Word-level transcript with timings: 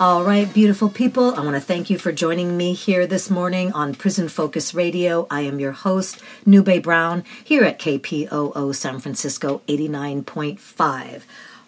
All 0.00 0.24
right, 0.24 0.52
beautiful 0.52 0.88
people. 0.88 1.36
I 1.36 1.44
want 1.44 1.54
to 1.54 1.60
thank 1.60 1.88
you 1.88 1.98
for 1.98 2.10
joining 2.10 2.56
me 2.56 2.72
here 2.72 3.06
this 3.06 3.30
morning 3.30 3.72
on 3.74 3.94
Prison 3.94 4.28
Focus 4.28 4.74
Radio. 4.74 5.28
I 5.30 5.42
am 5.42 5.60
your 5.60 5.70
host, 5.70 6.20
Nube 6.44 6.82
Brown, 6.82 7.22
here 7.44 7.62
at 7.62 7.78
KPOO 7.78 8.74
San 8.74 8.98
Francisco 8.98 9.62
89.5. 9.68 11.22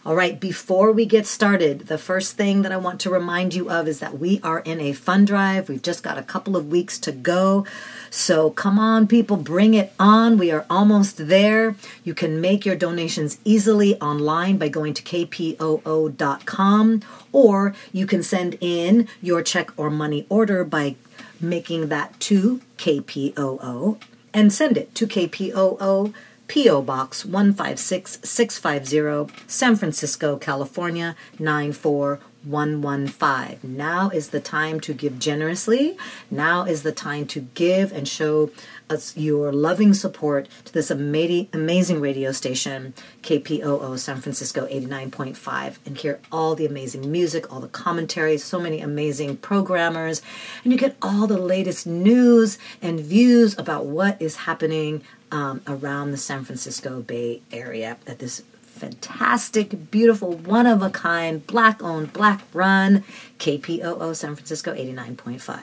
All 0.05 0.17
right, 0.17 0.41
before 0.41 0.91
we 0.91 1.07
get 1.07 1.25
started, 1.25 1.87
the 1.87 1.99
first 1.99 2.37
thing 2.37 2.63
that 2.63 2.73
I 2.73 2.77
want 2.79 3.01
to 3.03 3.11
remind 3.11 3.55
you 3.55 3.71
of 3.71 3.87
is 3.87 4.01
that 4.01 4.19
we 4.19 4.41
are 4.43 4.59
in 4.59 4.81
a 4.81 4.93
fund 4.93 5.29
drive. 5.29 5.69
We've 5.69 5.81
just 5.81 6.03
got 6.03 6.19
a 6.19 6.23
couple 6.25 6.57
of 6.57 6.67
weeks 6.67 6.99
to 7.01 7.13
go. 7.13 7.65
So 8.11 8.51
come 8.51 8.79
on, 8.79 9.07
people, 9.07 9.37
bring 9.37 9.75
it 9.75 9.93
on. 9.99 10.39
We 10.39 10.51
are 10.51 10.65
almost 10.71 11.29
there. 11.29 11.77
You 12.05 12.15
can 12.15 12.41
make 12.41 12.65
your 12.65 12.77
donations 12.77 13.39
easily 13.45 14.01
online 14.01 14.57
by 14.59 14.69
going 14.69 14.95
to 14.95 15.03
kpoo.com, 15.03 17.03
or 17.33 17.75
you 17.93 18.07
can 18.07 18.23
send 18.23 18.57
in 18.61 19.09
your 19.21 19.43
check 19.43 19.71
or 19.77 19.91
money 19.91 20.27
order 20.29 20.65
by 20.65 20.95
making 21.41 21.89
that 21.89 22.21
to 22.21 22.61
KPOO 22.79 23.99
and 24.33 24.53
send 24.53 24.77
it 24.77 24.95
to 24.95 25.07
KPOO. 25.07 26.15
P.O. 26.49 26.83
Box 26.83 27.25
156650, 27.25 29.35
San 29.49 29.75
Francisco, 29.75 30.39
California 30.39 31.17
941 31.41 32.21
115. 32.47 33.59
Now 33.77 34.09
is 34.11 34.31
the 34.31 34.41
time 34.41 34.81
to 34.81 34.95
give 34.95 35.19
generously. 35.19 35.97
Now 36.31 36.63
is 36.65 36.83
the 36.83 36.93
time 36.93 37.27
to 37.27 37.41
give 37.41 37.93
and 37.93 38.07
show 38.07 38.51
us 38.89 39.17
your 39.17 39.53
loving 39.53 39.93
support 39.93 40.49
to 40.65 40.73
this 40.73 40.91
amazing, 40.91 42.01
radio 42.01 42.33
station, 42.33 42.95
KPOO 43.23 43.99
San 43.99 44.21
Francisco 44.21 44.67
89.5, 44.67 45.79
and 45.85 45.99
hear 45.99 46.21
all 46.31 46.55
the 46.55 46.67
amazing 46.67 47.11
music, 47.11 47.53
all 47.53 47.61
the 47.61 47.69
commentaries, 47.69 48.45
so 48.45 48.61
many 48.61 48.81
amazing 48.81 49.39
programmers, 49.39 50.23
and 50.63 50.73
you 50.73 50.79
get 50.79 50.97
all 51.03 51.27
the 51.27 51.39
latest 51.39 51.87
news 51.87 52.59
and 52.81 53.01
views 53.01 53.59
about 53.59 53.87
what 53.87 54.21
is 54.23 54.37
happening 54.37 55.03
um, 55.33 55.61
around 55.67 56.13
the 56.13 56.17
San 56.17 56.45
Francisco 56.45 57.03
Bay 57.03 57.43
Area 57.51 57.97
at 58.07 58.21
this 58.21 58.43
fantastic, 58.77 59.91
beautiful, 59.91 60.33
one 60.33 60.67
of 60.67 60.83
a 60.83 60.91
kind, 60.91 61.47
black 61.47 61.83
owned, 61.83 62.13
black 62.13 62.43
run 62.53 63.05
KPOO 63.39 64.15
San 64.15 64.37
Francisco 64.37 64.75
89.5. 64.75 65.61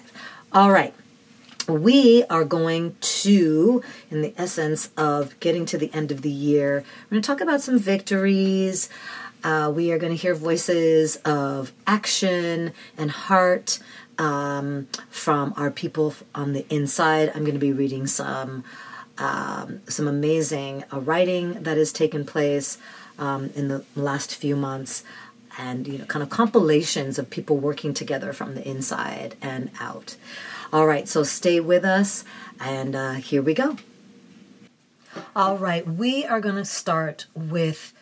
All 0.52 0.72
right. 0.72 0.94
We 1.68 2.26
are 2.30 2.44
going 2.44 2.98
to, 3.00 3.82
in 4.12 4.22
the 4.22 4.34
essence 4.38 4.90
of 4.98 5.40
getting 5.40 5.66
to 5.68 5.78
the 5.78 5.94
end 5.94 6.12
of 6.12 6.22
the 6.22 6.30
year, 6.30 6.84
we're 7.06 7.16
going 7.16 7.22
to 7.22 7.28
talk 7.28 7.40
about 7.40 7.62
some 7.62 7.80
victories. 7.80 8.90
Uh, 9.46 9.72
we 9.74 9.92
are 9.92 9.98
going 9.98 10.12
to 10.12 10.18
hear 10.18 10.36
voices 10.36 11.16
of 11.18 11.72
action 11.88 12.74
and 12.98 13.12
heart 13.12 13.80
um, 14.18 14.88
from 15.10 15.54
our 15.56 15.72
people 15.72 16.14
on 16.36 16.52
the 16.52 16.66
inside. 16.70 17.30
I'm 17.30 17.44
going 17.44 17.54
to 17.54 17.60
be 17.60 17.74
reading 17.74 18.08
some 18.08 18.66
um, 19.18 19.82
some 19.88 20.08
amazing 20.08 20.84
uh, 20.92 21.00
writing 21.00 21.64
that 21.64 21.78
has 21.78 21.92
taken 21.92 22.26
place 22.26 22.78
um, 23.24 23.52
in 23.56 23.70
the 23.70 23.86
last 23.96 24.36
few 24.36 24.54
months 24.54 25.02
and 25.58 25.88
you 25.88 25.98
know 25.98 26.06
kind 26.06 26.22
of 26.22 26.30
compilations 26.30 27.18
of 27.18 27.30
people 27.30 27.58
working 27.58 27.94
together 27.94 28.34
from 28.34 28.54
the 28.54 28.68
inside 28.68 29.38
and 29.42 29.72
out. 29.80 30.18
All 30.74 30.86
right 30.86 31.08
so 31.08 31.24
stay 31.24 31.60
with 31.62 31.86
us 31.86 32.26
and 32.60 32.96
uh, 32.96 33.14
here 33.14 33.42
we 33.42 33.54
go. 33.54 33.78
All 35.36 35.58
right 35.58 35.88
we 35.88 36.26
are 36.26 36.42
going 36.42 36.56
to 36.56 36.66
start 36.66 37.28
with 37.34 37.94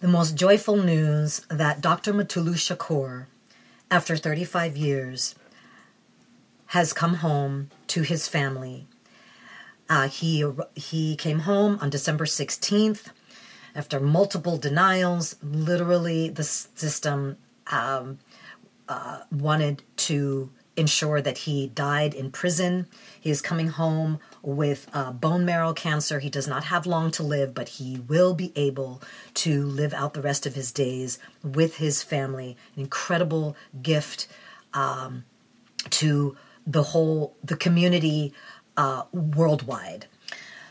the 0.00 0.08
most 0.08 0.34
joyful 0.34 0.76
news 0.76 1.42
that 1.48 1.80
dr 1.80 2.12
mutulu 2.12 2.54
shakur 2.54 3.26
after 3.90 4.16
35 4.16 4.76
years 4.76 5.36
has 6.68 6.92
come 6.92 7.16
home 7.16 7.68
to 7.88 8.02
his 8.02 8.26
family. 8.26 8.86
Uh, 9.88 10.08
he 10.08 10.44
he 10.74 11.14
came 11.14 11.40
home 11.40 11.78
on 11.80 11.88
december 11.90 12.24
16th 12.24 13.10
after 13.74 14.00
multiple 14.00 14.56
denials. 14.56 15.36
Literally, 15.42 16.28
the 16.28 16.44
system 16.44 17.36
um, 17.68 18.18
uh, 18.88 19.20
wanted 19.30 19.82
to 19.96 20.50
ensure 20.76 21.20
that 21.20 21.38
he 21.38 21.66
died 21.68 22.14
in 22.14 22.30
prison. 22.30 22.86
He 23.20 23.30
is 23.30 23.42
coming 23.42 23.68
home 23.68 24.18
with 24.42 24.88
uh, 24.92 25.12
bone 25.12 25.44
marrow 25.44 25.72
cancer. 25.72 26.20
He 26.20 26.30
does 26.30 26.48
not 26.48 26.64
have 26.64 26.86
long 26.86 27.10
to 27.12 27.22
live, 27.22 27.54
but 27.54 27.68
he 27.70 28.00
will 28.08 28.34
be 28.34 28.52
able 28.56 29.02
to 29.34 29.66
live 29.66 29.92
out 29.92 30.14
the 30.14 30.22
rest 30.22 30.46
of 30.46 30.54
his 30.54 30.72
days 30.72 31.18
with 31.42 31.76
his 31.76 32.02
family. 32.02 32.56
An 32.74 32.82
incredible 32.82 33.56
gift 33.82 34.26
um, 34.72 35.24
to 35.90 36.36
the 36.66 36.82
whole 36.84 37.34
the 37.44 37.56
community 37.56 38.32
uh, 38.76 39.04
worldwide. 39.12 40.06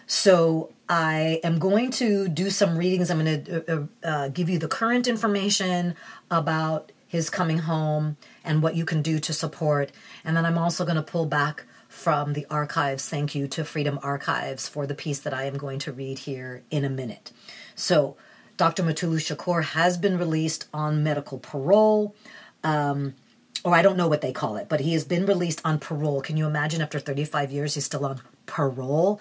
So 0.10 0.74
I 0.90 1.40
am 1.44 1.60
going 1.60 1.92
to 1.92 2.28
do 2.28 2.50
some 2.50 2.80
readings. 2.80 3.12
I'm 3.12 3.24
going 3.24 3.44
to 3.44 3.72
uh, 3.72 3.76
uh, 3.76 4.08
uh, 4.08 4.28
give 4.30 4.50
you 4.50 4.58
the 4.58 4.68
current 4.68 5.08
information 5.08 5.94
about 6.32 6.92
his 7.06 7.30
coming 7.30 7.60
home 7.60 8.18
and 8.44 8.64
what 8.64 8.76
you 8.76 8.86
can 8.86 9.04
do 9.04 9.20
to 9.20 9.32
support. 9.32 9.92
And 10.26 10.36
then 10.36 10.48
I'm 10.48 10.58
also 10.58 10.84
going 10.84 10.96
to 10.96 11.04
pull 11.04 11.28
back 11.28 11.66
from 11.88 12.34
the 12.34 12.48
archives. 12.50 13.08
Thank 13.08 13.36
you 13.36 13.48
to 13.50 13.64
Freedom 13.64 14.00
Archives 14.02 14.68
for 14.68 14.88
the 14.88 14.96
piece 14.96 15.20
that 15.20 15.34
I 15.34 15.44
am 15.44 15.58
going 15.58 15.78
to 15.80 15.92
read 15.92 16.20
here 16.20 16.64
in 16.72 16.84
a 16.84 16.90
minute. 16.90 17.32
So, 17.76 18.18
Dr. 18.58 18.82
Mutulu 18.82 19.20
Shakur 19.20 19.64
has 19.64 19.96
been 20.00 20.18
released 20.18 20.68
on 20.74 21.04
medical 21.04 21.38
parole. 21.38 22.16
Um, 22.64 23.14
or 23.64 23.76
I 23.76 23.82
don't 23.82 23.98
know 23.98 24.08
what 24.08 24.22
they 24.22 24.32
call 24.32 24.58
it, 24.58 24.70
but 24.70 24.80
he 24.80 24.94
has 24.94 25.04
been 25.04 25.26
released 25.26 25.62
on 25.66 25.80
parole. 25.80 26.22
Can 26.22 26.38
you 26.38 26.46
imagine 26.46 26.82
after 26.82 27.00
35 27.00 27.52
years 27.52 27.76
he's 27.76 27.86
still 27.86 28.06
on 28.06 28.22
parole? 28.46 29.20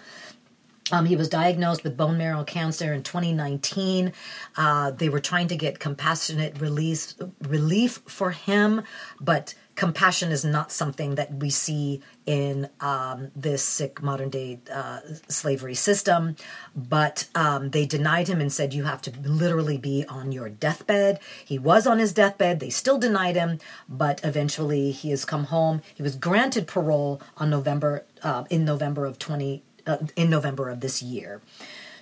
Um, 0.91 1.05
he 1.05 1.17
was 1.17 1.29
diagnosed 1.29 1.85
with 1.85 1.97
bone 1.97 2.17
marrow 2.17 2.45
cancer 2.45 2.93
in 2.93 3.03
2019. 3.03 4.13
Uh, 4.57 4.91
they 4.91 5.09
were 5.09 5.21
trying 5.21 5.49
to 5.49 5.57
get 5.57 5.79
compassionate 5.79 6.61
release 6.61 7.15
relief 7.43 8.01
for 8.07 8.31
him, 8.31 8.83
but 9.21 9.55
compassion 9.75 10.33
is 10.33 10.45
not 10.45 10.73
something 10.73 11.15
that 11.15 11.33
we 11.35 11.51
see 11.51 12.03
in 12.27 12.69
um, 12.81 13.31
this 13.37 13.63
sick 13.63 14.03
modern 14.03 14.29
day 14.29 14.59
uh, 14.73 15.01
slavery 15.29 15.75
system. 15.75 16.37
But 16.75 17.29
um, 17.35 17.71
they 17.71 17.87
denied 17.87 18.29
him 18.29 18.41
and 18.41 18.53
said, 18.53 18.75
You 18.75 18.85
have 18.85 19.03
to 19.03 19.13
literally 19.23 19.79
be 19.79 20.05
on 20.09 20.33
your 20.33 20.49
deathbed. 20.49 21.21
He 21.45 21.59
was 21.59 21.87
on 21.87 21.99
his 21.99 22.13
deathbed. 22.13 22.61
They 22.61 22.71
still 22.71 22.99
denied 22.99 23.37
him, 23.37 23.59
but 23.89 24.21
eventually 24.25 24.91
he 24.91 25.11
has 25.11 25.25
come 25.25 25.45
home. 25.45 25.83
He 25.95 26.03
was 26.03 26.17
granted 26.17 26.67
parole 26.67 27.21
on 27.37 27.51
November. 27.51 28.05
Uh, 28.21 28.43
in 28.51 28.65
November 28.65 29.07
of 29.07 29.17
20, 29.17 29.63
uh, 29.87 29.99
in 30.17 30.31
November 30.31 30.69
of 30.69 30.81
this 30.81 31.03
year. 31.03 31.41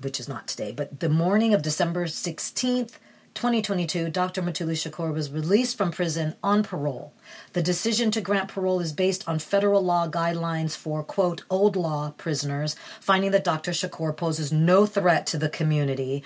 which 0.00 0.20
is 0.20 0.28
not 0.28 0.46
today, 0.46 0.72
but 0.72 1.00
the 1.00 1.08
morning 1.08 1.52
of 1.52 1.62
December 1.62 2.06
16th, 2.06 2.98
2022, 3.34 4.10
Dr. 4.10 4.42
Mutulu 4.42 4.72
Shakur 4.72 5.12
was 5.14 5.30
released 5.30 5.78
from 5.78 5.90
prison 5.90 6.34
on 6.42 6.62
parole. 6.62 7.12
The 7.52 7.62
decision 7.62 8.10
to 8.10 8.20
grant 8.20 8.48
parole 8.48 8.80
is 8.80 8.92
based 8.92 9.26
on 9.28 9.38
federal 9.38 9.82
law 9.82 10.08
guidelines 10.08 10.76
for, 10.76 11.02
quote, 11.02 11.44
old 11.48 11.76
law 11.76 12.12
prisoners, 12.16 12.76
finding 13.00 13.30
that 13.30 13.44
Dr. 13.44 13.70
Shakur 13.70 14.16
poses 14.16 14.52
no 14.52 14.84
threat 14.84 15.26
to 15.28 15.38
the 15.38 15.48
community 15.48 16.22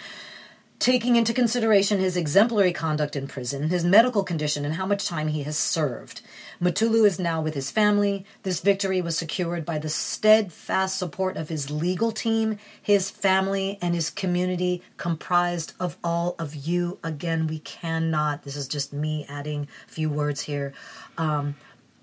taking 0.79 1.17
into 1.17 1.33
consideration 1.33 1.99
his 1.99 2.15
exemplary 2.15 2.73
conduct 2.73 3.17
in 3.17 3.27
prison, 3.27 3.71
his 3.71 3.85
medical 3.85 4.23
condition, 4.23 4.67
and 4.67 4.75
how 4.75 4.85
much 4.85 5.07
time 5.07 5.29
he 5.29 5.43
has 5.43 5.57
served. 5.57 6.21
Mutulu 6.61 7.05
is 7.05 7.19
now 7.19 7.41
with 7.41 7.55
his 7.55 7.71
family. 7.71 8.25
This 8.43 8.61
victory 8.61 9.01
was 9.01 9.17
secured 9.17 9.65
by 9.65 9.79
the 9.79 9.89
steadfast 9.89 10.99
support 10.99 11.37
of 11.37 11.49
his 11.49 11.71
legal 11.71 12.13
team, 12.13 12.59
his 12.81 13.11
family, 13.11 13.79
and 13.83 13.95
his 13.95 14.11
community, 14.11 14.83
comprised 14.97 15.73
of 15.81 15.97
all 16.05 16.35
of 16.39 16.55
you. 16.55 16.99
Again, 17.03 17.47
we 17.47 17.59
cannot, 17.61 18.45
this 18.45 18.57
is 18.57 18.69
just 18.69 18.93
me 18.93 19.27
adding 19.29 19.69
a 19.89 19.91
few 19.91 20.09
words 20.09 20.43
here, 20.43 20.73
um, 21.19 21.57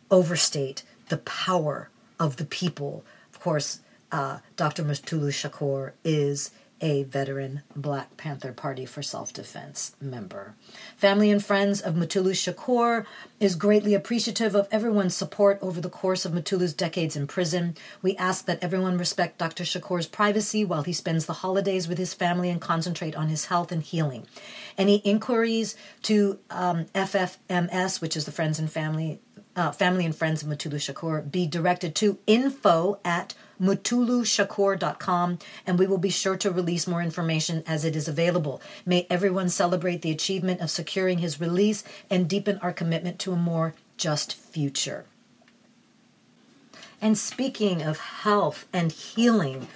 overstate 0.09 0.83
the 1.09 1.18
power 1.18 1.90
of 2.19 2.37
the 2.37 2.45
people. 2.45 3.04
Of 3.33 3.40
course, 3.40 3.80
uh, 4.11 4.40
Dr. 4.57 4.83
Mutulu 4.83 5.30
Shakur 5.30 5.94
is 6.04 6.52
a 6.81 7.04
veteran 7.04 7.61
Black 7.76 8.18
Panther 8.18 8.52
Party 8.52 8.85
for 8.85 9.02
Self 9.04 9.31
Defense 9.31 9.95
member. 10.02 10.56
Family 10.97 11.30
and 11.30 11.44
friends 11.44 11.80
of 11.80 11.94
Mutulu 11.94 12.31
Shakur 12.31 13.06
is 13.40 13.56
greatly 13.56 13.94
appreciative 13.94 14.56
of 14.56 14.68
everyone's 14.71 15.16
support 15.16 15.59
over 15.61 15.80
the 15.80 15.90
course 15.90 16.26
of 16.26 16.31
Mutulu's 16.31 16.73
decades 16.73 17.16
in 17.16 17.28
prison. 17.28 17.76
We 18.02 18.18
ask 18.18 18.45
that 18.45 18.64
everyone 18.64 18.97
respect 18.97 19.38
Dr. 19.38 19.64
Shakur's 19.64 20.07
privacy 20.07 20.66
while 20.66 20.83
he 20.83 20.94
spends 20.94 21.28
the 21.28 21.33
holidays 21.33 21.88
with 21.88 22.00
his 22.00 22.14
family 22.14 22.50
and 22.50 22.59
concentrate 22.59 23.16
on 23.16 23.28
his 23.28 23.45
health 23.45 23.71
and 23.71 23.83
healing. 23.83 24.26
Any 24.78 24.97
inquiries 24.97 25.76
to 26.04 26.40
um, 26.50 26.85
FFMS, 26.95 28.02
which 28.02 28.18
is 28.18 28.26
the 28.26 28.31
Friends 28.31 28.59
and 28.59 28.71
Family 28.71 29.19
uh, 29.56 29.71
family 29.71 30.06
and 30.06 30.16
friends 30.16 30.42
of 30.42 30.50
Mutulu 30.50 30.76
Shakur, 30.76 31.30
be 31.30 31.45
directed 31.45 31.94
to 31.95 32.18
info 32.26 33.00
at 33.04 33.33
mutulushakur.com, 33.61 35.39
and 35.68 35.77
we 35.77 35.87
will 35.87 35.97
be 35.97 36.09
sure 36.09 36.37
to 36.37 36.51
release 36.51 36.87
more 36.87 37.01
information 37.01 37.63
as 37.68 37.85
it 37.85 37.95
is 37.95 38.07
available. 38.07 38.61
May 38.85 39.06
everyone 39.09 39.49
celebrate 39.49 40.01
the 40.01 40.11
achievement 40.11 40.61
of 40.61 40.71
securing 40.71 41.19
his 41.19 41.39
release 41.39 41.83
and 42.09 42.27
deepen 42.27 42.57
our 42.59 42.73
commitment 42.73 43.19
to 43.19 43.33
a 43.33 43.37
more 43.37 43.73
just 43.97 44.33
future. 44.33 45.06
And 46.99 47.18
speaking 47.18 47.81
of 47.81 47.99
health 47.99 48.65
and 48.73 48.91
healing, 48.91 49.68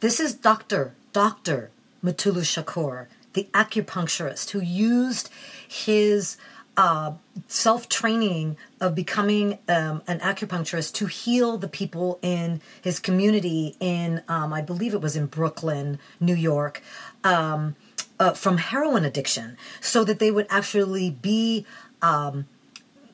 this 0.00 0.18
is 0.18 0.34
Dr. 0.34 0.94
Dr. 1.12 1.70
Mutulu 2.04 2.42
Shakur, 2.42 3.06
the 3.34 3.48
acupuncturist 3.54 4.50
who 4.50 4.60
used 4.60 5.30
his 5.66 6.36
uh, 6.76 7.12
self 7.46 7.88
training 7.88 8.56
of 8.80 8.94
becoming 8.94 9.58
um, 9.68 10.02
an 10.06 10.20
acupuncturist 10.20 10.94
to 10.94 11.06
heal 11.06 11.58
the 11.58 11.68
people 11.68 12.18
in 12.22 12.60
his 12.80 12.98
community 12.98 13.76
in, 13.80 14.22
um, 14.28 14.52
I 14.52 14.62
believe 14.62 14.94
it 14.94 15.00
was 15.00 15.16
in 15.16 15.26
Brooklyn, 15.26 15.98
New 16.18 16.34
York, 16.34 16.82
um, 17.24 17.76
uh, 18.18 18.32
from 18.32 18.58
heroin 18.58 19.04
addiction, 19.04 19.56
so 19.80 20.04
that 20.04 20.18
they 20.18 20.30
would 20.30 20.46
actually 20.50 21.10
be. 21.10 21.66
Um, 22.00 22.46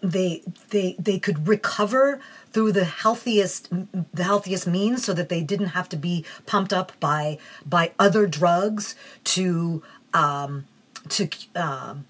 they 0.00 0.42
they 0.70 0.94
they 0.96 1.18
could 1.18 1.48
recover 1.48 2.20
through 2.52 2.70
the 2.70 2.84
healthiest 2.84 3.68
the 4.14 4.22
healthiest 4.22 4.64
means 4.64 5.04
so 5.04 5.12
that 5.12 5.28
they 5.28 5.42
didn't 5.42 5.68
have 5.68 5.88
to 5.88 5.96
be 5.96 6.24
pumped 6.46 6.72
up 6.72 6.92
by 7.00 7.36
by 7.66 7.90
other 7.98 8.24
drugs 8.24 8.94
to 9.24 9.82
um 10.14 10.66
to 11.08 11.28
um 11.56 12.04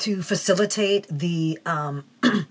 to 0.00 0.22
facilitate 0.22 1.06
the 1.08 1.58
um, 1.64 2.04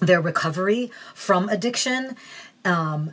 their 0.00 0.20
recovery 0.20 0.90
from 1.14 1.48
addiction, 1.48 2.16
um, 2.64 3.12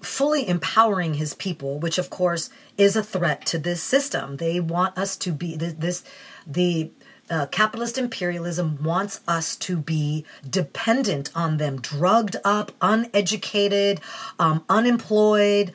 fully 0.00 0.48
empowering 0.48 1.14
his 1.14 1.34
people, 1.34 1.78
which 1.78 1.98
of 1.98 2.10
course 2.10 2.50
is 2.76 2.96
a 2.96 3.02
threat 3.02 3.44
to 3.46 3.58
this 3.58 3.82
system. 3.82 4.36
They 4.36 4.60
want 4.60 4.96
us 4.96 5.16
to 5.18 5.32
be 5.32 5.56
this, 5.56 6.04
the 6.46 6.90
uh, 7.30 7.46
capitalist 7.46 7.98
imperialism 7.98 8.82
wants 8.82 9.20
us 9.28 9.54
to 9.56 9.76
be 9.76 10.24
dependent 10.48 11.30
on 11.34 11.58
them, 11.58 11.80
drugged 11.80 12.36
up, 12.44 12.72
uneducated, 12.80 14.00
um, 14.38 14.64
unemployed. 14.68 15.72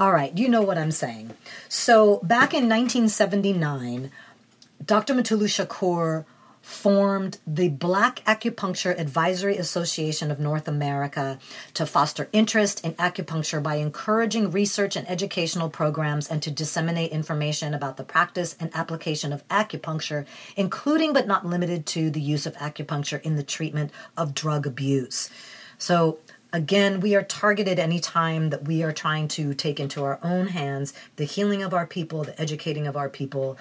All 0.00 0.12
right, 0.12 0.36
you 0.36 0.48
know 0.48 0.62
what 0.62 0.78
I'm 0.78 0.90
saying. 0.90 1.34
So 1.68 2.18
back 2.18 2.52
in 2.52 2.68
1979, 2.68 4.10
Dr. 4.88 5.12
Mutulu 5.12 5.48
Shakur 5.48 6.24
formed 6.62 7.40
the 7.46 7.68
Black 7.68 8.24
Acupuncture 8.24 8.98
Advisory 8.98 9.58
Association 9.58 10.30
of 10.30 10.40
North 10.40 10.66
America 10.66 11.38
to 11.74 11.84
foster 11.84 12.30
interest 12.32 12.82
in 12.82 12.94
acupuncture 12.94 13.62
by 13.62 13.74
encouraging 13.74 14.50
research 14.50 14.96
and 14.96 15.06
educational 15.06 15.68
programs 15.68 16.30
and 16.30 16.42
to 16.42 16.50
disseminate 16.50 17.10
information 17.10 17.74
about 17.74 17.98
the 17.98 18.02
practice 18.02 18.56
and 18.58 18.74
application 18.74 19.30
of 19.30 19.46
acupuncture, 19.48 20.24
including 20.56 21.12
but 21.12 21.26
not 21.26 21.44
limited 21.44 21.84
to 21.84 22.08
the 22.08 22.22
use 22.22 22.46
of 22.46 22.54
acupuncture 22.54 23.20
in 23.20 23.36
the 23.36 23.42
treatment 23.42 23.90
of 24.16 24.32
drug 24.32 24.66
abuse. 24.66 25.28
So, 25.76 26.18
again, 26.50 27.00
we 27.00 27.14
are 27.14 27.22
targeted 27.22 27.78
anytime 27.78 28.48
that 28.48 28.64
we 28.64 28.82
are 28.82 28.92
trying 28.92 29.28
to 29.28 29.52
take 29.52 29.78
into 29.78 30.02
our 30.02 30.18
own 30.22 30.46
hands 30.46 30.94
the 31.16 31.24
healing 31.24 31.62
of 31.62 31.74
our 31.74 31.86
people, 31.86 32.24
the 32.24 32.40
educating 32.40 32.86
of 32.86 32.96
our 32.96 33.10
people, 33.10 33.58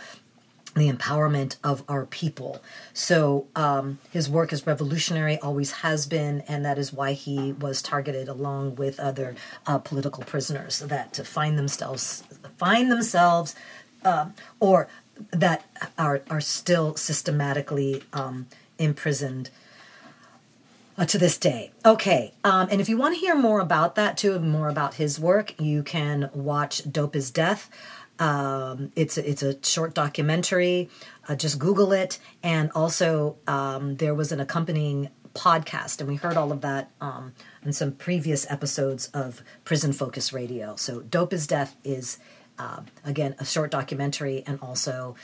the 0.78 0.92
empowerment 0.92 1.58
of 1.64 1.84
our 1.88 2.06
people. 2.06 2.62
So 2.94 3.48
um, 3.56 4.00
his 4.12 4.30
work 4.30 4.54
is 4.54 4.66
revolutionary, 4.68 5.38
always 5.40 5.72
has 5.72 6.06
been, 6.08 6.42
and 6.48 6.64
that 6.66 6.78
is 6.78 6.94
why 6.94 7.14
he 7.14 7.54
was 7.54 7.82
targeted 7.82 8.28
along 8.28 8.76
with 8.76 9.00
other 9.00 9.36
uh, 9.66 9.80
political 9.80 10.24
prisoners 10.24 10.80
that 10.80 11.14
to 11.14 11.24
find 11.24 11.58
themselves 11.58 12.24
find 12.58 12.92
themselves 12.92 13.56
um, 14.04 14.34
or 14.60 14.88
that 15.32 15.66
are 15.98 16.22
are 16.30 16.42
still 16.42 16.96
systematically 16.96 18.04
um, 18.14 18.48
imprisoned. 18.78 19.50
Uh, 21.00 21.06
to 21.06 21.20
this 21.20 21.38
day. 21.38 21.70
Okay, 21.86 22.34
um, 22.44 22.70
and 22.72 22.82
if 22.82 22.90
you 22.90 22.98
want 22.98 23.14
to 23.14 23.20
hear 23.20 23.36
more 23.36 23.60
about 23.60 23.94
that 23.94 24.18
too, 24.18 24.40
more 24.40 24.68
about 24.68 24.96
his 24.96 25.20
work, 25.20 25.54
you 25.62 25.84
can 25.84 26.32
watch 26.34 26.92
Dope 26.92 27.16
is 27.16 27.30
Death. 27.30 27.70
Um, 28.20 28.92
it's 28.96 29.18
it's 29.18 29.44
a 29.44 29.64
short 29.64 29.94
documentary. 29.94 30.90
Uh, 31.28 31.36
just 31.36 31.60
Google 31.60 31.92
it, 31.92 32.20
and 32.44 32.72
also 32.74 33.38
um, 33.48 33.98
there 33.98 34.16
was 34.16 34.32
an 34.32 34.40
accompanying 34.40 35.10
podcast, 35.34 36.00
and 36.00 36.10
we 36.10 36.16
heard 36.16 36.36
all 36.36 36.52
of 36.52 36.62
that 36.62 36.92
um, 37.00 37.34
in 37.64 37.74
some 37.74 37.92
previous 37.92 38.50
episodes 38.50 39.08
of 39.14 39.44
Prison 39.66 39.94
Focus 39.94 40.34
Radio. 40.34 40.76
So, 40.76 41.02
"Dope 41.02 41.34
is 41.34 41.48
Death" 41.48 41.76
is 41.84 42.18
uh, 42.58 42.82
again 43.06 43.36
a 43.40 43.46
short 43.46 43.72
documentary, 43.72 44.44
and 44.48 44.60
also 44.62 45.16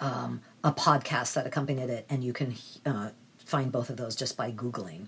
um, 0.00 0.42
a 0.64 0.72
podcast 0.72 1.34
that 1.34 1.46
accompanied 1.46 1.90
it, 1.90 2.06
and 2.10 2.24
you 2.24 2.32
can 2.32 2.54
uh, 2.84 3.10
find 3.44 3.70
both 3.70 3.90
of 3.90 3.96
those 3.96 4.16
just 4.16 4.36
by 4.36 4.50
googling. 4.50 5.06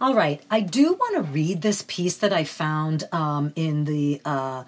All 0.00 0.14
right, 0.14 0.40
I 0.48 0.60
do 0.60 0.92
want 0.92 1.16
to 1.16 1.22
read 1.32 1.60
this 1.62 1.84
piece 1.86 2.18
that 2.18 2.32
I 2.32 2.44
found 2.44 3.04
um, 3.10 3.52
in 3.56 3.84
the 3.84 4.20
uh, 4.24 4.62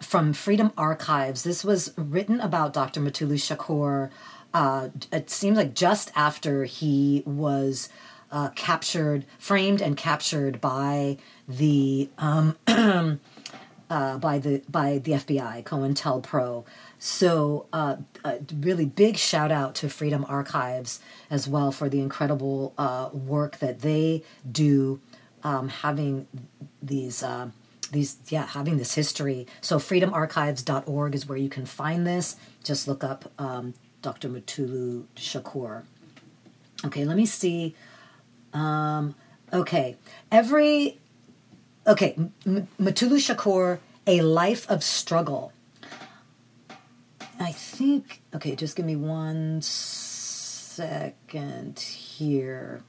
from 0.00 0.32
Freedom 0.32 0.72
Archives. 0.76 1.42
This 1.42 1.64
was 1.64 1.92
written 1.96 2.40
about 2.40 2.72
Dr. 2.72 3.00
Mutulu 3.00 3.36
Shakur. 3.36 4.10
Uh, 4.52 4.88
it 5.12 5.30
seems 5.30 5.56
like 5.56 5.74
just 5.74 6.10
after 6.16 6.64
he 6.64 7.22
was 7.26 7.88
uh, 8.30 8.50
captured, 8.50 9.24
framed, 9.38 9.80
and 9.80 9.96
captured 9.96 10.60
by 10.60 11.16
the 11.46 12.08
um, 12.18 12.56
uh, 13.90 14.18
by 14.18 14.38
the 14.38 14.62
by 14.68 14.98
the 14.98 15.12
FBI, 15.12 15.64
COINTELPRO. 15.64 16.64
So, 16.98 17.66
uh, 17.72 17.96
a 18.24 18.40
really 18.54 18.84
big 18.84 19.16
shout 19.16 19.52
out 19.52 19.74
to 19.76 19.88
Freedom 19.88 20.26
Archives 20.28 21.00
as 21.30 21.48
well 21.48 21.70
for 21.72 21.88
the 21.88 22.00
incredible 22.00 22.74
uh, 22.76 23.10
work 23.12 23.58
that 23.58 23.80
they 23.80 24.24
do, 24.50 25.00
um, 25.44 25.68
having 25.68 26.26
these 26.82 27.22
uh, 27.22 27.50
these 27.88 28.16
yeah 28.28 28.46
having 28.46 28.78
this 28.78 28.94
history. 28.94 29.46
So 29.60 29.78
freedomarchives.org 29.78 31.14
is 31.14 31.26
where 31.28 31.38
you 31.38 31.48
can 31.48 31.66
find 31.66 32.06
this. 32.06 32.36
Just 32.64 32.88
look 32.88 33.04
up 33.04 33.30
um, 33.38 33.74
dr 34.02 34.28
mutulu 34.28 35.04
shakur. 35.16 35.82
Okay 36.84 37.04
let 37.04 37.16
me 37.16 37.26
see. 37.26 37.74
Um, 38.52 39.14
okay. 39.52 39.96
Every 40.30 40.98
okay 41.86 42.14
M- 42.46 42.68
mutulu 42.80 43.18
shakur 43.18 43.78
a 44.06 44.20
life 44.22 44.68
of 44.70 44.82
struggle. 44.84 45.52
I 47.40 47.52
think 47.52 48.20
okay 48.34 48.56
just 48.56 48.76
give 48.76 48.86
me 48.86 48.96
one 48.96 49.60
second 49.62 51.78
here 51.78 52.82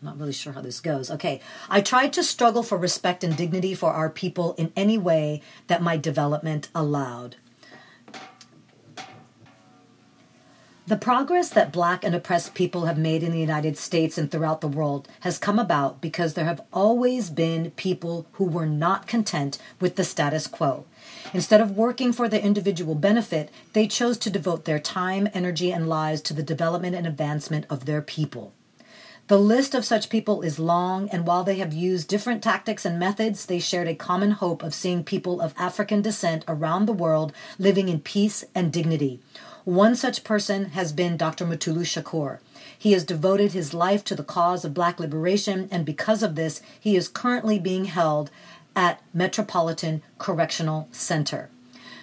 I'm 0.00 0.08
not 0.08 0.18
really 0.18 0.32
sure 0.32 0.54
how 0.54 0.62
this 0.62 0.80
goes. 0.80 1.10
Okay. 1.10 1.40
I 1.68 1.82
tried 1.82 2.14
to 2.14 2.24
struggle 2.24 2.62
for 2.62 2.78
respect 2.78 3.22
and 3.22 3.36
dignity 3.36 3.74
for 3.74 3.92
our 3.92 4.08
people 4.08 4.54
in 4.54 4.72
any 4.74 4.96
way 4.96 5.42
that 5.66 5.82
my 5.82 5.98
development 5.98 6.68
allowed. 6.74 7.36
The 10.86 10.96
progress 10.96 11.50
that 11.50 11.70
black 11.70 12.02
and 12.02 12.16
oppressed 12.16 12.54
people 12.54 12.86
have 12.86 12.98
made 12.98 13.22
in 13.22 13.30
the 13.30 13.38
United 13.38 13.76
States 13.76 14.18
and 14.18 14.28
throughout 14.28 14.60
the 14.60 14.66
world 14.66 15.06
has 15.20 15.38
come 15.38 15.58
about 15.58 16.00
because 16.00 16.34
there 16.34 16.46
have 16.46 16.62
always 16.72 17.30
been 17.30 17.70
people 17.72 18.26
who 18.32 18.44
were 18.44 18.66
not 18.66 19.06
content 19.06 19.58
with 19.78 19.94
the 19.94 20.02
status 20.02 20.48
quo. 20.48 20.86
Instead 21.32 21.60
of 21.60 21.76
working 21.76 22.12
for 22.12 22.28
their 22.28 22.40
individual 22.40 22.96
benefit, 22.96 23.50
they 23.72 23.86
chose 23.86 24.18
to 24.18 24.30
devote 24.30 24.64
their 24.64 24.80
time, 24.80 25.28
energy, 25.32 25.70
and 25.70 25.88
lives 25.88 26.20
to 26.22 26.34
the 26.34 26.42
development 26.42 26.96
and 26.96 27.06
advancement 27.06 27.66
of 27.70 27.84
their 27.84 28.02
people. 28.02 28.52
The 29.30 29.38
list 29.38 29.76
of 29.76 29.84
such 29.84 30.10
people 30.10 30.42
is 30.42 30.58
long, 30.58 31.08
and 31.10 31.24
while 31.24 31.44
they 31.44 31.58
have 31.58 31.72
used 31.72 32.08
different 32.08 32.42
tactics 32.42 32.84
and 32.84 32.98
methods, 32.98 33.46
they 33.46 33.60
shared 33.60 33.86
a 33.86 33.94
common 33.94 34.32
hope 34.32 34.60
of 34.64 34.74
seeing 34.74 35.04
people 35.04 35.40
of 35.40 35.54
African 35.56 36.02
descent 36.02 36.44
around 36.48 36.86
the 36.86 36.92
world 36.92 37.32
living 37.56 37.88
in 37.88 38.00
peace 38.00 38.44
and 38.56 38.72
dignity. 38.72 39.20
One 39.62 39.94
such 39.94 40.24
person 40.24 40.70
has 40.70 40.92
been 40.92 41.16
Dr. 41.16 41.46
Mutulu 41.46 41.84
Shakur. 41.84 42.40
He 42.76 42.90
has 42.90 43.04
devoted 43.04 43.52
his 43.52 43.72
life 43.72 44.02
to 44.06 44.16
the 44.16 44.24
cause 44.24 44.64
of 44.64 44.74
black 44.74 44.98
liberation, 44.98 45.68
and 45.70 45.86
because 45.86 46.24
of 46.24 46.34
this, 46.34 46.60
he 46.80 46.96
is 46.96 47.06
currently 47.06 47.60
being 47.60 47.84
held 47.84 48.32
at 48.74 49.00
Metropolitan 49.14 50.02
Correctional 50.18 50.88
Center. 50.90 51.50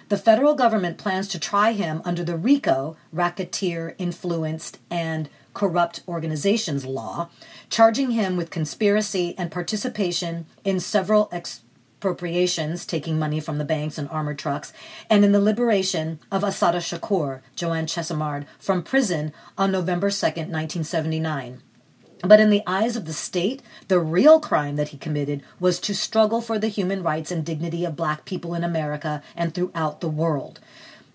The 0.08 0.16
federal 0.16 0.54
government 0.54 0.96
plans 0.96 1.28
to 1.28 1.38
try 1.38 1.72
him 1.72 2.00
under 2.06 2.24
the 2.24 2.38
RICO, 2.38 2.96
Racketeer 3.12 3.94
Influenced 3.98 4.78
and 4.90 5.28
Corrupt 5.58 6.02
Organizations 6.06 6.86
Law, 6.86 7.30
charging 7.68 8.12
him 8.12 8.36
with 8.36 8.48
conspiracy 8.48 9.34
and 9.36 9.50
participation 9.50 10.46
in 10.62 10.78
several 10.78 11.28
expropriations, 11.32 12.86
taking 12.86 13.18
money 13.18 13.40
from 13.40 13.58
the 13.58 13.64
banks 13.64 13.98
and 13.98 14.08
armored 14.08 14.38
trucks, 14.38 14.72
and 15.10 15.24
in 15.24 15.32
the 15.32 15.40
liberation 15.40 16.20
of 16.30 16.44
Assata 16.44 16.78
Shakur, 16.78 17.40
Joanne 17.56 17.86
Chesimard, 17.86 18.46
from 18.60 18.84
prison 18.84 19.32
on 19.58 19.72
November 19.72 20.10
2, 20.10 20.26
1979. 20.26 21.60
But 22.22 22.38
in 22.38 22.50
the 22.50 22.62
eyes 22.64 22.94
of 22.94 23.04
the 23.04 23.12
state, 23.12 23.60
the 23.88 23.98
real 23.98 24.38
crime 24.38 24.76
that 24.76 24.90
he 24.90 24.96
committed 24.96 25.42
was 25.58 25.80
to 25.80 25.92
struggle 25.92 26.40
for 26.40 26.60
the 26.60 26.68
human 26.68 27.02
rights 27.02 27.32
and 27.32 27.44
dignity 27.44 27.84
of 27.84 27.96
black 27.96 28.24
people 28.24 28.54
in 28.54 28.62
America 28.62 29.24
and 29.34 29.52
throughout 29.52 30.00
the 30.00 30.08
world. 30.08 30.60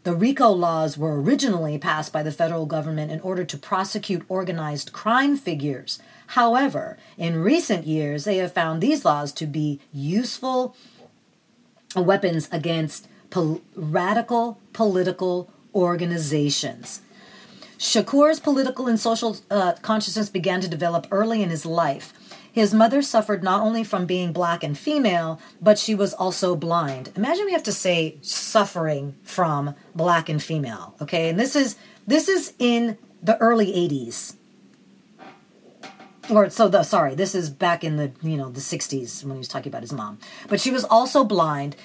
The 0.03 0.15
RICO 0.15 0.49
laws 0.49 0.97
were 0.97 1.21
originally 1.21 1.77
passed 1.77 2.11
by 2.11 2.23
the 2.23 2.31
federal 2.31 2.65
government 2.65 3.09
in 3.09 3.21
order 3.21 3.45
to 3.45 3.57
prosecute 3.57 4.25
organized 4.27 4.91
crime 4.91 5.37
figures. 5.37 5.99
However, 6.27 6.97
in 7.17 7.41
recent 7.41 7.87
years, 7.87 8.25
they 8.25 8.37
have 8.37 8.51
found 8.51 8.81
these 8.81 9.05
laws 9.05 9.31
to 9.33 9.45
be 9.45 9.79
useful 9.93 10.75
weapons 11.95 12.49
against 12.51 13.07
pol- 13.29 13.61
radical 13.75 14.59
political 14.73 15.49
organizations. 15.73 17.01
Shakur's 17.77 18.39
political 18.39 18.87
and 18.87 18.99
social 18.99 19.37
uh, 19.49 19.73
consciousness 19.81 20.29
began 20.29 20.61
to 20.61 20.67
develop 20.67 21.07
early 21.11 21.41
in 21.41 21.49
his 21.49 21.65
life. 21.65 22.13
His 22.53 22.71
mother 22.71 23.01
suffered 23.01 23.43
not 23.43 23.61
only 23.61 23.83
from 23.83 24.05
being 24.05 24.31
black 24.31 24.63
and 24.63 24.77
female, 24.77 25.41
but 25.59 25.79
she 25.79 25.95
was 25.95 26.13
also 26.13 26.55
blind. 26.55 27.11
Imagine 27.15 27.45
we 27.45 27.51
have 27.51 27.63
to 27.63 27.73
say 27.73 28.17
suffering 28.21 29.15
from 29.23 29.73
black 29.95 30.29
and 30.29 30.41
female. 30.41 30.93
Okay, 31.01 31.29
and 31.29 31.39
this 31.39 31.55
is 31.55 31.77
this 32.05 32.29
is 32.29 32.53
in 32.59 32.99
the 33.23 33.37
early 33.39 33.73
'80s, 33.73 34.35
or 36.29 36.51
so 36.51 36.67
the 36.67 36.83
sorry, 36.83 37.15
this 37.15 37.33
is 37.33 37.49
back 37.49 37.83
in 37.83 37.97
the 37.97 38.11
you 38.21 38.37
know 38.37 38.49
the 38.49 38.61
'60s 38.61 39.23
when 39.23 39.33
he 39.33 39.39
was 39.39 39.47
talking 39.47 39.71
about 39.71 39.81
his 39.81 39.91
mom. 39.91 40.19
But 40.47 40.61
she 40.61 40.69
was 40.69 40.83
also 40.83 41.23
blind, 41.23 41.75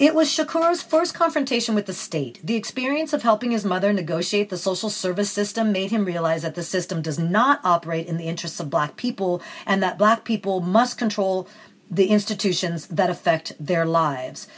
it 0.00 0.14
was 0.14 0.30
Shakur's 0.30 0.82
first 0.82 1.12
confrontation 1.12 1.74
with 1.74 1.84
the 1.84 1.92
state. 1.92 2.40
The 2.42 2.56
experience 2.56 3.12
of 3.12 3.22
helping 3.22 3.50
his 3.50 3.66
mother 3.66 3.92
negotiate 3.92 4.48
the 4.48 4.56
social 4.56 4.88
service 4.88 5.30
system 5.30 5.72
made 5.72 5.90
him 5.90 6.06
realize 6.06 6.40
that 6.40 6.54
the 6.54 6.62
system 6.62 7.02
does 7.02 7.18
not 7.18 7.60
operate 7.64 8.06
in 8.06 8.16
the 8.16 8.24
interests 8.24 8.58
of 8.58 8.70
black 8.70 8.96
people 8.96 9.42
and 9.66 9.82
that 9.82 9.98
black 9.98 10.24
people 10.24 10.62
must 10.62 10.96
control 10.96 11.46
the 11.90 12.06
institutions 12.06 12.86
that 12.86 13.10
affect 13.10 13.52
their 13.60 13.84
lives. 13.84 14.48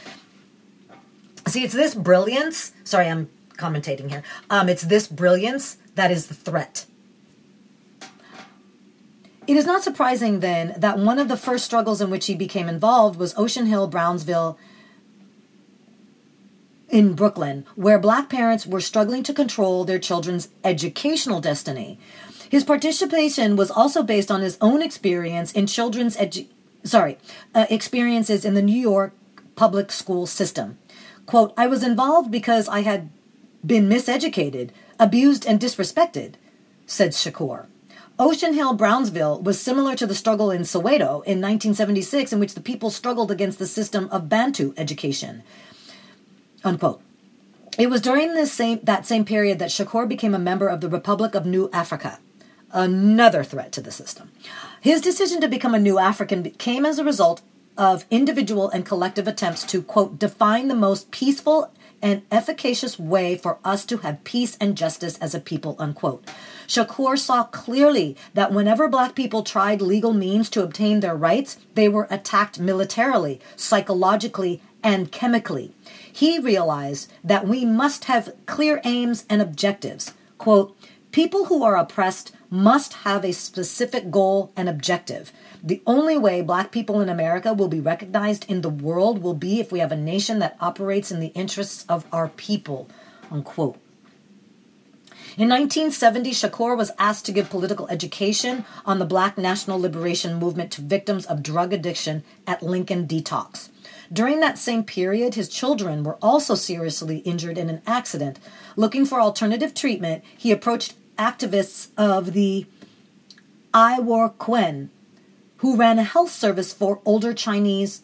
See, 1.45 1.65
it's 1.65 1.73
this 1.73 1.93
brilliance. 1.93 2.71
Sorry, 2.85 3.09
I'm 3.09 3.29
commentating 3.57 4.09
here. 4.09 4.23
Um, 4.49 4.69
it's 4.69 4.83
this 4.83 5.07
brilliance 5.07 5.75
that 5.95 6.09
is 6.09 6.27
the 6.27 6.35
threat. 6.35 6.85
It 9.45 9.57
is 9.57 9.65
not 9.65 9.83
surprising 9.83 10.39
then 10.39 10.73
that 10.77 10.99
one 10.99 11.19
of 11.19 11.27
the 11.27 11.35
first 11.35 11.65
struggles 11.65 11.99
in 11.99 12.09
which 12.09 12.27
he 12.27 12.35
became 12.35 12.69
involved 12.69 13.19
was 13.19 13.37
Ocean 13.37 13.65
Hill, 13.65 13.87
Brownsville, 13.89 14.57
in 16.93 17.15
Brooklyn, 17.15 17.65
where 17.75 17.97
black 17.97 18.29
parents 18.29 18.67
were 18.67 18.79
struggling 18.79 19.23
to 19.23 19.33
control 19.33 19.83
their 19.83 19.97
children's 19.97 20.49
educational 20.63 21.41
destiny. 21.41 21.97
His 22.51 22.63
participation 22.63 23.55
was 23.55 23.71
also 23.71 24.03
based 24.03 24.29
on 24.29 24.41
his 24.41 24.59
own 24.61 24.83
experience 24.83 25.51
in 25.51 25.65
children's 25.65 26.15
edu- 26.15 26.45
sorry, 26.83 27.17
uh, 27.55 27.65
experiences 27.71 28.45
in 28.45 28.53
the 28.53 28.61
New 28.61 28.79
York 28.79 29.11
public 29.55 29.91
school 29.91 30.27
system. 30.27 30.77
Quote, 31.25 31.51
I 31.57 31.65
was 31.65 31.81
involved 31.81 32.29
because 32.29 32.69
I 32.69 32.81
had 32.81 33.09
been 33.65 33.89
miseducated, 33.89 34.69
abused, 34.99 35.47
and 35.47 35.59
disrespected, 35.59 36.35
said 36.85 37.11
Shakur. 37.11 37.65
Ocean 38.19 38.53
Hill, 38.53 38.75
Brownsville 38.75 39.41
was 39.41 39.59
similar 39.59 39.95
to 39.95 40.05
the 40.05 40.13
struggle 40.13 40.51
in 40.51 40.61
Soweto 40.61 41.25
in 41.25 41.41
1976, 41.41 42.31
in 42.31 42.39
which 42.39 42.53
the 42.53 42.61
people 42.61 42.91
struggled 42.91 43.31
against 43.31 43.57
the 43.57 43.65
system 43.65 44.07
of 44.11 44.29
Bantu 44.29 44.75
education. 44.77 45.41
Unquote. 46.63 47.01
It 47.77 47.89
was 47.89 48.01
during 48.01 48.33
this 48.33 48.51
same 48.51 48.79
that 48.83 49.05
same 49.05 49.25
period 49.25 49.59
that 49.59 49.69
Shakur 49.69 50.07
became 50.07 50.35
a 50.35 50.39
member 50.39 50.67
of 50.67 50.81
the 50.81 50.89
Republic 50.89 51.33
of 51.33 51.45
New 51.45 51.69
Africa, 51.73 52.19
another 52.71 53.43
threat 53.43 53.71
to 53.73 53.81
the 53.81 53.91
system. 53.91 54.31
His 54.79 55.01
decision 55.01 55.41
to 55.41 55.47
become 55.47 55.73
a 55.73 55.79
New 55.79 55.97
African 55.97 56.43
came 56.51 56.85
as 56.85 56.99
a 56.99 57.03
result 57.03 57.41
of 57.77 58.05
individual 58.11 58.69
and 58.69 58.85
collective 58.85 59.27
attempts 59.27 59.63
to 59.63 59.81
quote 59.81 60.19
define 60.19 60.67
the 60.67 60.75
most 60.75 61.09
peaceful 61.11 61.71
and 62.01 62.21
efficacious 62.31 62.99
way 62.99 63.35
for 63.35 63.57
us 63.63 63.85
to 63.85 63.97
have 63.97 64.23
peace 64.23 64.57
and 64.59 64.77
justice 64.77 65.17
as 65.17 65.33
a 65.33 65.39
people 65.39 65.75
unquote 65.79 66.23
shakur 66.67 67.17
saw 67.17 67.43
clearly 67.45 68.15
that 68.35 68.51
whenever 68.51 68.87
black 68.87 69.15
people 69.15 69.41
tried 69.41 69.81
legal 69.81 70.13
means 70.13 70.49
to 70.49 70.61
obtain 70.61 70.99
their 70.99 71.15
rights 71.15 71.57
they 71.73 71.89
were 71.89 72.07
attacked 72.11 72.59
militarily 72.59 73.39
psychologically 73.55 74.61
and 74.83 75.11
chemically 75.11 75.73
he 76.13 76.37
realized 76.37 77.11
that 77.23 77.47
we 77.47 77.65
must 77.65 78.05
have 78.05 78.35
clear 78.45 78.79
aims 78.85 79.25
and 79.29 79.41
objectives. 79.41 80.13
Quote, 80.37 80.77
people 81.11 81.45
who 81.45 81.63
are 81.63 81.75
oppressed 81.75 82.31
must 82.51 82.93
have 82.93 83.25
a 83.25 83.33
specific 83.33 84.11
goal 84.11 84.51
and 84.55 84.69
objective. 84.69 85.33
The 85.63 85.81
only 85.87 86.17
way 86.17 86.43
black 86.43 86.71
people 86.71 87.01
in 87.01 87.09
America 87.09 87.51
will 87.51 87.67
be 87.67 87.79
recognized 87.79 88.45
in 88.47 88.61
the 88.61 88.69
world 88.69 89.23
will 89.23 89.33
be 89.33 89.59
if 89.59 89.71
we 89.71 89.79
have 89.79 89.91
a 89.91 89.97
nation 89.97 90.37
that 90.37 90.55
operates 90.61 91.11
in 91.11 91.19
the 91.19 91.33
interests 91.33 91.83
of 91.89 92.05
our 92.11 92.29
people. 92.29 92.87
Unquote. 93.31 93.77
In 95.35 95.49
1970, 95.49 96.29
Shakur 96.29 96.77
was 96.77 96.91
asked 96.99 97.25
to 97.25 97.31
give 97.31 97.49
political 97.49 97.87
education 97.87 98.65
on 98.85 98.99
the 98.99 99.05
Black 99.05 99.35
National 99.35 99.79
Liberation 99.79 100.35
Movement 100.35 100.69
to 100.73 100.81
victims 100.81 101.25
of 101.25 101.41
drug 101.41 101.73
addiction 101.73 102.23
at 102.45 102.61
Lincoln 102.61 103.07
Detox. 103.07 103.69
During 104.13 104.41
that 104.41 104.59
same 104.59 104.83
period, 104.83 105.33
his 105.33 105.49
children 105.49 106.03
were 106.03 106.19
also 106.21 106.53
seriously 106.53 107.17
injured 107.19 107.57
in 107.57 107.67
an 107.67 107.81
accident. 107.87 108.39
Looking 108.75 109.07
for 109.07 109.19
alternative 109.19 109.73
treatment, 109.73 110.23
he 110.37 110.51
approached 110.51 110.93
activists 111.17 111.87
of 111.97 112.33
the 112.33 112.67
I 113.73 113.99
Wor 113.99 114.29
Kuen, 114.29 114.91
who 115.57 115.75
ran 115.75 115.97
a 115.97 116.03
health 116.03 116.31
service 116.31 116.73
for 116.73 117.01
older 117.05 117.33
Chinese 117.33 118.03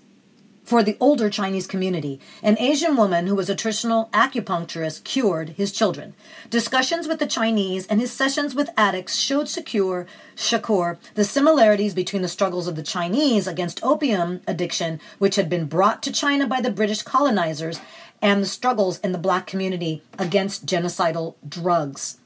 for 0.70 0.84
the 0.84 0.98
older 1.00 1.32
Chinese 1.32 1.66
community. 1.66 2.20
An 2.44 2.56
Asian 2.60 2.96
woman 2.96 3.26
who 3.26 3.34
was 3.34 3.50
a 3.50 3.56
traditional 3.56 4.08
acupuncturist 4.14 5.04
cured 5.04 5.50
his 5.50 5.72
children. 5.72 6.14
Discussions 6.52 7.08
with 7.08 7.18
the 7.18 7.26
Chinese 7.26 7.88
and 7.88 8.00
his 8.00 8.12
sessions 8.12 8.54
with 8.54 8.70
addicts 8.78 9.16
showed 9.16 9.50
Secure, 9.50 10.06
Shakur 10.36 11.00
the 11.16 11.24
similarities 11.24 11.96
between 11.96 12.22
the 12.22 12.28
struggles 12.28 12.68
of 12.68 12.76
the 12.76 12.84
Chinese 12.84 13.48
against 13.48 13.84
opium 13.84 14.42
addiction, 14.46 15.00
which 15.18 15.38
had 15.38 15.50
been 15.50 15.66
brought 15.66 16.04
to 16.04 16.12
China 16.12 16.46
by 16.46 16.62
the 16.62 16.70
British 16.70 17.02
colonizers, 17.02 17.82
and 18.22 18.44
the 18.44 18.48
struggles 18.48 19.00
in 19.00 19.12
the 19.12 19.18
black 19.18 19.48
community 19.48 20.04
against 20.20 20.68
genocidal 20.68 21.34
drugs. 21.48 22.20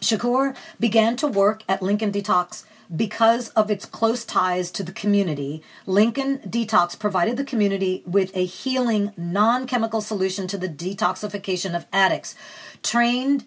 Shakur 0.00 0.56
began 0.80 1.14
to 1.14 1.28
work 1.28 1.62
at 1.68 1.80
Lincoln 1.80 2.10
Detox 2.10 2.64
because 2.94 3.50
of 3.50 3.70
its 3.70 3.84
close 3.84 4.24
ties 4.24 4.70
to 4.72 4.82
the 4.82 4.92
community, 4.92 5.62
Lincoln 5.86 6.38
Detox 6.38 6.98
provided 6.98 7.36
the 7.36 7.44
community 7.44 8.02
with 8.04 8.36
a 8.36 8.44
healing, 8.44 9.12
non 9.16 9.66
chemical 9.66 10.00
solution 10.00 10.46
to 10.48 10.58
the 10.58 10.68
detoxification 10.68 11.76
of 11.76 11.86
addicts, 11.92 12.34
trained 12.82 13.44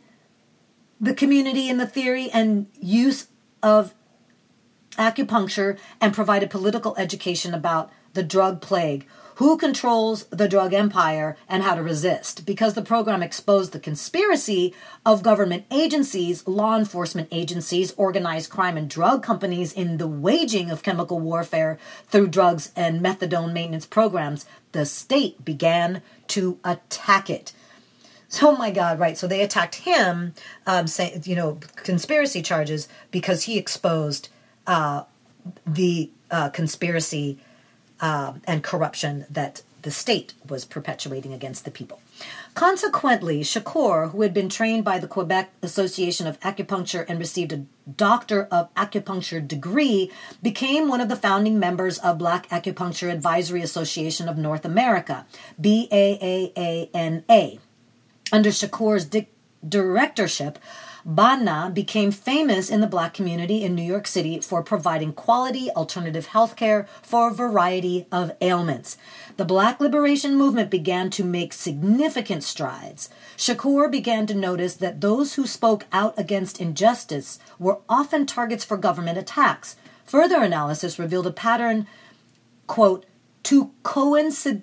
the 1.00 1.14
community 1.14 1.70
in 1.70 1.78
the 1.78 1.88
theory 1.88 2.30
and 2.32 2.68
use 2.80 3.28
of 3.62 3.94
acupuncture, 4.94 5.78
and 6.00 6.14
provided 6.14 6.50
political 6.50 6.96
education 6.98 7.54
about 7.54 7.92
the 8.14 8.24
drug 8.24 8.62
plague 8.62 9.08
who 9.36 9.58
controls 9.58 10.26
the 10.26 10.48
drug 10.48 10.74
empire 10.74 11.36
and 11.48 11.64
how 11.64 11.76
to 11.76 11.82
resist 11.82 12.46
because 12.46 12.74
the 12.74 12.82
program 12.82 13.24
exposed 13.24 13.72
the 13.72 13.80
conspiracy 13.80 14.74
of 15.06 15.24
government 15.24 15.66
agencies, 15.72 16.48
law 16.48 16.78
enforcement 16.78 17.28
agencies, 17.32 17.94
organized 17.98 18.52
crime 18.52 18.78
and 18.78 18.90
drug 18.90 19.24
companies 19.24 19.74
in 19.74 19.98
the 19.98 20.08
waging 20.08 20.70
of 20.70 20.84
chemical 20.84 21.20
warfare 21.20 21.80
through 22.08 22.28
drugs 22.28 22.72
and 22.76 23.02
methadone 23.02 23.54
maintenance 23.54 23.86
programs. 23.86 24.46
The 24.72 24.86
state 24.86 25.44
began 25.44 26.02
to 26.28 26.60
attack 26.64 27.30
it. 27.30 27.54
So, 28.28 28.50
oh 28.50 28.58
my 28.58 28.72
God, 28.72 29.00
right. 29.00 29.18
So 29.18 29.28
they 29.28 29.42
attacked 29.42 29.76
him, 29.76 30.34
um, 30.66 30.88
say, 30.88 31.22
you 31.24 31.36
know, 31.36 31.60
conspiracy 31.76 32.42
charges 32.42 32.88
because 33.12 33.44
he 33.44 33.60
exposed 33.60 34.30
uh, 34.66 35.04
the 35.68 36.10
uh, 36.32 36.50
conspiracy 36.50 37.40
uh, 38.04 38.34
and 38.44 38.62
corruption 38.64 39.26
that 39.30 39.62
the 39.82 39.92
state 39.92 40.34
was 40.48 40.66
perpetuating 40.66 41.34
against 41.34 41.64
the 41.64 41.72
people. 41.72 42.02
Consequently, 42.54 43.42
Shakur, 43.42 44.12
who 44.12 44.22
had 44.22 44.34
been 44.34 44.50
trained 44.50 44.84
by 44.84 45.00
the 45.00 45.08
Quebec 45.08 45.52
Association 45.62 46.28
of 46.28 46.40
Acupuncture 46.42 47.06
and 47.08 47.18
received 47.18 47.54
a 47.54 47.66
Doctor 47.98 48.44
of 48.52 48.74
Acupuncture 48.76 49.46
degree, 49.46 50.12
became 50.42 50.88
one 50.90 51.02
of 51.02 51.08
the 51.10 51.16
founding 51.16 51.58
members 51.60 51.98
of 52.00 52.18
Black 52.18 52.48
Acupuncture 52.50 53.12
Advisory 53.12 53.62
Association 53.62 54.28
of 54.30 54.38
North 54.38 54.66
America, 54.66 55.26
BAAANA. 55.62 57.60
Under 58.32 58.50
Shakur's 58.50 59.06
di- 59.06 59.30
directorship, 59.68 60.60
BANA 61.06 61.72
became 61.74 62.12
famous 62.12 62.70
in 62.70 62.80
the 62.80 62.88
black 62.88 63.14
community 63.14 63.64
in 63.64 63.76
New 63.76 63.84
York 63.84 64.08
City 64.08 64.40
for 64.40 64.64
providing 64.64 65.12
quality 65.12 65.70
alternative 65.72 66.28
health 66.28 66.56
care 66.56 66.88
for 67.02 67.30
a 67.30 67.34
variety 67.34 68.08
of 68.10 68.32
ailments. 68.40 68.98
The 69.36 69.44
black 69.44 69.82
liberation 69.82 70.36
movement 70.36 70.70
began 70.70 71.10
to 71.12 71.26
make 71.26 71.52
significant 71.52 72.44
strides. 72.44 73.10
Shakur 73.36 73.92
began 73.92 74.26
to 74.28 74.34
notice 74.34 74.76
that 74.76 75.02
those 75.02 75.34
who 75.34 75.46
spoke 75.46 75.86
out 75.92 76.18
against 76.18 76.62
injustice 76.62 77.38
were 77.60 77.80
often 77.90 78.26
targets 78.26 78.64
for 78.64 78.78
government 78.78 79.18
attacks. 79.18 79.76
Further 80.06 80.42
analysis 80.42 80.98
revealed 80.98 81.28
a 81.28 81.32
pattern, 81.32 81.86
quote, 82.68 83.06
too 83.44 83.72
coincid 83.84 84.62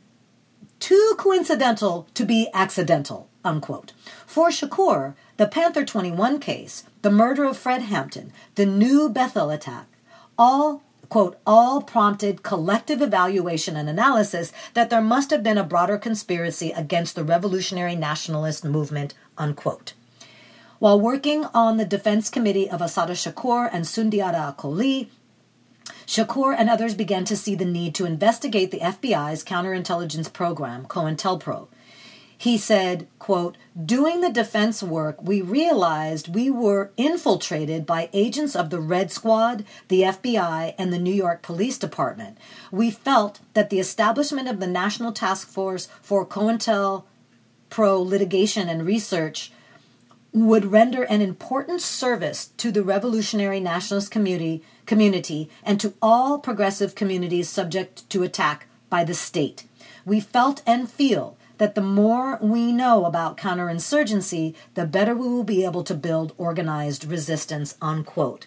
too 0.79 1.15
coincidental 1.19 2.09
to 2.15 2.25
be 2.25 2.49
accidental, 2.55 3.29
unquote. 3.45 3.93
For 4.27 4.49
Shakur, 4.49 5.15
the 5.41 5.47
Panther 5.47 5.87
21 5.87 6.39
case, 6.39 6.85
the 7.01 7.11
murder 7.11 7.45
of 7.45 7.57
Fred 7.57 7.81
Hampton, 7.81 8.31
the 8.57 8.67
new 8.67 9.09
Bethel 9.09 9.49
attack, 9.49 9.87
all 10.37 10.83
quote, 11.09 11.39
all 11.47 11.81
prompted 11.81 12.43
collective 12.43 13.01
evaluation 13.01 13.75
and 13.75 13.89
analysis 13.89 14.53
that 14.75 14.91
there 14.91 15.01
must 15.01 15.31
have 15.31 15.43
been 15.43 15.57
a 15.57 15.65
broader 15.65 15.97
conspiracy 15.97 16.73
against 16.73 17.15
the 17.15 17.25
revolutionary 17.25 17.97
nationalist 17.97 18.67
movement, 18.67 19.15
unquote. 19.39 19.95
While 20.79 21.01
working 21.01 21.47
on 21.55 21.79
the 21.79 21.87
defense 21.87 22.29
committee 22.29 22.69
of 22.69 22.83
Assata 22.83 23.15
Shakur 23.15 23.71
and 23.73 23.87
Sundiata 23.87 24.55
Acoli, 24.55 25.09
Shakur 26.07 26.55
and 26.55 26.69
others 26.69 26.95
began 26.95 27.25
to 27.25 27.35
see 27.35 27.55
the 27.55 27.65
need 27.65 27.95
to 27.95 28.05
investigate 28.05 28.71
the 28.73 28.81
FBI's 28.81 29.43
counterintelligence 29.43 30.31
program, 30.35 30.85
COINTELPRO. 30.85 31.69
He 32.41 32.57
said, 32.57 33.07
quote, 33.19 33.59
Doing 33.85 34.23
the 34.23 34.33
defense 34.33 34.83
work, 34.83 35.23
we 35.23 35.43
realized 35.43 36.35
we 36.35 36.51
were 36.51 36.91
infiltrated 36.97 37.85
by 37.85 38.09
agents 38.15 38.57
of 38.57 38.71
the 38.71 38.81
Red 38.81 39.13
Squad, 39.13 39.63
the 39.89 40.01
FBI, 40.01 40.75
and 40.79 40.91
the 40.91 40.99
New 40.99 41.13
York 41.13 41.43
Police 41.43 41.77
Department. 41.77 42.39
We 42.73 42.91
felt 42.91 43.41
that 43.53 43.69
the 43.69 43.79
establishment 43.79 44.49
of 44.49 44.59
the 44.59 44.67
National 44.67 45.13
Task 45.13 45.49
Force 45.49 45.89
for 46.01 46.25
COINTELPRO 46.25 47.05
litigation 48.07 48.71
and 48.71 48.87
research 48.87 49.53
would 50.33 50.65
render 50.65 51.03
an 51.03 51.21
important 51.21 51.83
service 51.83 52.47
to 52.57 52.73
the 52.73 52.83
revolutionary 52.83 53.61
nationalist 53.61 54.11
community, 54.11 54.63
community 54.87 55.51
and 55.63 55.79
to 55.79 55.93
all 56.01 56.39
progressive 56.39 56.95
communities 56.95 57.51
subject 57.51 58.09
to 58.09 58.23
attack 58.23 58.67
by 58.89 59.05
the 59.05 59.13
state. 59.13 59.65
We 60.07 60.21
felt 60.21 60.63
and 60.67 60.91
feel 60.91 61.37
that 61.61 61.75
the 61.75 61.83
more 61.83 62.39
we 62.41 62.73
know 62.73 63.05
about 63.05 63.37
counterinsurgency, 63.37 64.55
the 64.73 64.87
better 64.87 65.15
we 65.15 65.29
will 65.29 65.45
be 65.45 65.63
able 65.63 65.85
to 65.85 65.95
build 65.95 66.33
organized 66.39 67.05
resistance, 67.05 67.77
unquote. 67.83 68.47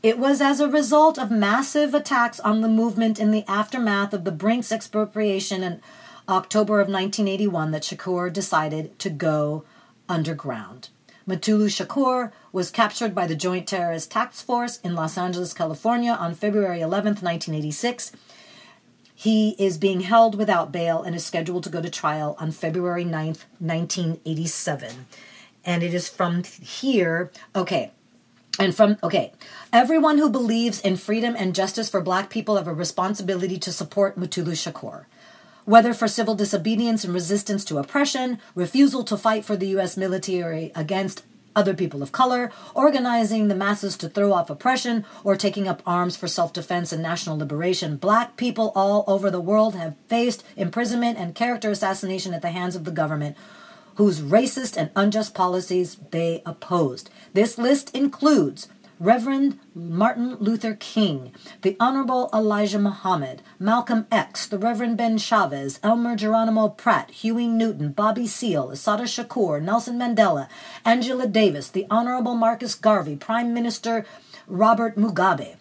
It 0.00 0.16
was 0.16 0.40
as 0.40 0.60
a 0.60 0.68
result 0.68 1.18
of 1.18 1.28
massive 1.28 1.92
attacks 1.92 2.38
on 2.38 2.60
the 2.60 2.68
movement 2.68 3.18
in 3.18 3.32
the 3.32 3.44
aftermath 3.48 4.14
of 4.14 4.22
the 4.22 4.30
Brinks 4.30 4.70
expropriation 4.70 5.64
in 5.64 5.80
October 6.28 6.74
of 6.74 6.86
1981 6.86 7.72
that 7.72 7.82
Shakur 7.82 8.32
decided 8.32 8.96
to 9.00 9.10
go 9.10 9.64
underground. 10.08 10.88
Mutulu 11.26 11.66
Shakur 11.66 12.30
was 12.52 12.70
captured 12.70 13.12
by 13.12 13.26
the 13.26 13.34
Joint 13.34 13.66
Terrorist 13.66 14.12
Task 14.12 14.46
Force 14.46 14.78
in 14.84 14.94
Los 14.94 15.18
Angeles, 15.18 15.52
California 15.52 16.12
on 16.12 16.32
February 16.36 16.80
11, 16.80 17.14
1986. 17.14 18.12
He 19.22 19.50
is 19.50 19.78
being 19.78 20.00
held 20.00 20.34
without 20.34 20.72
bail 20.72 21.04
and 21.04 21.14
is 21.14 21.24
scheduled 21.24 21.62
to 21.62 21.70
go 21.70 21.80
to 21.80 21.88
trial 21.88 22.34
on 22.40 22.50
February 22.50 23.04
9th, 23.04 23.44
1987. 23.60 25.06
And 25.64 25.84
it 25.84 25.94
is 25.94 26.08
from 26.08 26.42
here, 26.42 27.30
okay, 27.54 27.92
and 28.58 28.74
from, 28.74 28.98
okay, 29.00 29.30
everyone 29.72 30.18
who 30.18 30.28
believes 30.28 30.80
in 30.80 30.96
freedom 30.96 31.36
and 31.38 31.54
justice 31.54 31.88
for 31.88 32.00
black 32.00 32.30
people 32.30 32.56
have 32.56 32.66
a 32.66 32.74
responsibility 32.74 33.58
to 33.60 33.70
support 33.70 34.18
Mutulu 34.18 34.54
Shakur. 34.54 35.04
Whether 35.66 35.94
for 35.94 36.08
civil 36.08 36.34
disobedience 36.34 37.04
and 37.04 37.14
resistance 37.14 37.64
to 37.66 37.78
oppression, 37.78 38.40
refusal 38.56 39.04
to 39.04 39.16
fight 39.16 39.44
for 39.44 39.54
the 39.54 39.68
U.S. 39.68 39.96
military 39.96 40.72
against 40.74 41.22
other 41.54 41.74
people 41.74 42.02
of 42.02 42.12
color, 42.12 42.50
organizing 42.74 43.48
the 43.48 43.54
masses 43.54 43.96
to 43.98 44.08
throw 44.08 44.32
off 44.32 44.50
oppression, 44.50 45.04
or 45.24 45.36
taking 45.36 45.68
up 45.68 45.82
arms 45.86 46.16
for 46.16 46.28
self 46.28 46.52
defense 46.52 46.92
and 46.92 47.02
national 47.02 47.38
liberation. 47.38 47.96
Black 47.96 48.36
people 48.36 48.72
all 48.74 49.04
over 49.06 49.30
the 49.30 49.40
world 49.40 49.74
have 49.74 49.96
faced 50.08 50.44
imprisonment 50.56 51.18
and 51.18 51.34
character 51.34 51.70
assassination 51.70 52.34
at 52.34 52.42
the 52.42 52.50
hands 52.50 52.76
of 52.76 52.84
the 52.84 52.90
government, 52.90 53.36
whose 53.96 54.20
racist 54.20 54.76
and 54.76 54.90
unjust 54.96 55.34
policies 55.34 55.96
they 56.10 56.42
opposed. 56.46 57.10
This 57.34 57.58
list 57.58 57.94
includes 57.94 58.68
Reverend 59.02 59.58
Martin 59.74 60.36
Luther 60.36 60.76
King, 60.76 61.32
the 61.62 61.76
Honorable 61.80 62.30
Elijah 62.32 62.78
Muhammad, 62.78 63.42
Malcolm 63.58 64.06
X, 64.12 64.46
the 64.46 64.58
Reverend 64.58 64.96
Ben 64.96 65.18
Chavez, 65.18 65.80
Elmer 65.82 66.14
Geronimo 66.14 66.68
Pratt, 66.68 67.10
Huey 67.10 67.48
Newton, 67.48 67.90
Bobby 67.90 68.28
Seale, 68.28 68.70
Assata 68.70 69.02
Shakur, 69.02 69.60
Nelson 69.60 69.98
Mandela, 69.98 70.46
Angela 70.84 71.26
Davis, 71.26 71.68
the 71.68 71.84
Honorable 71.90 72.36
Marcus 72.36 72.76
Garvey, 72.76 73.16
Prime 73.16 73.52
Minister 73.52 74.06
Robert 74.46 74.96
Mugabe. 74.96 75.56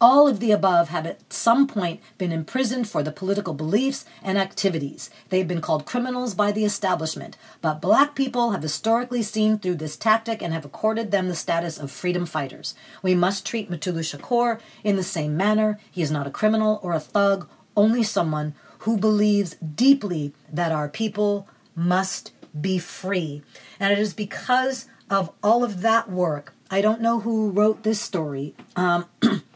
All 0.00 0.28
of 0.28 0.38
the 0.38 0.52
above 0.52 0.90
have 0.90 1.06
at 1.06 1.32
some 1.32 1.66
point 1.66 2.00
been 2.18 2.30
imprisoned 2.30 2.88
for 2.88 3.02
the 3.02 3.10
political 3.10 3.52
beliefs 3.52 4.04
and 4.22 4.38
activities. 4.38 5.10
They 5.28 5.38
have 5.38 5.48
been 5.48 5.60
called 5.60 5.86
criminals 5.86 6.34
by 6.34 6.52
the 6.52 6.64
establishment, 6.64 7.36
but 7.60 7.80
black 7.80 8.14
people 8.14 8.52
have 8.52 8.62
historically 8.62 9.24
seen 9.24 9.58
through 9.58 9.74
this 9.74 9.96
tactic 9.96 10.40
and 10.40 10.52
have 10.52 10.64
accorded 10.64 11.10
them 11.10 11.26
the 11.26 11.34
status 11.34 11.78
of 11.78 11.90
freedom 11.90 12.26
fighters. 12.26 12.76
We 13.02 13.16
must 13.16 13.44
treat 13.44 13.70
Mutulu 13.70 14.04
Shakur 14.04 14.60
in 14.84 14.94
the 14.94 15.02
same 15.02 15.36
manner. 15.36 15.80
He 15.90 16.02
is 16.02 16.12
not 16.12 16.28
a 16.28 16.30
criminal 16.30 16.78
or 16.80 16.92
a 16.92 17.00
thug, 17.00 17.48
only 17.76 18.04
someone 18.04 18.54
who 18.80 18.98
believes 18.98 19.56
deeply 19.56 20.32
that 20.52 20.70
our 20.70 20.88
people 20.88 21.48
must 21.74 22.30
be 22.60 22.78
free. 22.78 23.42
And 23.80 23.92
it 23.92 23.98
is 23.98 24.14
because 24.14 24.86
of 25.10 25.32
all 25.42 25.64
of 25.64 25.80
that 25.80 26.08
work. 26.08 26.54
I 26.70 26.82
don't 26.82 27.00
know 27.00 27.20
who 27.20 27.50
wrote 27.50 27.82
this 27.82 28.00
story. 28.00 28.54
Um, 28.76 29.06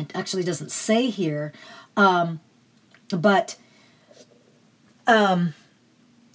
it 0.00 0.12
actually 0.14 0.42
doesn't 0.42 0.70
say 0.70 1.10
here, 1.10 1.52
um, 1.96 2.40
but 3.10 3.56
um, 5.06 5.54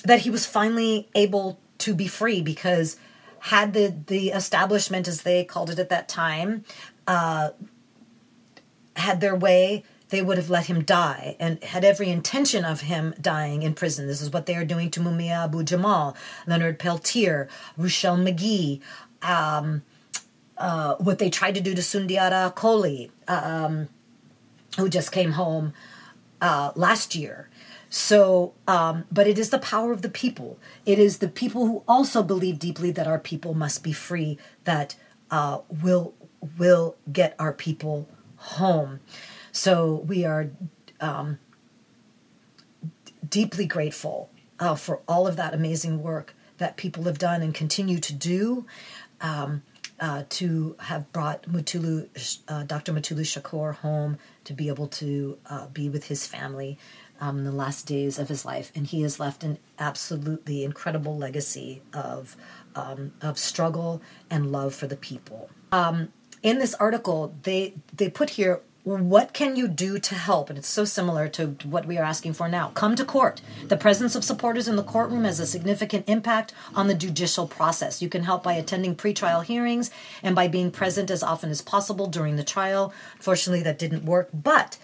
that 0.04 0.22
he 0.22 0.30
was 0.30 0.46
finally 0.46 1.10
able 1.16 1.60
to 1.80 1.94
be 1.94 2.08
free 2.08 2.42
because 2.42 2.98
had 3.40 3.74
the 3.74 3.96
the 4.08 4.30
establishment, 4.30 5.08
as 5.08 5.22
they 5.22 5.44
called 5.44 5.70
it 5.70 5.80
at 5.80 5.90
that 5.90 6.10
time, 6.10 6.64
uh, 7.08 7.50
had 8.96 9.22
their 9.22 9.36
way, 9.36 9.84
they 10.10 10.22
would 10.22 10.38
have 10.38 10.50
let 10.50 10.66
him 10.66 10.84
die 10.84 11.36
and 11.40 11.64
had 11.64 11.84
every 11.84 12.10
intention 12.10 12.64
of 12.64 12.82
him 12.82 13.14
dying 13.20 13.64
in 13.64 13.74
prison. 13.74 14.08
This 14.08 14.22
is 14.22 14.32
what 14.32 14.46
they 14.46 14.56
are 14.56 14.66
doing 14.66 14.90
to 14.92 15.00
Mumia 15.00 15.46
Abu 15.46 15.64
Jamal, 15.64 16.16
Leonard 16.48 16.80
Peltier, 16.80 17.48
Ruchell 17.78 18.22
Magee. 18.22 18.82
Um, 19.22 19.84
uh, 20.58 20.96
what 20.96 21.20
they 21.20 21.30
tried 21.30 21.56
to 21.56 21.62
do 21.62 21.74
to 21.76 21.82
Sundiata 21.82 22.54
Acoli, 22.54 23.10
um, 23.28 23.90
who 24.78 24.90
just 24.90 25.12
came 25.12 25.34
home 25.34 25.74
uh, 26.42 26.72
last 26.76 27.16
year. 27.16 27.50
So, 27.90 28.54
um, 28.68 29.06
but 29.12 29.28
it 29.28 29.40
is 29.40 29.52
the 29.52 29.60
power 29.60 29.92
of 29.92 30.02
the 30.02 30.10
people. 30.10 30.60
It 30.86 31.00
is 31.00 31.20
the 31.20 31.28
people 31.28 31.66
who 31.66 31.84
also 31.88 32.24
believe 32.24 32.60
deeply 32.60 32.92
that 32.92 33.08
our 33.08 33.20
people 33.20 33.54
must 33.54 33.84
be 33.84 33.94
free 33.94 34.38
that 34.64 34.96
uh, 35.32 35.60
will 35.82 36.14
will 36.58 36.96
get 37.12 37.36
our 37.40 37.54
people 37.54 38.08
home. 38.38 39.00
So 39.52 40.04
we 40.06 40.26
are 40.26 40.50
um, 41.00 41.40
deeply 43.28 43.66
grateful 43.66 44.30
uh, 44.60 44.76
for 44.76 45.02
all 45.08 45.28
of 45.28 45.36
that 45.38 45.54
amazing 45.54 46.02
work 46.02 46.36
that 46.58 46.78
people 46.78 47.04
have 47.04 47.18
done 47.18 47.42
and 47.42 47.54
continue 47.54 48.00
to 48.00 48.14
do. 48.14 48.66
Um, 49.22 49.64
uh, 50.00 50.24
to 50.30 50.76
have 50.80 51.12
brought 51.12 51.44
Mutulu, 51.44 52.08
uh, 52.48 52.64
Dr. 52.64 52.94
Mutulu 52.94 53.22
Shakur 53.22 53.76
home 53.76 54.18
to 54.44 54.54
be 54.54 54.68
able 54.68 54.88
to 54.88 55.38
uh, 55.50 55.68
be 55.68 55.90
with 55.90 56.06
his 56.06 56.28
family 56.28 56.78
um, 57.20 57.40
in 57.40 57.44
the 57.46 57.52
last 57.52 57.88
days 57.88 58.20
of 58.20 58.28
his 58.28 58.46
life, 58.46 58.72
and 58.76 58.88
he 58.88 59.02
has 59.02 59.20
left 59.20 59.44
an 59.44 59.58
absolutely 59.80 60.64
incredible 60.64 61.18
legacy 61.18 61.82
of 61.94 62.36
um, 62.76 63.14
of 63.22 63.40
struggle 63.40 64.02
and 64.30 64.52
love 64.52 64.76
for 64.76 64.88
the 64.88 64.98
people. 64.98 65.50
Um, 65.72 66.12
in 66.44 66.60
this 66.60 66.74
article, 66.76 67.34
they 67.44 67.74
they 67.96 68.10
put 68.10 68.32
here 68.32 68.62
what 68.86 69.34
can 69.34 69.56
you 69.56 69.68
do 69.68 69.98
to 69.98 70.14
help? 70.14 70.50
And 70.50 70.60
it's 70.60 70.68
so 70.68 70.86
similar 70.86 71.28
to 71.30 71.56
what 71.64 71.88
we 71.88 71.98
are 71.98 72.04
asking 72.04 72.34
for 72.34 72.48
now. 72.48 72.70
Come 72.76 72.96
to 72.96 73.04
court. 73.04 73.42
The 73.68 73.78
presence 73.78 74.16
of 74.16 74.24
supporters 74.24 74.68
in 74.68 74.76
the 74.76 74.84
courtroom 74.84 75.24
has 75.24 75.40
a 75.40 75.48
significant 75.48 76.08
impact 76.08 76.54
on 76.76 76.88
the 76.88 76.94
judicial 76.94 77.48
process. 77.48 78.02
You 78.02 78.10
can 78.10 78.24
help 78.24 78.44
by 78.44 78.54
attending 78.54 78.96
pretrial 78.96 79.44
hearings 79.44 79.90
and 80.22 80.36
by 80.36 80.48
being 80.48 80.70
present 80.70 81.10
as 81.10 81.24
often 81.24 81.50
as 81.50 81.64
possible 81.64 82.06
during 82.06 82.36
the 82.36 82.44
trial. 82.44 82.94
Fortunately, 83.20 83.64
that 83.64 83.80
didn't 83.80 84.06
work. 84.06 84.30
But 84.32 84.78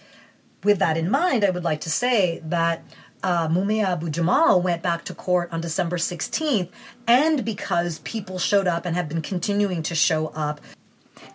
with 0.64 0.80
that 0.80 0.96
in 0.96 1.08
mind, 1.08 1.44
I 1.44 1.50
would 1.50 1.64
like 1.64 1.80
to 1.82 1.90
say 1.90 2.42
that 2.44 2.84
uh, 3.22 3.46
Mumia 3.46 3.84
Abu 3.84 4.10
Jamal 4.10 4.60
went 4.60 4.82
back 4.82 5.04
to 5.04 5.14
court 5.14 5.48
on 5.52 5.60
December 5.60 5.96
16th, 5.96 6.70
and 7.06 7.44
because 7.44 8.00
people 8.00 8.40
showed 8.40 8.66
up 8.66 8.84
and 8.84 8.96
have 8.96 9.08
been 9.08 9.22
continuing 9.22 9.84
to 9.84 9.94
show 9.94 10.28
up 10.28 10.60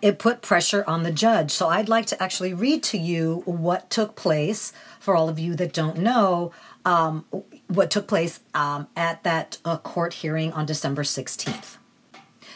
it 0.00 0.18
put 0.18 0.42
pressure 0.42 0.84
on 0.86 1.02
the 1.02 1.10
judge. 1.10 1.50
So 1.50 1.68
I'd 1.68 1.88
like 1.88 2.06
to 2.06 2.22
actually 2.22 2.54
read 2.54 2.82
to 2.84 2.98
you 2.98 3.42
what 3.44 3.90
took 3.90 4.16
place 4.16 4.72
for 5.00 5.16
all 5.16 5.28
of 5.28 5.38
you 5.38 5.54
that 5.56 5.72
don't 5.72 5.98
know 5.98 6.52
um, 6.84 7.24
what 7.66 7.90
took 7.90 8.06
place 8.06 8.40
um, 8.54 8.88
at 8.96 9.22
that 9.24 9.58
uh, 9.64 9.76
court 9.78 10.14
hearing 10.14 10.52
on 10.52 10.66
December 10.66 11.02
16th. 11.02 11.76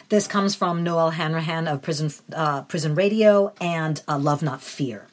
This 0.09 0.27
comes 0.27 0.55
from 0.55 0.83
Noelle 0.83 1.11
Hanrahan 1.11 1.67
of 1.67 1.81
Prison, 1.81 2.11
uh, 2.35 2.63
Prison 2.63 2.93
Radio 2.95 3.53
and 3.59 4.01
uh, 4.07 4.17
Love 4.17 4.43
Not 4.43 4.61
Fear. 4.61 5.07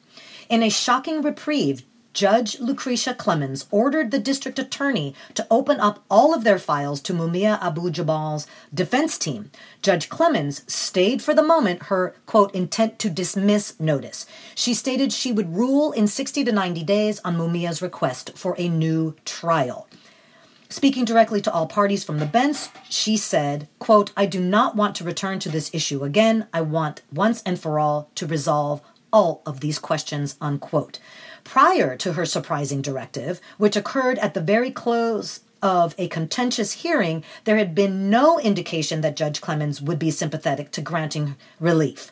In 0.49 0.61
a 0.63 0.69
shocking 0.69 1.21
reprieve, 1.21 1.83
Judge 2.13 2.59
Lucretia 2.59 3.13
Clemens 3.13 3.65
ordered 3.71 4.11
the 4.11 4.19
district 4.19 4.59
attorney 4.59 5.15
to 5.33 5.47
open 5.49 5.79
up 5.79 6.03
all 6.09 6.33
of 6.33 6.43
their 6.43 6.59
files 6.59 6.99
to 7.01 7.13
Mumia 7.13 7.61
Abu 7.61 7.89
Jamal's 7.89 8.47
defense 8.73 9.17
team. 9.17 9.49
Judge 9.81 10.09
Clemens 10.09 10.63
stayed 10.71 11.21
for 11.21 11.33
the 11.33 11.43
moment 11.43 11.83
her, 11.83 12.13
quote, 12.25 12.53
intent 12.53 12.99
to 12.99 13.09
dismiss 13.09 13.79
notice. 13.79 14.25
She 14.55 14.73
stated 14.73 15.13
she 15.13 15.31
would 15.31 15.55
rule 15.55 15.93
in 15.93 16.07
60 16.07 16.43
to 16.43 16.51
90 16.51 16.83
days 16.83 17.21
on 17.23 17.37
Mumia's 17.37 17.81
request 17.81 18.37
for 18.37 18.55
a 18.57 18.67
new 18.67 19.15
trial. 19.23 19.87
Speaking 20.67 21.03
directly 21.03 21.41
to 21.41 21.51
all 21.51 21.67
parties 21.67 22.03
from 22.03 22.19
the 22.19 22.25
bench, 22.25 22.67
she 22.89 23.17
said, 23.17 23.67
quote, 23.79 24.11
I 24.15 24.25
do 24.25 24.39
not 24.39 24.75
want 24.75 24.95
to 24.95 25.03
return 25.03 25.39
to 25.39 25.49
this 25.49 25.69
issue 25.73 26.03
again. 26.03 26.47
I 26.53 26.61
want 26.61 27.01
once 27.11 27.41
and 27.45 27.59
for 27.59 27.77
all 27.77 28.09
to 28.15 28.25
resolve 28.25 28.81
all 29.11 29.41
of 29.45 29.59
these 29.59 29.79
questions, 29.79 30.37
unquote. 30.39 30.99
Prior 31.43 31.97
to 31.97 32.13
her 32.13 32.25
surprising 32.25 32.81
directive, 32.81 33.41
which 33.57 33.75
occurred 33.75 34.19
at 34.19 34.33
the 34.33 34.41
very 34.41 34.71
close 34.71 35.41
of 35.61 35.93
a 35.97 36.07
contentious 36.07 36.71
hearing, 36.71 37.23
there 37.43 37.57
had 37.57 37.75
been 37.75 38.09
no 38.09 38.39
indication 38.39 39.01
that 39.01 39.15
Judge 39.15 39.41
Clemens 39.41 39.81
would 39.81 39.99
be 39.99 40.11
sympathetic 40.11 40.71
to 40.71 40.81
granting 40.81 41.35
relief. 41.59 42.11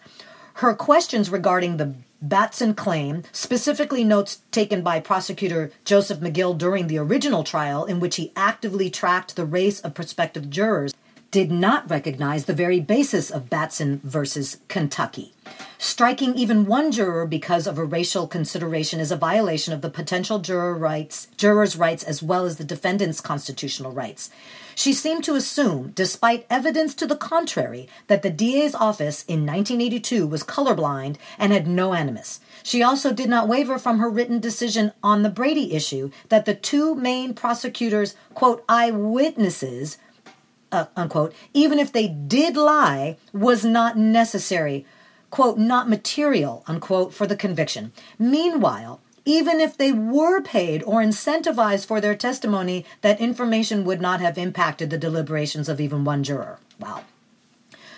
Her 0.55 0.73
questions 0.73 1.29
regarding 1.29 1.77
the 1.77 1.93
Batson 2.21 2.73
claim, 2.73 3.23
specifically 3.31 4.03
notes 4.03 4.41
taken 4.51 4.81
by 4.81 4.99
prosecutor 4.99 5.71
Joseph 5.85 6.19
McGill 6.19 6.57
during 6.57 6.87
the 6.87 6.97
original 6.97 7.45
trial, 7.45 7.85
in 7.85 8.01
which 8.01 8.17
he 8.17 8.33
actively 8.35 8.89
tracked 8.89 9.37
the 9.37 9.45
race 9.45 9.79
of 9.79 9.93
prospective 9.93 10.49
jurors, 10.49 10.93
did 11.31 11.51
not 11.51 11.89
recognize 11.89 12.45
the 12.45 12.53
very 12.53 12.79
basis 12.79 13.29
of 13.29 13.49
Batson 13.49 14.01
versus 14.03 14.57
Kentucky. 14.67 15.33
Striking 15.77 16.35
even 16.35 16.65
one 16.65 16.91
juror 16.91 17.25
because 17.25 17.65
of 17.65 17.77
a 17.77 17.85
racial 17.85 18.27
consideration 18.27 18.99
is 18.99 19.11
a 19.11 19.15
violation 19.15 19.73
of 19.73 19.81
the 19.81 19.89
potential 19.89 20.39
juror 20.39 20.73
rights, 20.73 21.27
jurors' 21.37 21.77
rights 21.77 22.03
as 22.03 22.21
well 22.21 22.45
as 22.45 22.57
the 22.57 22.63
defendant's 22.63 23.21
constitutional 23.21 23.91
rights. 23.91 24.29
She 24.75 24.91
seemed 24.91 25.23
to 25.25 25.35
assume, 25.35 25.91
despite 25.95 26.45
evidence 26.49 26.93
to 26.95 27.07
the 27.07 27.15
contrary, 27.15 27.87
that 28.07 28.23
the 28.23 28.29
DA's 28.29 28.75
office 28.75 29.23
in 29.23 29.45
1982 29.45 30.25
was 30.27 30.43
colorblind 30.43 31.17
and 31.37 31.53
had 31.53 31.67
no 31.67 31.93
animus. 31.93 32.39
She 32.63 32.83
also 32.83 33.13
did 33.13 33.29
not 33.29 33.47
waver 33.47 33.77
from 33.77 33.99
her 33.99 34.09
written 34.09 34.39
decision 34.39 34.91
on 35.03 35.23
the 35.23 35.29
Brady 35.29 35.73
issue 35.73 36.11
that 36.29 36.45
the 36.45 36.55
two 36.55 36.95
main 36.95 37.33
prosecutors, 37.33 38.15
quote, 38.33 38.63
eyewitnesses, 38.67 39.97
uh, 40.71 40.85
unquote, 40.95 41.33
even 41.53 41.79
if 41.79 41.91
they 41.91 42.07
did 42.07 42.55
lie, 42.57 43.17
was 43.33 43.65
not 43.65 43.97
necessary, 43.97 44.85
quote, 45.29 45.57
not 45.57 45.89
material, 45.89 46.63
unquote, 46.67 47.13
for 47.13 47.27
the 47.27 47.35
conviction. 47.35 47.91
Meanwhile, 48.17 48.99
even 49.25 49.59
if 49.59 49.77
they 49.77 49.91
were 49.91 50.41
paid 50.41 50.81
or 50.83 51.01
incentivized 51.01 51.85
for 51.85 52.01
their 52.01 52.15
testimony, 52.15 52.85
that 53.01 53.19
information 53.19 53.83
would 53.85 54.01
not 54.01 54.21
have 54.21 54.37
impacted 54.37 54.89
the 54.89 54.97
deliberations 54.97 55.69
of 55.69 55.79
even 55.79 56.03
one 56.03 56.23
juror. 56.23 56.59
Wow. 56.79 57.03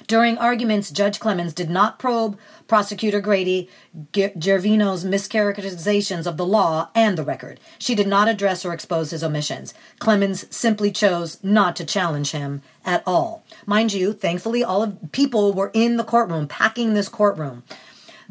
During 0.08 0.38
arguments, 0.38 0.92
Judge 0.92 1.20
Clemens 1.20 1.54
did 1.54 1.70
not 1.70 2.00
probe 2.00 2.38
Prosecutor 2.72 3.20
Grady 3.20 3.68
Gervino's 4.14 5.04
mischaracterizations 5.04 6.26
of 6.26 6.38
the 6.38 6.46
law 6.46 6.88
and 6.96 7.18
the 7.18 7.24
record. 7.26 7.60
She 7.78 7.96
did 7.96 8.08
not 8.08 8.30
address 8.30 8.64
or 8.64 8.72
expose 8.72 9.12
his 9.12 9.26
omissions. 9.26 9.74
Clemens 10.00 10.46
simply 10.56 10.90
chose 10.90 11.38
not 11.44 11.76
to 11.76 11.84
challenge 11.84 12.32
him 12.32 12.62
at 12.86 13.04
all. 13.06 13.44
Mind 13.66 13.92
you, 13.92 14.14
thankfully, 14.14 14.64
all 14.64 14.84
of 14.84 15.12
people 15.12 15.52
were 15.52 15.72
in 15.74 15.98
the 15.98 16.06
courtroom, 16.06 16.48
packing 16.48 16.94
this 16.94 17.10
courtroom. 17.10 17.64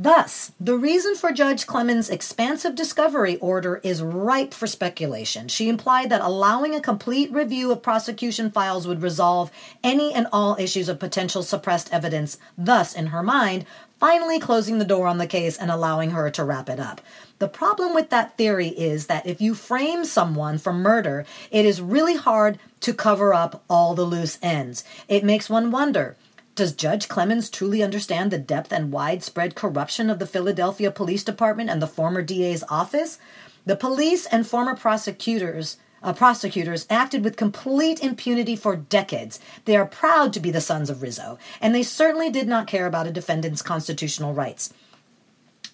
Thus, 0.03 0.53
the 0.59 0.79
reason 0.79 1.15
for 1.15 1.31
Judge 1.31 1.67
Clemens' 1.67 2.09
expansive 2.09 2.75
discovery 2.75 3.37
order 3.37 3.83
is 3.85 4.03
ripe 4.03 4.55
for 4.55 4.67
speculation. 4.67 5.47
She 5.47 5.69
implied 5.69 6.09
that 6.09 6.23
allowing 6.23 6.75
a 6.75 6.81
complete 6.81 7.31
review 7.31 7.71
of 7.71 7.83
prosecution 7.83 8.51
files 8.51 8.89
would 8.89 9.03
resolve 9.03 9.51
any 9.85 10.15
and 10.15 10.27
all 10.33 10.57
issues 10.59 10.89
of 10.89 10.99
potential 10.99 11.43
suppressed 11.43 11.93
evidence, 11.93 12.39
thus, 12.57 12.95
in 12.95 13.09
her 13.09 13.23
mind, 13.23 13.67
finally 13.99 14.41
closing 14.41 14.79
the 14.79 14.87
door 14.87 15.07
on 15.07 15.19
the 15.19 15.27
case 15.27 15.59
and 15.59 15.71
allowing 15.71 16.13
her 16.13 16.31
to 16.31 16.45
wrap 16.45 16.71
it 16.71 16.81
up. 16.81 17.03
The 17.39 17.49
problem 17.49 17.95
with 17.95 18.09
that 18.09 18.39
theory 18.39 18.69
is 18.69 19.07
that 19.09 19.27
if 19.27 19.43
you 19.43 19.55
frame 19.55 20.07
someone 20.07 20.57
for 20.57 20.73
murder, 20.73 21.27
it 21.51 21.67
is 21.67 21.83
really 21.83 22.17
hard 22.17 22.59
to 22.81 22.95
cover 22.95 23.35
up 23.35 23.63
all 23.69 23.95
the 23.95 24.05
loose 24.05 24.39
ends. 24.41 24.83
It 25.09 25.25
makes 25.25 25.51
one 25.51 25.71
wonder 25.71 26.17
does 26.61 26.75
Judge 26.75 27.09
Clemens 27.09 27.49
truly 27.49 27.83
understand 27.83 28.31
the 28.31 28.37
depth 28.37 28.71
and 28.71 28.93
widespread 28.93 29.55
corruption 29.55 30.11
of 30.11 30.19
the 30.19 30.27
Philadelphia 30.27 30.91
Police 30.91 31.25
Department 31.25 31.71
and 31.71 31.81
the 31.81 31.87
former 31.87 32.21
DA's 32.21 32.63
office? 32.69 33.19
The 33.65 33.77
police 33.77 34.27
and 34.27 34.47
former 34.47 34.77
prosecutors 34.77 35.79
uh, 36.03 36.13
prosecutors 36.13 36.87
acted 36.91 37.25
with 37.25 37.39
complete 37.39 38.01
impunity 38.01 38.57
for 38.57 38.77
decades. 38.77 39.41
They 39.65 39.75
are 39.75 39.87
proud 39.87 40.35
to 40.35 40.41
be 40.41 40.51
the 40.51 40.61
sons 40.61 40.91
of 40.91 41.01
Rizzo, 41.01 41.39
and 41.63 41.75
they 41.75 41.83
certainly 41.83 42.29
did 42.29 42.47
not 42.47 42.67
care 42.67 42.87
about 42.87 43.07
a 43.07 43.11
defendant's 43.11 43.63
constitutional 43.63 44.35
rights. 44.35 44.73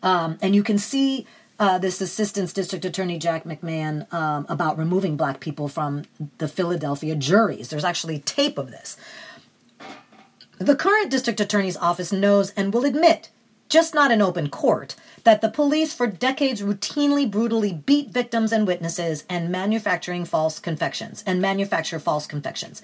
Um, 0.05 0.39
and 0.41 0.55
you 0.55 0.63
can 0.63 0.79
see 0.79 1.27
uh, 1.59 1.79
this 1.79 2.01
Assistant 2.01 2.55
District 2.55 2.85
Attorney 2.85 3.19
Jack 3.19 3.43
McMahon 3.43 4.13
um, 4.13 4.47
about 4.49 4.79
removing 4.79 5.17
black 5.17 5.41
people 5.41 5.67
from 5.67 6.05
the 6.39 6.47
Philadelphia 6.49 7.17
juries. 7.17 7.71
There's 7.71 7.85
actually 7.85 8.21
tape 8.21 8.57
of 8.57 8.71
this. 8.71 8.97
The 10.59 10.77
current 10.77 11.11
district 11.11 11.41
attorney's 11.41 11.77
office 11.77 12.13
knows 12.13 12.51
and 12.53 12.73
will 12.73 12.87
admit, 12.87 13.31
just 13.69 13.95
not 13.95 14.11
in 14.11 14.23
open 14.23 14.49
court, 14.49 14.97
that 15.25 15.43
the 15.43 15.51
police 15.51 15.93
for 15.93 16.07
decades 16.07 16.63
routinely 16.63 17.31
brutally 17.31 17.75
beat 17.75 18.11
victims 18.11 18.53
and 18.53 18.67
witnesses 18.67 19.25
and 19.29 19.51
manufacturing 19.51 20.25
false 20.25 20.59
confessions 20.59 21.23
and 21.27 21.43
manufacture 21.43 21.99
false 21.99 22.27
confessions. 22.27 22.81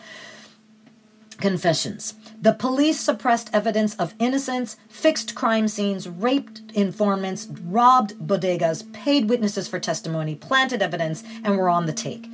Confessions. 1.38 2.14
The 2.40 2.52
police 2.52 3.00
suppressed 3.00 3.48
evidence 3.54 3.94
of 3.94 4.14
innocence, 4.18 4.76
fixed 4.88 5.34
crime 5.34 5.66
scenes, 5.66 6.06
raped 6.06 6.60
informants, 6.74 7.48
robbed 7.64 8.18
bodegas, 8.18 8.92
paid 8.92 9.30
witnesses 9.30 9.66
for 9.66 9.80
testimony, 9.80 10.34
planted 10.34 10.82
evidence, 10.82 11.24
and 11.42 11.56
were 11.56 11.70
on 11.70 11.86
the 11.86 11.92
take. 11.92 12.26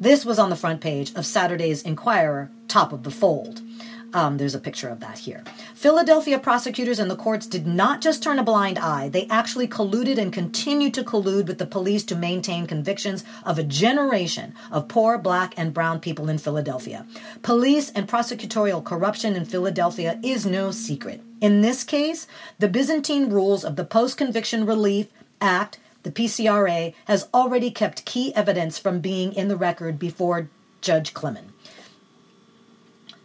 This 0.00 0.24
was 0.24 0.38
on 0.38 0.50
the 0.50 0.56
front 0.56 0.80
page 0.80 1.14
of 1.14 1.26
Saturday's 1.26 1.82
Inquirer, 1.82 2.50
top 2.66 2.92
of 2.92 3.04
the 3.04 3.10
fold. 3.10 3.62
Um, 4.12 4.38
there's 4.38 4.54
a 4.54 4.60
picture 4.60 4.88
of 4.88 5.00
that 5.00 5.18
here. 5.18 5.44
Philadelphia 5.74 6.38
prosecutors 6.38 6.98
and 6.98 7.10
the 7.10 7.16
courts 7.16 7.46
did 7.46 7.66
not 7.66 8.00
just 8.00 8.22
turn 8.22 8.38
a 8.38 8.42
blind 8.42 8.78
eye, 8.78 9.08
they 9.08 9.26
actually 9.28 9.68
colluded 9.68 10.18
and 10.18 10.32
continue 10.32 10.90
to 10.90 11.04
collude 11.04 11.46
with 11.46 11.58
the 11.58 11.66
police 11.66 12.02
to 12.04 12.16
maintain 12.16 12.66
convictions 12.66 13.24
of 13.44 13.58
a 13.58 13.62
generation 13.62 14.54
of 14.72 14.88
poor 14.88 15.16
black 15.16 15.54
and 15.56 15.72
brown 15.72 16.00
people 16.00 16.28
in 16.28 16.38
Philadelphia. 16.38 17.06
Police 17.42 17.90
and 17.90 18.08
prosecutorial 18.08 18.84
corruption 18.84 19.36
in 19.36 19.44
Philadelphia 19.44 20.18
is 20.22 20.44
no 20.44 20.70
secret. 20.70 21.20
In 21.40 21.60
this 21.60 21.84
case, 21.84 22.26
the 22.58 22.68
Byzantine 22.68 23.30
rules 23.30 23.64
of 23.64 23.76
the 23.76 23.84
Post 23.84 24.16
Conviction 24.16 24.66
Relief 24.66 25.06
Act, 25.40 25.78
the 26.02 26.10
PCRA, 26.10 26.94
has 27.06 27.28
already 27.32 27.70
kept 27.70 28.04
key 28.04 28.34
evidence 28.34 28.78
from 28.78 29.00
being 29.00 29.32
in 29.32 29.48
the 29.48 29.56
record 29.56 29.98
before 29.98 30.50
Judge 30.80 31.14
Clemens. 31.14 31.49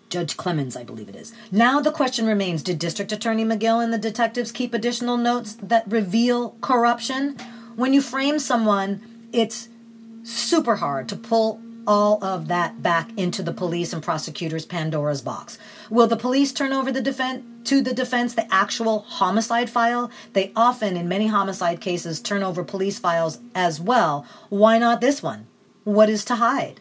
Judge 0.09 0.37
Clemens, 0.37 0.77
I 0.77 0.83
believe 0.83 1.09
it 1.09 1.15
is. 1.15 1.33
Now 1.51 1.79
the 1.81 1.91
question 1.91 2.25
remains 2.25 2.63
Did 2.63 2.79
District 2.79 3.11
Attorney 3.11 3.43
McGill 3.43 3.83
and 3.83 3.93
the 3.93 3.97
detectives 3.97 4.51
keep 4.51 4.73
additional 4.73 5.17
notes 5.17 5.57
that 5.61 5.83
reveal 5.87 6.51
corruption? 6.61 7.37
When 7.75 7.93
you 7.93 8.01
frame 8.01 8.39
someone, 8.39 9.01
it's 9.33 9.69
super 10.23 10.77
hard 10.77 11.09
to 11.09 11.15
pull 11.15 11.61
all 11.87 12.23
of 12.23 12.47
that 12.47 12.81
back 12.81 13.09
into 13.17 13.43
the 13.43 13.53
police 13.53 13.93
and 13.93 14.01
prosecutors' 14.01 14.65
Pandora's 14.65 15.21
box. 15.21 15.57
Will 15.89 16.07
the 16.07 16.17
police 16.17 16.51
turn 16.51 16.73
over 16.73 16.91
the 16.91 17.01
defense 17.01 17.43
to 17.69 17.81
the 17.81 17.93
defense 17.93 18.33
the 18.33 18.51
actual 18.53 19.01
homicide 19.01 19.69
file? 19.69 20.09
They 20.33 20.51
often, 20.55 20.97
in 20.97 21.07
many 21.07 21.27
homicide 21.27 21.81
cases, 21.81 22.19
turn 22.19 22.43
over 22.43 22.63
police 22.63 22.99
files 22.99 23.39
as 23.53 23.79
well. 23.79 24.25
Why 24.49 24.77
not 24.77 25.01
this 25.01 25.21
one? 25.21 25.47
What 25.83 26.09
is 26.09 26.25
to 26.25 26.35
hide? 26.35 26.79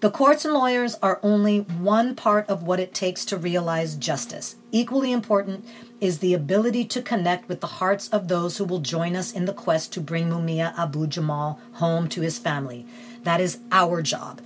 The 0.00 0.10
courts 0.10 0.44
and 0.44 0.52
lawyers 0.52 0.94
are 1.02 1.18
only 1.22 1.60
one 1.60 2.14
part 2.14 2.48
of 2.50 2.62
what 2.62 2.80
it 2.80 2.92
takes 2.92 3.24
to 3.26 3.38
realize 3.38 3.94
justice. 3.94 4.56
Equally 4.70 5.10
important 5.10 5.64
is 6.02 6.18
the 6.18 6.34
ability 6.34 6.84
to 6.84 7.00
connect 7.00 7.48
with 7.48 7.62
the 7.62 7.66
hearts 7.66 8.08
of 8.10 8.28
those 8.28 8.58
who 8.58 8.64
will 8.66 8.80
join 8.80 9.16
us 9.16 9.32
in 9.32 9.46
the 9.46 9.54
quest 9.54 9.94
to 9.94 10.00
bring 10.00 10.28
Mumia 10.28 10.78
Abu 10.78 11.06
Jamal 11.06 11.58
home 11.74 12.08
to 12.10 12.20
his 12.20 12.38
family. 12.38 12.84
That 13.22 13.40
is 13.40 13.58
our 13.72 14.02
job. 14.02 14.42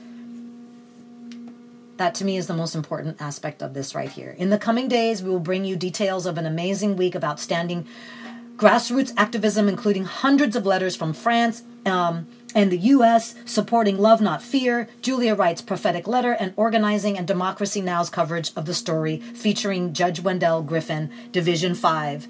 That 1.97 2.15
to 2.15 2.25
me 2.25 2.37
is 2.37 2.47
the 2.47 2.55
most 2.55 2.77
important 2.77 3.21
aspect 3.21 3.61
of 3.61 3.75
this 3.75 3.93
right 3.93 4.09
here. 4.09 4.37
In 4.39 4.51
the 4.51 4.59
coming 4.59 4.87
days, 4.87 5.21
we 5.21 5.31
will 5.31 5.41
bring 5.41 5.65
you 5.65 5.75
details 5.75 6.27
of 6.27 6.39
an 6.39 6.47
amazing 6.47 6.97
week 6.97 7.17
of 7.17 7.25
outstanding 7.25 7.87
grassroots 8.57 9.13
activism, 9.17 9.69
including 9.69 10.05
hundreds 10.05 10.55
of 10.55 10.65
letters 10.65 10.95
from 10.95 11.13
France. 11.13 11.65
Um, 11.85 12.29
and 12.55 12.71
the 12.71 12.79
U.S. 12.79 13.35
supporting 13.45 13.99
Love 13.99 14.21
Not 14.21 14.43
Fear, 14.43 14.89
Julia 15.03 15.35
Wright's 15.35 15.63
prophetic 15.63 16.07
letter, 16.07 16.33
and 16.33 16.53
organizing 16.57 17.17
and 17.17 17.27
Democracy 17.27 17.81
Now!'s 17.81 18.11
coverage 18.11 18.53
of 18.57 18.67
the 18.67 18.75
story 18.75 19.19
featuring 19.19 19.93
Judge 19.93 20.21
Wendell 20.21 20.65
Griffen, 20.65 21.11
Division 21.33 21.75
5, 21.75 22.29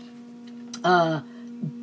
uh, 0.85 1.20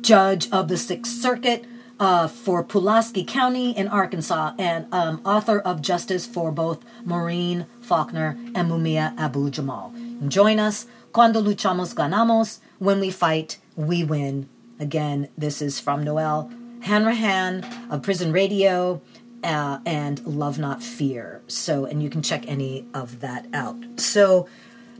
Judge 0.00 0.50
of 0.50 0.68
the 0.68 0.76
Sixth 0.76 1.12
Circuit 1.20 1.64
uh, 2.00 2.28
for 2.28 2.62
Pulaski 2.62 3.24
County 3.24 3.76
in 3.76 3.88
Arkansas, 3.88 4.54
and 4.58 4.86
um, 4.92 5.20
author 5.24 5.58
of 5.58 5.82
Justice 5.82 6.26
for 6.26 6.52
both 6.52 6.84
Maureen 7.04 7.66
Faulkner 7.80 8.36
and 8.54 8.70
Mumia 8.70 9.16
Abu 9.18 9.50
Jamal. 9.50 9.92
Join 10.26 10.58
us. 10.58 10.86
Cuando 11.12 11.42
luchamos 11.42 11.94
ganamos. 11.94 12.58
When 12.78 13.00
we 13.00 13.10
fight, 13.10 13.58
we 13.74 14.04
win. 14.04 14.48
Again, 14.78 15.28
this 15.36 15.60
is 15.60 15.80
from 15.80 16.04
Noelle 16.04 16.50
Hanrahan 16.82 17.64
of 17.90 18.02
Prison 18.02 18.32
Radio. 18.32 19.00
uh, 19.44 19.78
and 19.86 20.24
Love 20.26 20.58
Not 20.58 20.82
Fear. 20.82 21.42
So, 21.46 21.84
and 21.84 22.02
you 22.02 22.10
can 22.10 22.22
check 22.22 22.44
any 22.48 22.86
of 22.92 23.20
that 23.20 23.46
out. 23.52 23.76
So, 23.96 24.48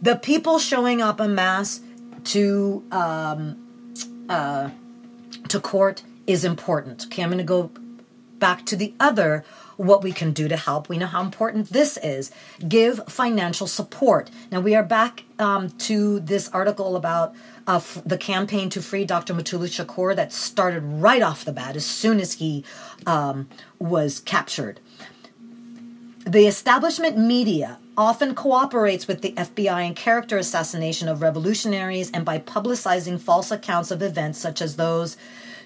the 0.00 0.16
people 0.16 0.58
showing 0.58 1.02
up 1.02 1.20
en 1.20 1.34
masse 1.34 1.80
to 2.24 2.84
um, 2.92 3.56
uh, 4.28 4.70
to 5.48 5.60
court 5.60 6.02
is 6.26 6.44
important. 6.44 7.06
Okay, 7.06 7.22
I'm 7.22 7.30
going 7.30 7.38
to 7.38 7.44
go 7.44 7.70
back 8.38 8.64
to 8.66 8.76
the 8.76 8.94
other 9.00 9.44
what 9.76 10.02
we 10.02 10.12
can 10.12 10.32
do 10.32 10.48
to 10.48 10.56
help. 10.56 10.88
We 10.88 10.98
know 10.98 11.06
how 11.06 11.22
important 11.22 11.70
this 11.70 11.96
is. 11.98 12.30
Give 12.68 13.00
financial 13.08 13.66
support. 13.66 14.30
Now, 14.50 14.60
we 14.60 14.74
are 14.74 14.82
back 14.82 15.24
um, 15.38 15.70
to 15.70 16.20
this 16.20 16.48
article 16.50 16.96
about 16.96 17.34
the 18.06 18.16
campaign 18.18 18.70
to 18.70 18.80
free 18.80 19.04
Dr. 19.04 19.34
Mutulu 19.34 19.68
Shakur 19.68 20.16
that 20.16 20.32
started 20.32 20.80
right 20.80 21.20
off 21.20 21.44
the 21.44 21.52
bat 21.52 21.76
as 21.76 21.84
soon 21.84 22.18
as 22.18 22.34
he 22.34 22.64
um, 23.06 23.46
was 23.78 24.20
captured. 24.20 24.80
The 26.26 26.46
establishment 26.46 27.18
media 27.18 27.78
often 27.96 28.34
cooperates 28.34 29.06
with 29.06 29.20
the 29.20 29.32
FBI 29.32 29.86
in 29.86 29.94
character 29.94 30.38
assassination 30.38 31.08
of 31.08 31.20
revolutionaries 31.20 32.10
and 32.10 32.24
by 32.24 32.38
publicizing 32.38 33.20
false 33.20 33.50
accounts 33.50 33.90
of 33.90 34.00
events 34.00 34.38
such 34.38 34.62
as 34.62 34.76
those 34.76 35.18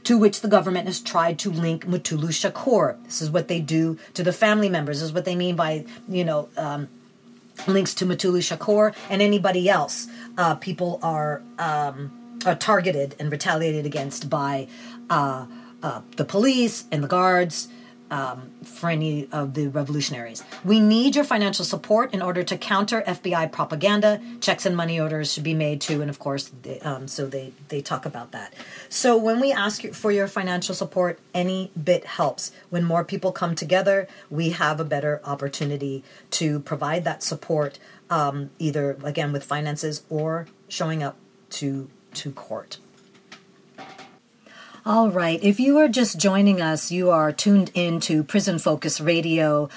to 0.03 0.19
which 0.19 0.41
the 0.41 0.49
government 0.49 0.87
has 0.87 0.99
tried 0.99 1.39
to 1.39 1.51
link 1.53 1.87
Mutulu 1.87 2.31
Shakur. 2.31 3.03
This 3.05 3.23
is 3.23 3.31
what 3.31 3.47
they 3.47 3.61
do 3.61 3.97
to 4.15 4.25
the 4.25 4.33
family 4.33 4.69
members. 4.69 4.99
This 4.99 5.11
is 5.11 5.13
what 5.13 5.25
they 5.25 5.37
mean 5.37 5.55
by, 5.55 5.85
you 6.09 6.25
know, 6.25 6.49
um, 6.57 6.89
links 7.67 7.95
to 7.95 8.07
Mutulu 8.07 8.41
Shakur 8.41 8.95
and 9.09 9.23
anybody 9.23 9.69
else. 9.69 10.09
Uh, 10.37 10.55
people 10.57 10.99
are, 11.03 11.43
um, 11.59 12.11
are 12.47 12.55
targeted 12.55 13.15
and 13.19 13.31
retaliated 13.31 13.87
against 13.87 14.29
by 14.29 14.69
uh, 15.11 15.47
uh, 15.83 16.01
the 16.17 16.25
police 16.25 16.85
and 16.91 17.03
the 17.03 17.09
guards 17.09 17.69
um, 18.13 18.51
for 18.63 18.91
any 18.91 19.27
of 19.33 19.55
the 19.55 19.69
revolutionaries. 19.69 20.45
We 20.65 20.81
need 20.81 21.17
your 21.17 21.25
financial 21.25 21.65
support 21.65 22.13
in 22.13 22.21
order 22.21 22.43
to 22.43 22.59
counter 22.59 23.01
FBI 23.03 23.51
propaganda. 23.51 24.21
Checks 24.41 24.67
and 24.67 24.77
money 24.77 25.01
orders 25.01 25.33
should 25.33 25.43
be 25.43 25.55
made 25.55 25.81
too, 25.81 26.03
and 26.03 26.11
of 26.11 26.19
course, 26.19 26.53
they, 26.63 26.79
um, 26.81 27.09
so 27.09 27.27
they 27.27 27.55
they 27.69 27.81
talk 27.81 28.05
about 28.05 28.31
that. 28.33 28.53
So 28.91 29.17
when 29.17 29.41
we 29.41 29.51
ask 29.51 29.83
for 29.93 30.13
your 30.13 30.29
financial 30.29 30.75
support, 30.75 31.19
any 31.33 31.71
bit 31.83 32.05
helps. 32.05 32.53
When 32.69 32.85
more 32.85 33.03
people 33.03 33.33
come 33.33 33.55
together, 33.55 34.07
we 34.29 34.51
have 34.51 34.79
a 34.79 34.85
better 34.85 35.23
opportunity 35.25 36.05
to 36.33 36.61
provide 36.61 37.05
that 37.05 37.23
support, 37.23 37.79
um, 38.11 38.51
either 38.59 38.99
again 39.03 39.33
with 39.33 39.43
finances 39.43 40.03
or 40.11 40.47
showing 40.69 41.03
up 41.03 41.17
to 41.51 41.89
to 42.15 42.31
court. 42.31 42.77
All 44.85 45.11
right. 45.11 45.39
If 45.45 45.61
you 45.61 45.79
are 45.79 45.87
just 45.87 46.19
joining 46.19 46.61
us, 46.61 46.91
you 46.91 47.11
are 47.11 47.31
tuned 47.31 47.71
in 47.73 48.01
to 48.01 48.25
Prison 48.25 48.59
Focus 48.59 49.01
Radio 49.01 49.69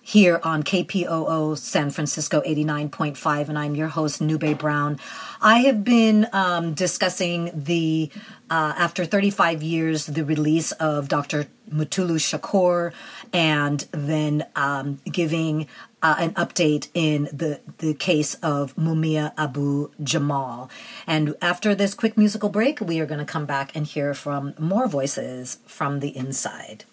here 0.00 0.40
on 0.42 0.62
KPOO 0.62 1.58
San 1.58 1.90
Francisco 1.90 2.40
89.5, 2.40 3.50
and 3.50 3.58
I'm 3.58 3.74
your 3.74 3.88
host, 3.88 4.22
Nube 4.22 4.56
Brown. 4.56 4.98
I 5.42 5.58
have 5.58 5.84
been 5.84 6.26
um, 6.32 6.72
discussing 6.72 7.50
the, 7.52 8.08
uh, 8.48 8.72
after 8.78 9.04
35 9.04 9.62
years, 9.62 10.06
the 10.06 10.24
release 10.24 10.72
of 10.72 11.08
Dr. 11.08 11.48
Mutulu 11.70 12.16
Shakur, 12.16 12.94
and 13.34 13.80
then 13.90 14.46
um, 14.56 15.00
giving 15.04 15.66
uh, 16.02 16.16
an 16.18 16.32
update 16.34 16.88
in 16.94 17.24
the, 17.32 17.60
the 17.78 17.94
case 17.94 18.34
of 18.36 18.74
Mumia 18.76 19.32
Abu 19.36 19.90
Jamal. 20.02 20.70
And 21.06 21.34
after 21.40 21.74
this 21.74 21.94
quick 21.94 22.16
musical 22.16 22.48
break, 22.48 22.80
we 22.80 23.00
are 23.00 23.06
going 23.06 23.20
to 23.20 23.24
come 23.24 23.46
back 23.46 23.74
and 23.74 23.86
hear 23.86 24.14
from 24.14 24.54
more 24.58 24.86
voices 24.86 25.58
from 25.66 26.00
the 26.00 26.16
inside. 26.16 26.84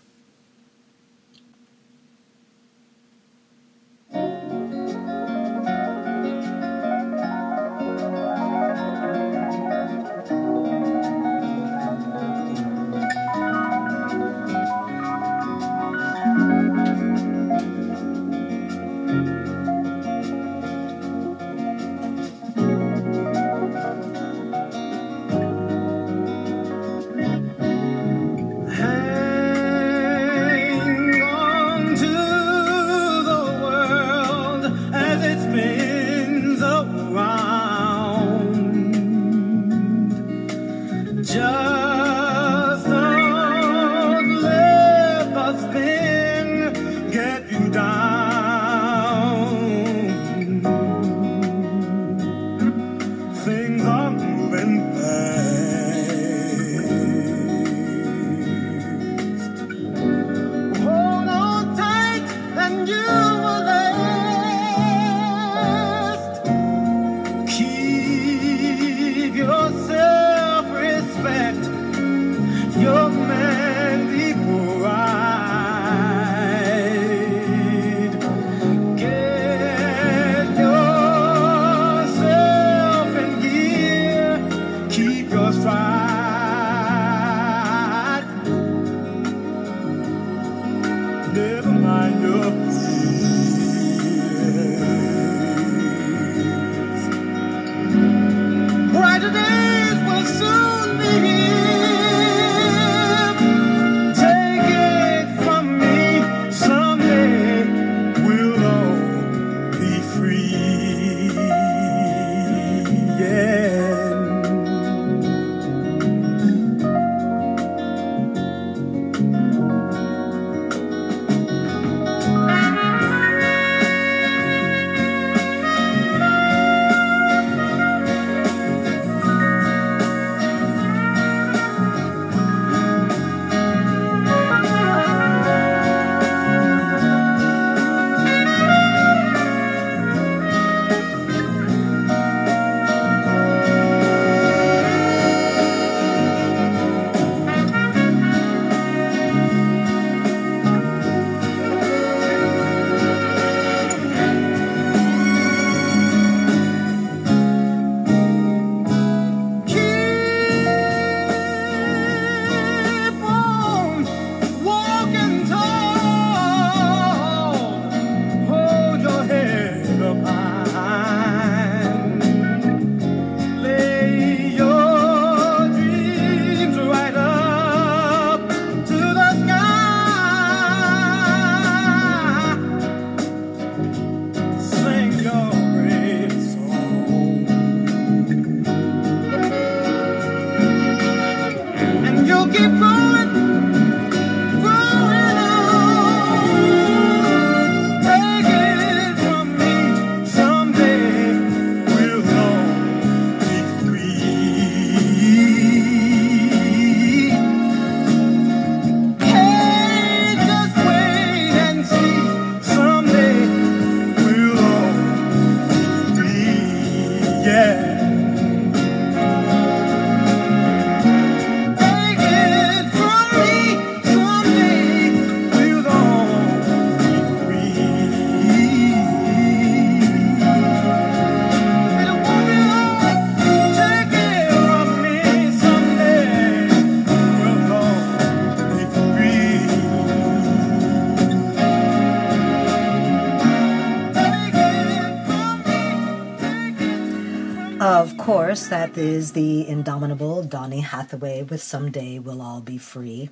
Course, 248.53 248.67
that 248.67 248.95
is 248.99 249.31
the 249.31 249.67
indomitable 249.67 250.43
Donny 250.43 250.81
Hathaway 250.81 251.41
with 251.41 251.63
Someday 251.63 252.19
We'll 252.19 252.39
All 252.39 252.61
Be 252.61 252.77
Free. 252.77 253.31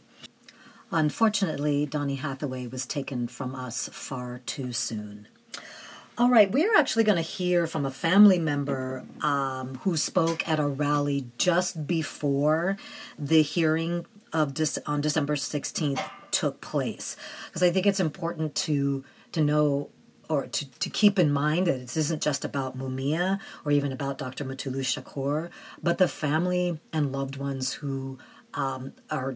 Unfortunately, 0.90 1.86
Donny 1.86 2.16
Hathaway 2.16 2.66
was 2.66 2.88
taken 2.88 3.28
from 3.28 3.54
us 3.54 3.88
far 3.94 4.42
too 4.48 4.74
soon. 4.74 5.28
All 6.18 6.32
right, 6.32 6.52
we're 6.52 6.76
actually 6.76 7.04
going 7.04 7.18
to 7.18 7.22
hear 7.22 7.68
from 7.68 7.86
a 7.86 7.92
family 7.92 8.40
member 8.40 9.06
um, 9.22 9.76
who 9.84 9.96
spoke 9.96 10.50
at 10.50 10.60
a 10.60 10.66
rally 10.66 11.28
just 11.38 11.86
before 11.86 12.78
the 13.20 13.44
hearing 13.44 14.08
of 14.34 14.56
Dec- 14.56 14.82
on 14.88 15.02
December 15.02 15.36
16th 15.36 16.04
took 16.32 16.62
place. 16.62 17.16
Because 17.46 17.62
I 17.62 17.70
think 17.70 17.86
it's 17.86 18.00
important 18.00 18.56
to 18.56 19.04
to 19.34 19.44
know 19.44 19.92
or 20.32 20.48
to, 20.48 20.72
to 20.80 20.90
keep 20.90 21.20
in 21.20 21.30
mind 21.30 21.68
that 21.68 21.78
this 21.78 21.98
isn't 21.98 22.22
just 22.22 22.46
about 22.46 22.78
Mumia 22.78 23.38
or 23.66 23.72
even 23.74 23.92
about 23.92 24.18
Dr. 24.18 24.46
Mutulu 24.46 24.80
Shakur, 24.80 25.50
but 25.84 25.98
the 25.98 26.08
family 26.08 26.80
and 26.94 27.12
loved 27.12 27.36
ones 27.36 27.74
who 27.74 28.18
um, 28.54 28.94
are 29.10 29.36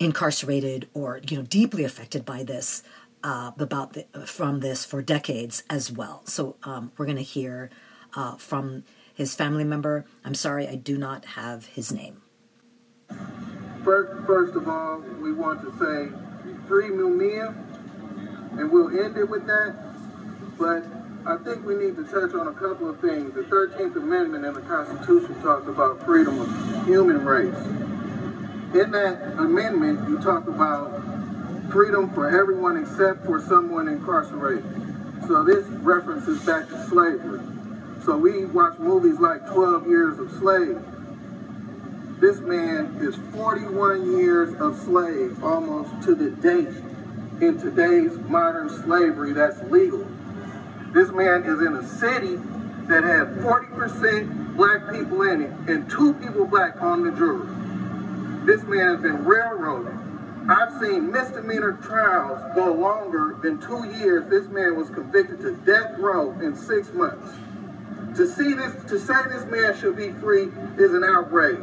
incarcerated 0.00 0.88
or 0.94 1.20
you 1.28 1.36
know 1.36 1.42
deeply 1.42 1.84
affected 1.84 2.24
by 2.24 2.44
this 2.44 2.82
uh, 3.22 3.50
about 3.58 3.92
the, 3.92 4.06
from 4.24 4.60
this 4.60 4.86
for 4.86 5.02
decades 5.02 5.64
as 5.68 5.92
well. 5.92 6.22
So 6.24 6.56
um, 6.62 6.92
we're 6.96 7.04
going 7.04 7.16
to 7.16 7.22
hear 7.22 7.68
uh, 8.14 8.36
from 8.36 8.84
his 9.12 9.34
family 9.34 9.64
member. 9.64 10.06
I'm 10.24 10.34
sorry, 10.34 10.66
I 10.66 10.76
do 10.76 10.96
not 10.96 11.26
have 11.26 11.66
his 11.66 11.92
name. 11.92 12.22
First, 13.84 14.26
first 14.26 14.56
of 14.56 14.66
all, 14.66 15.00
we 15.20 15.32
want 15.34 15.60
to 15.60 15.70
say 15.78 16.10
free 16.66 16.88
Mumia, 16.88 17.54
and 18.58 18.70
we'll 18.70 18.88
end 18.88 19.16
it 19.16 19.28
with 19.28 19.46
that. 19.46 19.74
But 20.58 20.84
I 21.26 21.36
think 21.38 21.64
we 21.64 21.74
need 21.74 21.96
to 21.96 22.04
touch 22.04 22.34
on 22.34 22.48
a 22.48 22.52
couple 22.52 22.88
of 22.88 23.00
things. 23.00 23.34
The 23.34 23.42
13th 23.42 23.96
Amendment 23.96 24.44
in 24.44 24.54
the 24.54 24.62
Constitution 24.62 25.40
talks 25.42 25.68
about 25.68 26.04
freedom 26.04 26.40
of 26.40 26.86
human 26.86 27.24
race. 27.24 27.56
In 28.74 28.90
that 28.92 29.22
amendment, 29.38 30.08
you 30.08 30.18
talk 30.20 30.46
about 30.46 30.90
freedom 31.70 32.12
for 32.14 32.28
everyone 32.28 32.76
except 32.76 33.24
for 33.26 33.40
someone 33.40 33.88
incarcerated. 33.88 34.64
So 35.26 35.42
this 35.44 35.66
references 35.82 36.40
back 36.46 36.68
to 36.68 36.86
slavery. 36.86 37.40
So 38.04 38.16
we 38.16 38.46
watch 38.46 38.78
movies 38.78 39.18
like 39.18 39.46
12 39.48 39.88
Years 39.88 40.18
of 40.18 40.30
Slave. 40.32 40.80
This 42.20 42.38
man 42.40 42.96
is 43.00 43.16
41 43.34 44.18
years 44.18 44.54
of 44.60 44.78
slave, 44.78 45.42
almost 45.44 46.02
to 46.04 46.14
the 46.14 46.30
date, 46.30 46.74
in 47.40 47.58
today's 47.58 48.16
modern 48.28 48.68
slavery 48.70 49.32
that's 49.32 49.62
legal. 49.64 50.06
This 50.92 51.10
man 51.10 51.44
is 51.44 51.60
in 51.60 51.74
a 51.76 51.86
city 51.86 52.36
that 52.88 53.04
had 53.04 53.28
40% 53.44 54.56
black 54.56 54.90
people 54.92 55.22
in 55.22 55.42
it 55.42 55.50
and 55.68 55.88
two 55.90 56.14
people 56.14 56.46
black 56.46 56.80
on 56.80 57.04
the 57.04 57.10
jury. 57.12 57.46
This 58.46 58.62
man 58.64 58.94
has 58.94 59.02
been 59.02 59.24
railroaded. 59.24 59.94
I've 60.48 60.80
seen 60.80 61.12
misdemeanor 61.12 61.72
trials 61.82 62.40
go 62.54 62.72
longer 62.72 63.36
than 63.42 63.60
two 63.60 63.84
years. 63.98 64.24
This 64.30 64.46
man 64.48 64.76
was 64.76 64.88
convicted 64.90 65.40
to 65.42 65.52
death 65.66 65.98
row 65.98 66.32
in 66.40 66.56
six 66.56 66.92
months. 66.92 67.28
To 68.16 68.26
see 68.26 68.54
this, 68.54 68.72
to 68.84 68.98
say 68.98 69.14
this 69.28 69.44
man 69.44 69.76
should 69.76 69.94
be 69.94 70.10
free 70.10 70.48
is 70.78 70.94
an 70.94 71.04
outrage. 71.04 71.60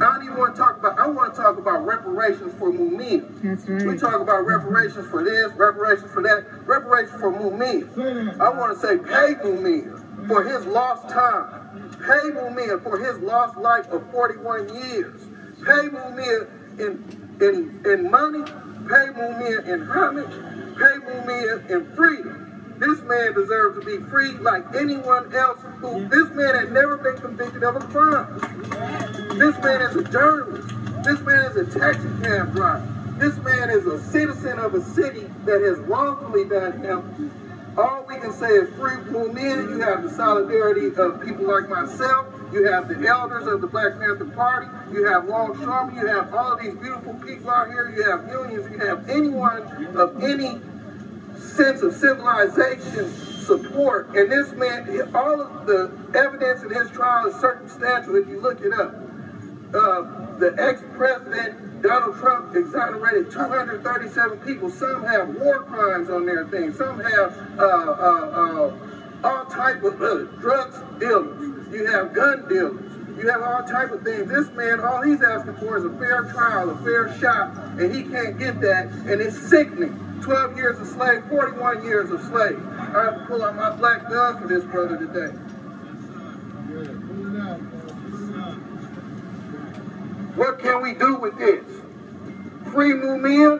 I 0.00 0.12
don't 0.12 0.22
even 0.22 0.36
want 0.36 0.54
to 0.54 0.60
talk 0.62 0.78
about. 0.78 0.96
I 0.96 1.08
want 1.08 1.34
to 1.34 1.40
talk 1.42 1.58
about 1.58 1.84
reparations 1.84 2.54
for 2.54 2.70
Mumia. 2.70 3.26
That's 3.42 3.68
right. 3.68 3.84
We 3.84 3.96
talk 3.96 4.20
about 4.20 4.46
reparations 4.46 5.08
for 5.08 5.24
this, 5.24 5.50
reparations 5.54 6.12
for 6.12 6.22
that, 6.22 6.44
reparations 6.66 7.20
for 7.20 7.32
Mumia. 7.32 8.38
I 8.38 8.48
want 8.50 8.74
to 8.74 8.86
say 8.86 8.96
pay 8.96 9.34
Mumia 9.42 10.28
for 10.28 10.44
his 10.44 10.64
lost 10.66 11.08
time. 11.08 11.90
Pay 11.98 12.30
Mumia 12.30 12.80
for 12.80 12.96
his 12.98 13.18
lost 13.18 13.56
life 13.56 13.88
of 13.88 14.08
41 14.12 14.68
years. 14.68 15.20
Pay 15.64 15.88
Mumia 15.88 16.46
in 16.78 17.02
in 17.40 17.82
in 17.84 18.08
money. 18.08 18.44
Pay 18.86 19.08
Mumia 19.18 19.66
in 19.66 19.80
homage. 19.82 20.30
Pay 20.78 20.98
Mumia 21.00 21.68
in 21.70 21.84
freedom. 21.96 22.47
This 22.78 23.00
man 23.02 23.34
deserves 23.34 23.80
to 23.80 23.84
be 23.84 23.98
free 24.08 24.34
like 24.38 24.64
anyone 24.74 25.34
else 25.34 25.58
who 25.80 26.08
this 26.08 26.30
man 26.30 26.54
had 26.54 26.70
never 26.72 26.96
been 26.96 27.16
convicted 27.16 27.64
of 27.64 27.74
a 27.76 27.80
crime. 27.80 28.38
This 29.38 29.58
man 29.58 29.82
is 29.82 29.96
a 29.96 30.04
journalist. 30.04 30.68
This 31.04 31.20
man 31.22 31.44
is 31.50 31.56
a 31.56 31.78
taxi 31.78 32.08
cab 32.22 32.52
driver. 32.54 32.86
This 33.18 33.36
man 33.38 33.70
is 33.70 33.84
a 33.86 34.00
citizen 34.00 34.60
of 34.60 34.74
a 34.74 34.80
city 34.80 35.26
that 35.44 35.60
has 35.60 35.78
wrongfully 35.80 36.44
done 36.44 36.78
him. 36.78 37.32
All 37.76 38.04
we 38.08 38.16
can 38.18 38.32
say 38.32 38.48
is 38.48 38.68
free 38.76 38.96
Mumia. 39.10 39.68
You 39.70 39.80
have 39.80 40.04
the 40.04 40.10
solidarity 40.10 40.94
of 40.94 41.20
people 41.20 41.46
like 41.48 41.68
myself. 41.68 42.26
You 42.52 42.64
have 42.70 42.88
the 42.88 43.08
elders 43.08 43.46
of 43.48 43.60
the 43.60 43.66
Black 43.66 43.98
Panther 43.98 44.24
Party. 44.24 44.68
You 44.92 45.04
have 45.06 45.26
Longshoremen. 45.26 45.96
You 45.96 46.06
have 46.06 46.32
all 46.32 46.56
these 46.56 46.74
beautiful 46.74 47.14
people 47.14 47.50
out 47.50 47.68
here. 47.68 47.90
You 47.90 48.08
have 48.10 48.28
unions. 48.28 48.70
You 48.70 48.78
have 48.86 49.08
anyone 49.08 49.62
of 49.96 50.22
any 50.22 50.60
sense 51.58 51.82
of 51.82 51.92
civilization 51.92 53.10
support. 53.44 54.14
And 54.14 54.30
this 54.30 54.52
man, 54.52 55.10
all 55.14 55.42
of 55.42 55.66
the 55.66 55.90
evidence 56.14 56.62
in 56.62 56.70
his 56.70 56.88
trial 56.92 57.26
is 57.26 57.34
circumstantial 57.40 58.14
if 58.14 58.28
you 58.28 58.40
look 58.40 58.60
it 58.60 58.72
up. 58.72 58.94
Uh, 59.74 60.36
the 60.38 60.54
ex-president 60.58 61.82
Donald 61.82 62.16
Trump 62.18 62.54
exonerated 62.54 63.30
237 63.32 64.38
people. 64.38 64.70
Some 64.70 65.04
have 65.04 65.28
war 65.36 65.64
crimes 65.64 66.08
on 66.10 66.26
their 66.26 66.46
thing. 66.46 66.72
Some 66.72 67.00
have 67.00 67.58
uh, 67.58 67.62
uh, 67.62 68.72
uh, 68.72 69.24
all 69.24 69.44
type 69.46 69.82
of 69.82 70.00
uh, 70.00 70.24
drugs 70.40 70.78
dealers. 71.00 71.72
You 71.72 71.86
have 71.86 72.14
gun 72.14 72.48
dealers. 72.48 72.80
You 73.18 73.28
have 73.30 73.42
all 73.42 73.64
type 73.64 73.90
of 73.90 74.02
things. 74.04 74.28
This 74.28 74.48
man, 74.52 74.80
all 74.80 75.02
he's 75.02 75.22
asking 75.22 75.56
for 75.56 75.76
is 75.76 75.84
a 75.84 75.90
fair 75.98 76.22
trial, 76.32 76.70
a 76.70 76.76
fair 76.84 77.18
shot, 77.18 77.52
and 77.80 77.92
he 77.92 78.04
can't 78.04 78.38
get 78.38 78.60
that, 78.60 78.86
and 78.86 79.20
it's 79.20 79.36
sickening. 79.36 80.07
12 80.22 80.56
years 80.56 80.78
of 80.78 80.86
slave, 80.86 81.24
41 81.28 81.84
years 81.84 82.10
of 82.10 82.20
slave. 82.22 82.58
I 82.78 83.04
have 83.04 83.18
to 83.18 83.24
pull 83.26 83.42
out 83.42 83.56
my 83.56 83.74
black 83.76 84.08
gun 84.08 84.40
for 84.40 84.48
this 84.48 84.64
brother 84.64 84.96
today. 84.96 85.34
What 90.34 90.60
can 90.60 90.82
we 90.82 90.94
do 90.94 91.16
with 91.16 91.36
this? 91.38 91.64
Free 92.72 92.92
Mumia, 92.92 93.58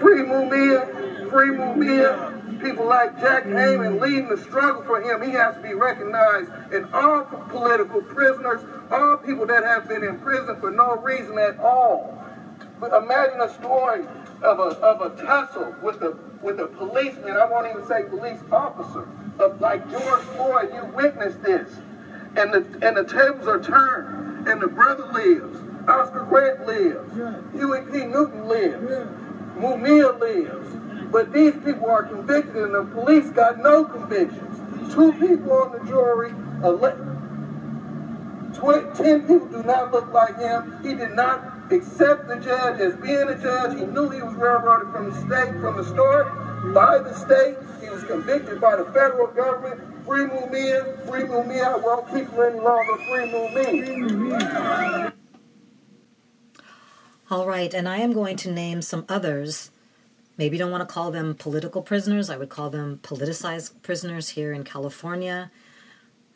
free 0.00 0.20
Mumia, 0.20 1.30
free 1.30 1.48
Mumia. 1.48 2.60
People 2.60 2.86
like 2.86 3.18
Jack 3.20 3.44
Heyman 3.44 4.00
leading 4.00 4.28
the 4.28 4.38
struggle 4.38 4.82
for 4.84 5.00
him. 5.02 5.22
He 5.22 5.32
has 5.32 5.56
to 5.56 5.60
be 5.60 5.74
recognized. 5.74 6.50
And 6.72 6.86
all 6.94 7.24
political 7.48 8.00
prisoners, 8.00 8.60
all 8.90 9.16
people 9.18 9.46
that 9.46 9.64
have 9.64 9.88
been 9.88 10.04
in 10.04 10.18
prison 10.20 10.58
for 10.60 10.70
no 10.70 10.96
reason 10.98 11.38
at 11.38 11.58
all. 11.58 12.22
But 12.80 12.92
imagine 12.92 13.40
a 13.40 13.52
story 13.54 14.04
of 14.42 14.58
a, 14.58 14.78
of 14.80 15.00
a 15.00 15.10
tussle 15.22 15.74
with 15.82 16.02
a 16.02 16.14
with 16.42 16.60
a 16.60 16.66
policeman. 16.66 17.36
I 17.36 17.44
won't 17.44 17.66
even 17.66 17.84
say 17.86 18.02
police 18.04 18.42
officer. 18.52 19.06
Of 19.38 19.60
like 19.60 19.88
George 19.90 20.22
Floyd, 20.22 20.70
you 20.74 20.84
witnessed 20.86 21.42
this, 21.42 21.80
and 22.36 22.54
the 22.54 22.64
and 22.82 22.96
the 22.96 23.04
tables 23.04 23.46
are 23.48 23.58
turned, 23.58 24.48
and 24.48 24.60
the 24.62 24.68
brother 24.68 25.04
lives. 25.06 25.60
Oscar 25.88 26.22
Grant 26.22 26.66
lives. 26.66 27.14
Huey 27.54 27.80
P. 27.82 28.04
Newton 28.04 28.48
lives. 28.48 28.82
Mumia 29.56 30.18
lives. 30.20 30.76
But 31.12 31.32
these 31.32 31.56
people 31.58 31.90
are 31.90 32.02
convicted, 32.02 32.56
and 32.56 32.74
the 32.74 32.82
police 32.82 33.30
got 33.30 33.58
no 33.58 33.84
convictions. 33.84 34.60
Two 34.94 35.12
people 35.12 35.52
on 35.52 35.72
the 35.72 35.80
jury, 35.86 36.34
ele- 36.62 36.96
tw- 38.54 38.94
ten 38.96 39.22
people 39.26 39.46
do 39.46 39.62
not 39.62 39.92
look 39.92 40.12
like 40.12 40.36
him. 40.38 40.80
He 40.82 40.94
did 40.94 41.12
not 41.12 41.40
accept 41.70 42.28
the 42.28 42.36
judge 42.36 42.80
as 42.80 42.94
being 42.96 43.28
a 43.28 43.38
judge. 43.40 43.78
He 43.78 43.86
knew 43.86 44.08
he 44.10 44.22
was 44.22 44.34
railroaded 44.34 44.92
from 44.92 45.10
the 45.10 45.16
state, 45.20 45.60
from 45.60 45.76
the 45.76 45.84
start, 45.84 46.74
by 46.74 46.98
the 46.98 47.14
state. 47.14 47.56
He 47.80 47.90
was 47.90 48.04
convicted 48.04 48.60
by 48.60 48.76
the 48.76 48.84
federal 48.86 49.28
government. 49.28 49.80
Free 50.04 50.24
Mumia, 50.24 51.06
free 51.08 51.22
Mumia. 51.22 51.64
I 51.64 51.76
won't 51.76 52.06
keep 52.08 52.30
him 52.30 52.42
any 52.42 52.60
longer. 52.60 52.96
Free 53.08 53.30
Mumia. 53.30 55.12
All 57.30 57.46
right, 57.46 57.72
and 57.72 57.88
I 57.88 57.98
am 57.98 58.12
going 58.12 58.36
to 58.36 58.52
name 58.52 58.82
some 58.82 59.06
others. 59.08 59.70
Maybe 60.36 60.56
you 60.56 60.62
don't 60.62 60.70
want 60.70 60.86
to 60.86 60.92
call 60.92 61.10
them 61.10 61.34
political 61.34 61.80
prisoners. 61.80 62.28
I 62.28 62.36
would 62.36 62.48
call 62.50 62.68
them 62.68 63.00
politicized 63.02 63.82
prisoners 63.82 64.30
here 64.30 64.52
in 64.52 64.64
California. 64.64 65.50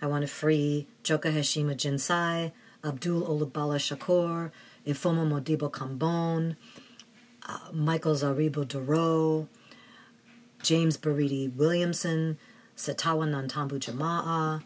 I 0.00 0.06
want 0.06 0.22
to 0.22 0.28
free 0.28 0.86
Joka 1.02 1.30
Heshima 1.30 1.74
Jinsai, 1.74 2.52
Abdul 2.84 3.22
Olugbala 3.22 3.78
Shakur, 3.78 4.50
Ifomo 4.88 5.28
Modibo 5.28 5.70
Kambon, 5.70 6.56
uh, 7.46 7.58
Michael 7.72 8.14
Zaribo 8.14 8.66
Duro, 8.66 9.46
James 10.62 10.96
Baridi 10.96 11.54
Williamson, 11.54 12.38
Sitawa 12.74 13.28
Nantambu 13.28 13.78
Jama'a, 13.78 14.62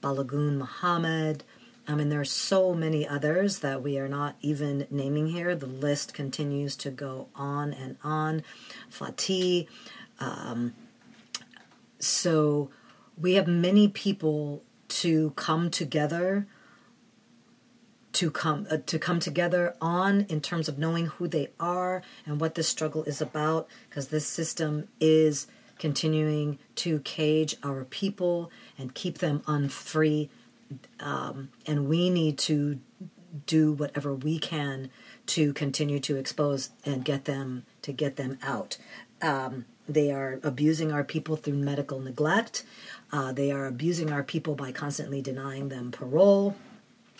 Balagoon 0.00 0.58
Muhammad. 0.58 1.42
I 1.88 1.96
mean, 1.96 2.08
there 2.08 2.20
are 2.20 2.24
so 2.24 2.72
many 2.72 3.06
others 3.06 3.58
that 3.58 3.82
we 3.82 3.98
are 3.98 4.08
not 4.08 4.36
even 4.40 4.86
naming 4.90 5.26
here. 5.26 5.56
The 5.56 5.66
list 5.66 6.14
continues 6.14 6.76
to 6.76 6.90
go 6.90 7.28
on 7.34 7.72
and 7.72 7.96
on. 8.04 8.42
Fatih. 8.90 9.66
Um, 10.20 10.74
so 11.98 12.70
we 13.18 13.34
have 13.34 13.48
many 13.48 13.88
people 13.88 14.62
to 14.88 15.30
come 15.32 15.68
together 15.68 16.46
to 18.14 18.30
come 18.30 18.66
uh, 18.70 18.78
to 18.86 18.98
come 18.98 19.20
together 19.20 19.74
on 19.80 20.22
in 20.28 20.40
terms 20.40 20.68
of 20.68 20.78
knowing 20.78 21.06
who 21.06 21.28
they 21.28 21.48
are 21.60 22.02
and 22.24 22.40
what 22.40 22.54
this 22.54 22.68
struggle 22.68 23.02
is 23.04 23.20
about 23.20 23.68
because 23.88 24.08
this 24.08 24.26
system 24.26 24.88
is 25.00 25.46
continuing 25.78 26.58
to 26.76 27.00
cage 27.00 27.56
our 27.62 27.84
people 27.84 28.50
and 28.78 28.94
keep 28.94 29.18
them 29.18 29.42
unfree. 29.46 30.30
Um, 31.00 31.50
and 31.66 31.88
we 31.88 32.08
need 32.08 32.38
to 32.38 32.78
do 33.46 33.72
whatever 33.72 34.14
we 34.14 34.38
can 34.38 34.90
to 35.26 35.52
continue 35.52 35.98
to 35.98 36.16
expose 36.16 36.70
and 36.84 37.04
get 37.04 37.24
them 37.24 37.64
to 37.82 37.92
get 37.92 38.16
them 38.16 38.38
out. 38.42 38.78
Um, 39.20 39.64
they 39.88 40.12
are 40.12 40.38
abusing 40.44 40.92
our 40.92 41.04
people 41.04 41.36
through 41.36 41.54
medical 41.54 41.98
neglect. 41.98 42.64
Uh, 43.12 43.32
they 43.32 43.50
are 43.50 43.66
abusing 43.66 44.12
our 44.12 44.22
people 44.22 44.54
by 44.54 44.70
constantly 44.70 45.20
denying 45.20 45.68
them 45.68 45.90
parole 45.90 46.54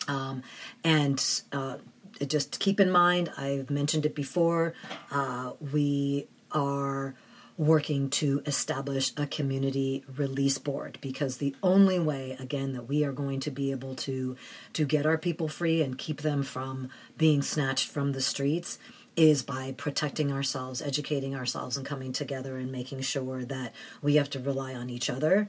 um, 0.08 0.42
and 0.82 1.42
uh, 1.52 1.78
just 2.26 2.60
keep 2.60 2.80
in 2.80 2.90
mind, 2.90 3.30
I've 3.36 3.70
mentioned 3.70 4.06
it 4.06 4.14
before, 4.14 4.74
uh, 5.10 5.52
we 5.60 6.28
are 6.52 7.14
working 7.56 8.10
to 8.10 8.42
establish 8.46 9.12
a 9.16 9.26
community 9.26 10.04
release 10.16 10.58
board 10.58 10.98
because 11.00 11.36
the 11.36 11.54
only 11.62 12.00
way 12.00 12.36
again 12.40 12.72
that 12.72 12.88
we 12.88 13.04
are 13.04 13.12
going 13.12 13.38
to 13.38 13.50
be 13.50 13.70
able 13.70 13.94
to 13.94 14.36
to 14.72 14.84
get 14.84 15.06
our 15.06 15.16
people 15.16 15.46
free 15.46 15.80
and 15.80 15.96
keep 15.96 16.22
them 16.22 16.42
from 16.42 16.88
being 17.16 17.42
snatched 17.42 17.88
from 17.88 18.10
the 18.10 18.20
streets 18.20 18.78
is 19.14 19.44
by 19.44 19.72
protecting 19.76 20.32
ourselves 20.32 20.82
educating 20.82 21.36
ourselves 21.36 21.76
and 21.76 21.86
coming 21.86 22.12
together 22.12 22.56
and 22.56 22.72
making 22.72 23.00
sure 23.00 23.44
that 23.44 23.72
we 24.02 24.16
have 24.16 24.28
to 24.28 24.40
rely 24.40 24.74
on 24.74 24.90
each 24.90 25.08
other 25.08 25.48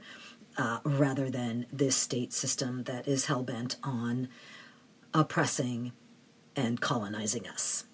uh, 0.58 0.78
rather 0.84 1.30
than 1.30 1.66
this 1.72 1.96
state 1.96 2.32
system 2.32 2.84
that 2.84 3.06
is 3.06 3.26
hell 3.26 3.42
bent 3.42 3.76
on 3.82 4.28
oppressing 5.12 5.92
and 6.54 6.80
colonizing 6.80 7.46
us. 7.46 7.84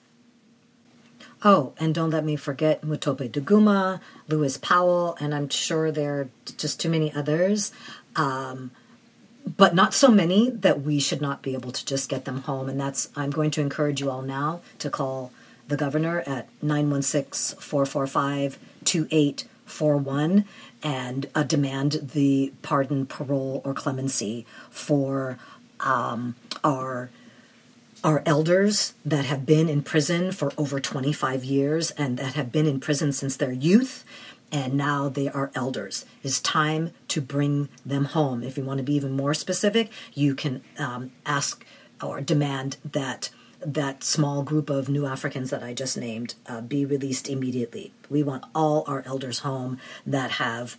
Oh, 1.44 1.72
and 1.78 1.94
don't 1.94 2.10
let 2.10 2.24
me 2.24 2.36
forget 2.36 2.82
Mutope 2.82 3.28
Duguma, 3.30 4.00
Lewis 4.28 4.56
Powell, 4.56 5.16
and 5.18 5.34
I'm 5.34 5.48
sure 5.48 5.90
there 5.90 6.20
are 6.20 6.28
just 6.56 6.78
too 6.78 6.88
many 6.88 7.12
others, 7.12 7.72
um, 8.14 8.70
but 9.56 9.74
not 9.74 9.92
so 9.92 10.08
many 10.08 10.50
that 10.50 10.82
we 10.82 11.00
should 11.00 11.20
not 11.20 11.42
be 11.42 11.54
able 11.54 11.72
to 11.72 11.84
just 11.84 12.08
get 12.08 12.26
them 12.26 12.42
home. 12.42 12.68
And 12.68 12.80
that's, 12.80 13.08
I'm 13.16 13.30
going 13.30 13.50
to 13.52 13.60
encourage 13.60 14.00
you 14.00 14.08
all 14.08 14.22
now 14.22 14.60
to 14.78 14.88
call 14.88 15.32
the 15.66 15.76
governor 15.76 16.20
at 16.26 16.48
916 16.62 17.58
445 17.58 18.58
2841 18.84 20.44
and 20.82 21.28
uh, 21.34 21.42
demand 21.42 22.10
the 22.14 22.52
pardon, 22.62 23.06
parole, 23.06 23.60
or 23.64 23.74
clemency 23.74 24.46
for 24.70 25.38
um, 25.80 26.36
our 26.64 27.10
our 28.04 28.20
elders 28.26 28.94
that 29.04 29.24
have 29.26 29.46
been 29.46 29.68
in 29.68 29.80
prison 29.80 30.32
for 30.32 30.52
over 30.58 30.80
25 30.80 31.44
years 31.44 31.92
and 31.92 32.18
that 32.18 32.34
have 32.34 32.50
been 32.50 32.66
in 32.66 32.80
prison 32.80 33.12
since 33.12 33.36
their 33.36 33.52
youth 33.52 34.04
and 34.52 34.74
now 34.74 35.08
they 35.08 35.28
are 35.28 35.50
elders. 35.54 36.04
It's 36.22 36.40
time 36.40 36.92
to 37.08 37.20
bring 37.20 37.70
them 37.86 38.04
home. 38.06 38.42
If 38.42 38.58
you 38.58 38.64
want 38.64 38.78
to 38.78 38.84
be 38.84 38.94
even 38.94 39.12
more 39.12 39.34
specific, 39.34 39.90
you 40.12 40.34
can 40.34 40.62
um, 40.78 41.12
ask 41.24 41.64
or 42.02 42.20
demand 42.20 42.76
that 42.84 43.30
that 43.64 44.04
small 44.04 44.42
group 44.42 44.70
of 44.70 44.88
new 44.88 45.06
Africans 45.06 45.50
that 45.50 45.62
I 45.62 45.74
just 45.74 45.96
named 45.96 46.34
uh, 46.46 46.60
be 46.60 46.84
released 46.84 47.28
immediately. 47.28 47.92
We 48.10 48.22
want 48.22 48.44
all 48.54 48.84
our 48.86 49.02
elders 49.06 49.40
home 49.40 49.78
that 50.06 50.32
have 50.32 50.76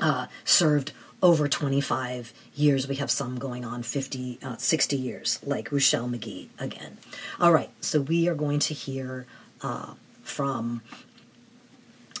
uh, 0.00 0.26
served 0.44 0.92
over 1.22 1.48
25 1.48 2.32
years. 2.54 2.88
We 2.88 2.96
have 2.96 3.10
some 3.10 3.38
going 3.38 3.64
on 3.64 3.82
50, 3.82 4.38
uh, 4.42 4.56
60 4.56 4.96
years, 4.96 5.38
like 5.44 5.70
Ruchell 5.70 6.10
Magee 6.10 6.48
again. 6.58 6.98
All 7.38 7.52
right, 7.52 7.70
so 7.80 8.00
we 8.00 8.28
are 8.28 8.34
going 8.34 8.58
to 8.60 8.74
hear 8.74 9.26
uh, 9.62 9.94
from 10.22 10.82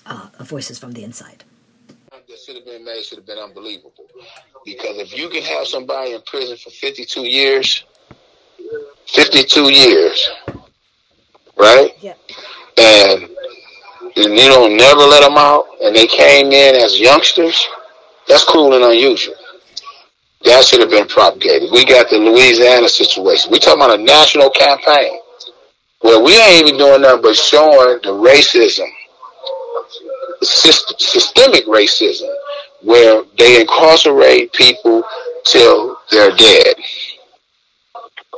uh, 0.06 0.28
voices 0.40 0.78
from 0.78 0.92
the 0.92 1.04
inside. 1.04 1.44
That 2.10 2.38
should 2.44 2.56
have 2.56 2.64
been 2.64 2.84
made 2.84 3.04
should 3.04 3.18
have 3.18 3.26
been 3.26 3.38
unbelievable. 3.38 3.92
Because 4.64 4.98
if 4.98 5.16
you 5.16 5.28
can 5.28 5.42
have 5.42 5.66
somebody 5.66 6.12
in 6.12 6.20
prison 6.22 6.56
for 6.56 6.70
52 6.70 7.22
years, 7.22 7.84
52 9.12 9.72
years, 9.72 10.28
right? 11.58 11.90
Yeah. 12.00 12.14
And, 12.78 13.22
and 14.16 14.34
you 14.34 14.48
don't 14.48 14.76
never 14.76 15.00
let 15.00 15.20
them 15.20 15.36
out, 15.36 15.66
and 15.82 15.94
they 15.94 16.06
came 16.06 16.46
in 16.52 16.76
as 16.76 16.98
youngsters, 17.00 17.66
that's 18.28 18.44
cruel 18.44 18.74
and 18.74 18.84
unusual. 18.84 19.34
That 20.44 20.64
should 20.64 20.80
have 20.80 20.90
been 20.90 21.06
propagated. 21.06 21.70
We 21.70 21.84
got 21.84 22.08
the 22.08 22.18
Louisiana 22.18 22.88
situation. 22.88 23.50
we 23.52 23.58
talking 23.58 23.82
about 23.82 23.98
a 23.98 24.02
national 24.02 24.50
campaign 24.50 25.18
where 26.00 26.22
we 26.22 26.32
ain't 26.40 26.66
even 26.66 26.78
doing 26.78 27.02
nothing 27.02 27.22
but 27.22 27.36
showing 27.36 27.98
the 28.02 28.08
racism, 28.08 28.88
syst- 30.42 30.98
systemic 30.98 31.66
racism, 31.66 32.32
where 32.82 33.22
they 33.36 33.60
incarcerate 33.60 34.52
people 34.52 35.02
till 35.44 35.98
they're 36.10 36.34
dead. 36.34 36.74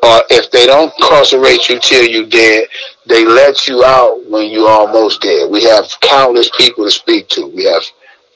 Or 0.02 0.22
if 0.30 0.50
they 0.50 0.66
don't 0.66 0.92
incarcerate 0.98 1.68
you 1.68 1.78
till 1.78 2.04
you're 2.04 2.26
dead, 2.26 2.66
they 3.06 3.24
let 3.24 3.68
you 3.68 3.84
out 3.84 4.18
when 4.28 4.50
you're 4.50 4.68
almost 4.68 5.22
dead. 5.22 5.50
We 5.50 5.62
have 5.64 5.84
countless 6.00 6.50
people 6.56 6.84
to 6.84 6.90
speak 6.90 7.28
to. 7.28 7.46
We 7.46 7.64
have 7.64 7.82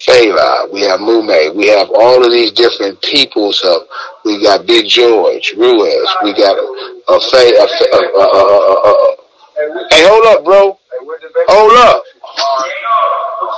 Fela, 0.00 0.70
we 0.72 0.82
have 0.82 1.00
Mume, 1.00 1.54
we 1.56 1.68
have 1.68 1.90
all 1.90 2.24
of 2.24 2.30
these 2.30 2.52
different 2.52 3.00
peoples 3.00 3.62
of, 3.64 3.82
we 4.24 4.42
got 4.42 4.66
Big 4.66 4.86
George, 4.86 5.54
Ruiz, 5.56 6.08
we 6.22 6.34
got 6.34 6.56
a 6.56 6.66
a, 7.08 7.14
a, 7.14 7.16
a, 7.16 8.10
a, 8.14 8.26
a, 8.26 8.90
a, 8.90 9.16
hey, 9.90 10.04
hold 10.06 10.26
up, 10.26 10.44
bro, 10.44 10.78
hold 11.48 11.72
up. 11.78 12.02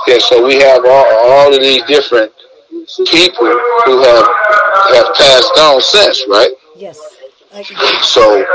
Yeah, 0.07 0.19
so 0.19 0.45
we 0.45 0.55
have 0.55 0.85
all, 0.85 1.29
all 1.29 1.53
of 1.53 1.59
these 1.59 1.83
different 1.83 2.31
people 3.11 3.47
who 3.85 4.01
have 4.01 4.27
have 4.93 5.13
passed 5.15 5.51
on 5.59 5.81
since, 5.81 6.25
right? 6.29 6.51
Yes. 6.75 7.18
So, 8.03 8.45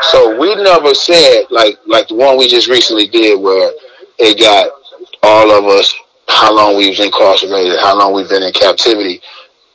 so 0.00 0.38
we 0.38 0.54
never 0.56 0.94
said 0.94 1.44
like 1.50 1.78
like 1.86 2.08
the 2.08 2.14
one 2.14 2.36
we 2.36 2.48
just 2.48 2.68
recently 2.68 3.06
did 3.06 3.40
where 3.40 3.72
it 4.18 4.38
got 4.38 4.70
all 5.22 5.50
of 5.50 5.64
us 5.66 5.94
how 6.28 6.54
long 6.54 6.76
we 6.76 6.88
was 6.88 7.00
incarcerated, 7.00 7.78
how 7.80 7.96
long 7.98 8.14
we've 8.14 8.28
been 8.28 8.42
in 8.42 8.52
captivity, 8.52 9.20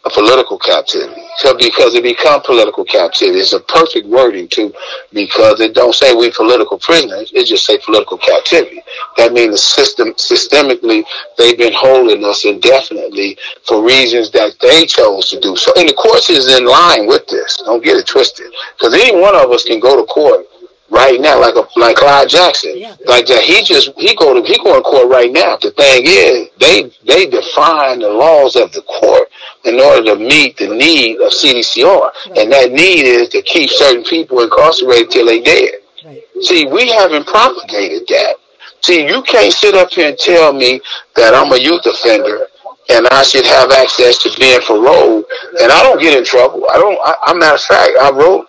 a 0.07 0.13
political 0.13 0.57
captivity. 0.57 1.21
So 1.37 1.55
because 1.57 1.93
it 1.93 2.03
become 2.03 2.41
political 2.41 2.83
captivity, 2.85 3.39
it's 3.39 3.53
a 3.53 3.59
perfect 3.59 4.07
wording 4.07 4.47
too, 4.47 4.73
because 5.13 5.59
it 5.59 5.73
don't 5.73 5.93
say 5.93 6.13
we 6.15 6.31
political 6.31 6.79
prisoners, 6.79 7.31
it 7.33 7.45
just 7.45 7.65
say 7.65 7.77
political 7.83 8.17
captivity. 8.17 8.81
That 9.17 9.33
means 9.33 9.51
the 9.51 9.57
system 9.57 10.13
systemically 10.13 11.03
they've 11.37 11.57
been 11.57 11.73
holding 11.75 12.23
us 12.23 12.45
indefinitely 12.45 13.37
for 13.63 13.83
reasons 13.83 14.31
that 14.31 14.55
they 14.61 14.85
chose 14.85 15.29
to 15.31 15.39
do. 15.39 15.55
So 15.55 15.71
and 15.77 15.89
the 15.89 15.93
courts 15.93 16.29
is 16.29 16.57
in 16.57 16.65
line 16.65 17.07
with 17.07 17.27
this. 17.27 17.57
Don't 17.65 17.83
get 17.83 17.97
it 17.97 18.07
twisted. 18.07 18.51
Because 18.77 18.93
any 18.93 19.19
one 19.19 19.35
of 19.35 19.51
us 19.51 19.63
can 19.63 19.79
go 19.79 19.95
to 19.99 20.05
court 20.07 20.45
right 20.89 21.19
now, 21.19 21.39
like 21.39 21.55
a 21.55 21.67
like 21.79 21.97
Clyde 21.97 22.29
Jackson, 22.29 22.73
Yeah. 22.75 22.95
like 23.05 23.25
that. 23.27 23.43
He 23.43 23.63
just 23.63 23.91
he 23.97 24.15
go 24.15 24.33
to 24.33 24.47
he 24.47 24.57
going 24.57 24.75
to 24.75 24.81
court 24.81 25.09
right 25.09 25.31
now. 25.31 25.57
The 25.57 25.71
thing 25.71 26.03
is, 26.05 26.49
they 26.59 26.91
they 27.05 27.29
define 27.29 27.99
the 27.99 28.09
laws 28.09 28.55
of 28.55 28.71
the 28.71 28.81
court 28.83 29.29
in 29.65 29.79
order 29.79 30.03
to 30.13 30.15
meet 30.15 30.57
the 30.57 30.67
need 30.67 31.19
of 31.21 31.31
CDCR, 31.31 32.11
and 32.37 32.51
that 32.51 32.71
need 32.71 33.05
is 33.05 33.29
to 33.29 33.41
keep 33.41 33.69
certain 33.69 34.03
people 34.03 34.41
incarcerated 34.41 35.11
till 35.11 35.25
they 35.25 35.41
dead. 35.41 35.71
Right. 36.05 36.23
See, 36.41 36.65
we 36.65 36.89
haven't 36.89 37.27
propagated 37.27 38.07
that. 38.07 38.35
See, 38.81 39.05
you 39.07 39.21
can't 39.23 39.51
sit 39.51 39.75
up 39.75 39.91
here 39.91 40.09
and 40.09 40.17
tell 40.17 40.53
me 40.53 40.79
that 41.15 41.33
I'm 41.33 41.51
a 41.51 41.57
youth 41.57 41.85
offender 41.85 42.47
and 42.89 43.05
I 43.11 43.21
should 43.23 43.45
have 43.45 43.69
access 43.71 44.17
to 44.23 44.31
being 44.39 44.61
paroled, 44.61 45.25
and 45.59 45.69
I 45.71 45.83
don't 45.83 45.99
get 45.99 46.17
in 46.17 46.23
trouble. 46.23 46.65
I 46.71 46.77
don't. 46.77 46.97
I, 47.03 47.15
I'm 47.25 47.37
not 47.39 47.55
a 47.55 47.57
fact, 47.57 47.91
I 47.99 48.11
wrote 48.11 48.47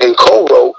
and 0.00 0.16
co-wrote 0.16 0.74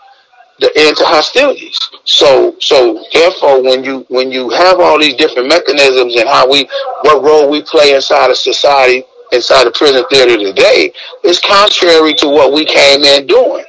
the 0.59 0.71
end 0.75 0.97
to 0.97 1.05
hostilities. 1.05 1.79
So, 2.03 2.55
so 2.59 3.03
therefore, 3.13 3.61
when 3.61 3.83
you 3.83 4.05
when 4.09 4.31
you 4.31 4.49
have 4.49 4.79
all 4.79 4.99
these 4.99 5.15
different 5.15 5.47
mechanisms 5.47 6.15
and 6.15 6.27
how 6.27 6.49
we, 6.49 6.67
what 7.01 7.23
role 7.23 7.49
we 7.49 7.61
play 7.61 7.93
inside 7.93 8.29
of 8.29 8.37
society, 8.37 9.03
inside 9.31 9.65
the 9.65 9.71
prison 9.71 10.03
theater 10.09 10.37
today, 10.37 10.91
is 11.23 11.39
contrary 11.39 12.13
to 12.15 12.27
what 12.27 12.53
we 12.53 12.65
came 12.65 13.01
in 13.03 13.27
doing. 13.27 13.65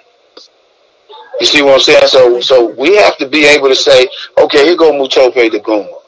You 1.41 1.47
see 1.47 1.62
what 1.62 1.74
I'm 1.74 1.80
saying? 1.80 2.09
So, 2.09 2.41
so 2.41 2.74
we 2.74 2.97
have 2.97 3.16
to 3.18 3.28
be 3.28 3.45
able 3.45 3.68
to 3.68 3.76
say, 3.76 4.09
okay, 4.39 4.64
here 4.64 4.76
go 4.76 4.93
Mutope 4.93 5.34
Duguma. 5.34 5.99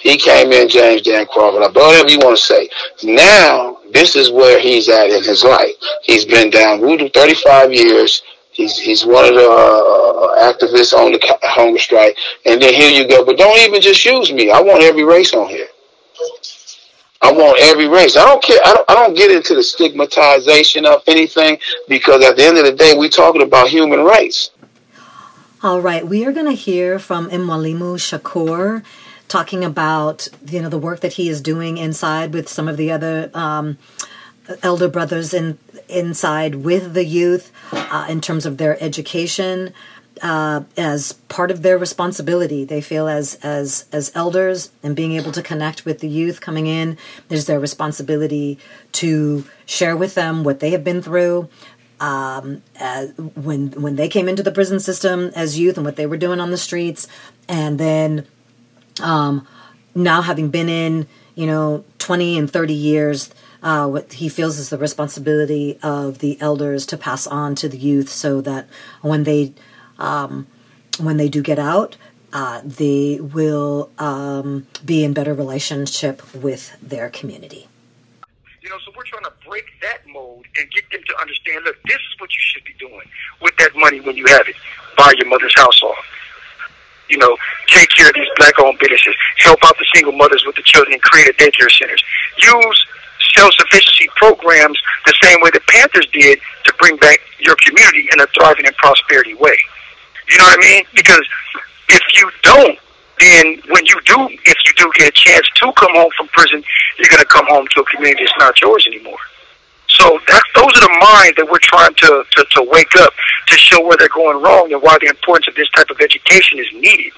He 0.00 0.16
came 0.16 0.52
in, 0.52 0.68
James 0.68 1.02
Dan 1.02 1.26
Crawford, 1.26 1.62
or 1.62 1.70
whatever 1.72 2.08
you 2.08 2.18
want 2.18 2.36
to 2.36 2.42
say. 2.42 2.68
Now, 3.02 3.78
this 3.92 4.14
is 4.14 4.30
where 4.30 4.60
he's 4.60 4.88
at 4.88 5.10
in 5.10 5.24
his 5.24 5.42
life. 5.42 5.72
He's 6.02 6.24
been 6.24 6.50
down 6.50 6.80
voodoo 6.80 7.08
35 7.08 7.72
years. 7.72 8.22
He's 8.56 8.78
he's 8.78 9.04
one 9.04 9.26
of 9.26 9.34
the 9.34 9.46
uh, 9.46 10.50
activists 10.50 10.94
on 10.94 11.12
the 11.12 11.38
hunger 11.42 11.78
strike. 11.78 12.16
And 12.46 12.60
then 12.60 12.72
here 12.72 12.90
you 12.90 13.06
go. 13.06 13.22
But 13.22 13.36
don't 13.36 13.58
even 13.58 13.82
just 13.82 14.02
use 14.02 14.32
me. 14.32 14.50
I 14.50 14.62
want 14.62 14.82
every 14.82 15.04
race 15.04 15.34
on 15.34 15.46
here. 15.48 15.68
I 17.20 17.32
want 17.32 17.58
every 17.60 17.86
race. 17.86 18.16
I 18.16 18.24
don't 18.24 18.42
care. 18.42 18.58
I 18.64 18.72
don't, 18.72 18.90
I 18.90 18.94
don't 18.94 19.14
get 19.14 19.30
into 19.30 19.54
the 19.54 19.62
stigmatization 19.62 20.86
of 20.86 21.02
anything 21.06 21.58
because 21.86 22.24
at 22.24 22.36
the 22.36 22.44
end 22.44 22.56
of 22.56 22.64
the 22.64 22.72
day, 22.72 22.94
we're 22.96 23.10
talking 23.10 23.42
about 23.42 23.68
human 23.68 24.00
rights. 24.00 24.52
All 25.62 25.82
right, 25.82 26.06
we 26.06 26.24
are 26.24 26.32
going 26.32 26.46
to 26.46 26.52
hear 26.52 26.98
from 26.98 27.28
Mwalimu 27.28 27.96
Shakur 27.98 28.82
talking 29.28 29.64
about 29.64 30.28
you 30.46 30.62
know 30.62 30.70
the 30.70 30.78
work 30.78 31.00
that 31.00 31.14
he 31.14 31.28
is 31.28 31.42
doing 31.42 31.76
inside 31.76 32.32
with 32.32 32.48
some 32.48 32.68
of 32.68 32.78
the 32.78 32.90
other 32.90 33.30
um, 33.34 33.76
elder 34.62 34.88
brothers 34.88 35.34
in 35.34 35.58
inside 35.88 36.56
with 36.56 36.94
the 36.94 37.04
youth 37.04 37.52
uh, 37.72 38.06
in 38.08 38.20
terms 38.20 38.46
of 38.46 38.58
their 38.58 38.82
education 38.82 39.72
uh, 40.22 40.62
as 40.76 41.12
part 41.12 41.50
of 41.50 41.62
their 41.62 41.78
responsibility. 41.78 42.64
They 42.64 42.80
feel 42.80 43.08
as 43.08 43.34
as 43.42 43.86
as 43.92 44.12
elders 44.14 44.70
and 44.82 44.96
being 44.96 45.12
able 45.12 45.32
to 45.32 45.42
connect 45.42 45.84
with 45.84 46.00
the 46.00 46.08
youth 46.08 46.40
coming 46.40 46.66
in 46.66 46.96
is 47.28 47.46
their 47.46 47.60
responsibility 47.60 48.58
to 48.92 49.44
share 49.66 49.96
with 49.96 50.14
them 50.14 50.44
what 50.44 50.60
they 50.60 50.70
have 50.70 50.84
been 50.84 51.02
through. 51.02 51.48
Um, 51.98 52.62
as, 52.78 53.12
when 53.16 53.68
when 53.70 53.96
they 53.96 54.08
came 54.08 54.28
into 54.28 54.42
the 54.42 54.52
prison 54.52 54.80
system 54.80 55.30
as 55.34 55.58
youth 55.58 55.76
and 55.76 55.84
what 55.84 55.96
they 55.96 56.06
were 56.06 56.18
doing 56.18 56.40
on 56.40 56.50
the 56.50 56.58
streets, 56.58 57.08
and 57.48 57.78
then 57.78 58.26
um, 59.02 59.46
now 59.94 60.22
having 60.22 60.50
been 60.50 60.68
in 60.68 61.06
you 61.34 61.46
know 61.46 61.84
20 61.98 62.38
and 62.38 62.50
30 62.50 62.74
years 62.74 63.30
uh, 63.66 63.88
what 63.88 64.12
he 64.12 64.28
feels 64.28 64.58
is 64.58 64.70
the 64.70 64.78
responsibility 64.78 65.76
of 65.82 66.20
the 66.20 66.40
elders 66.40 66.86
to 66.86 66.96
pass 66.96 67.26
on 67.26 67.56
to 67.56 67.68
the 67.68 67.76
youth 67.76 68.08
so 68.08 68.40
that 68.40 68.68
when 69.02 69.24
they 69.24 69.52
um, 69.98 70.46
when 71.00 71.16
they 71.16 71.28
do 71.28 71.42
get 71.42 71.58
out 71.58 71.96
uh, 72.32 72.60
they 72.64 73.18
will 73.20 73.90
um, 73.98 74.68
be 74.84 75.02
in 75.02 75.12
better 75.12 75.34
relationship 75.34 76.22
with 76.32 76.76
their 76.80 77.10
community. 77.10 77.66
You 78.62 78.70
know 78.70 78.78
so 78.84 78.92
we're 78.96 79.02
trying 79.02 79.24
to 79.24 79.32
break 79.44 79.66
that 79.82 80.06
mold 80.06 80.46
and 80.56 80.70
get 80.70 80.88
them 80.92 81.00
to 81.04 81.20
understand 81.20 81.64
look 81.64 81.76
this 81.86 81.96
is 81.96 82.20
what 82.20 82.32
you 82.32 82.40
should 82.40 82.62
be 82.62 82.74
doing 82.78 83.08
with 83.42 83.56
that 83.56 83.74
money 83.74 83.98
when 83.98 84.16
you 84.16 84.26
have 84.26 84.46
it. 84.48 84.54
Buy 84.96 85.12
your 85.18 85.26
mother's 85.26 85.56
house 85.56 85.82
off. 85.82 86.06
You 87.08 87.18
know, 87.18 87.36
take 87.66 87.88
care 87.90 88.08
of 88.08 88.14
these 88.14 88.28
black-owned 88.36 88.78
businesses, 88.78 89.14
help 89.38 89.58
out 89.64 89.76
the 89.78 89.86
single 89.94 90.12
mothers 90.12 90.44
with 90.46 90.56
the 90.56 90.62
children, 90.62 90.94
and 90.94 91.02
create 91.02 91.28
a 91.28 91.34
daycare 91.34 91.70
centers. 91.70 92.02
Use 92.38 92.86
self-sufficiency 93.36 94.08
programs 94.16 94.80
the 95.04 95.14
same 95.22 95.40
way 95.40 95.50
the 95.52 95.60
Panthers 95.68 96.06
did 96.12 96.40
to 96.64 96.72
bring 96.78 96.96
back 96.96 97.18
your 97.40 97.56
community 97.64 98.08
in 98.12 98.20
a 98.20 98.26
thriving 98.34 98.66
and 98.66 98.76
prosperity 98.76 99.34
way. 99.34 99.56
You 100.28 100.38
know 100.38 100.44
what 100.44 100.58
I 100.58 100.62
mean? 100.62 100.84
Because 100.94 101.26
if 101.88 102.02
you 102.16 102.30
don't, 102.42 102.78
then 103.20 103.62
when 103.68 103.86
you 103.86 104.00
do, 104.04 104.28
if 104.28 104.58
you 104.66 104.72
do 104.76 104.90
get 104.98 105.08
a 105.08 105.12
chance 105.12 105.48
to 105.56 105.72
come 105.72 105.92
home 105.94 106.10
from 106.16 106.28
prison, 106.28 106.62
you're 106.98 107.08
going 107.08 107.22
to 107.22 107.28
come 107.28 107.46
home 107.48 107.66
to 107.74 107.80
a 107.80 107.84
community 107.86 108.24
that's 108.24 108.38
not 108.38 108.60
yours 108.60 108.86
anymore. 108.86 109.18
So 109.88 110.18
that, 110.28 110.42
those 110.54 110.76
are 110.76 110.84
the 110.84 110.98
minds 111.00 111.36
that 111.36 111.48
we're 111.48 111.62
trying 111.62 111.94
to, 111.94 112.24
to, 112.28 112.44
to 112.44 112.68
wake 112.68 112.94
up 112.96 113.12
to 113.48 113.56
show 113.56 113.80
where 113.86 113.96
they're 113.96 114.12
going 114.12 114.42
wrong 114.42 114.72
and 114.72 114.82
why 114.82 114.98
the 115.00 115.08
importance 115.08 115.48
of 115.48 115.54
this 115.54 115.70
type 115.70 115.88
of 115.90 116.00
education 116.00 116.58
is 116.58 116.66
needed. 116.74 117.12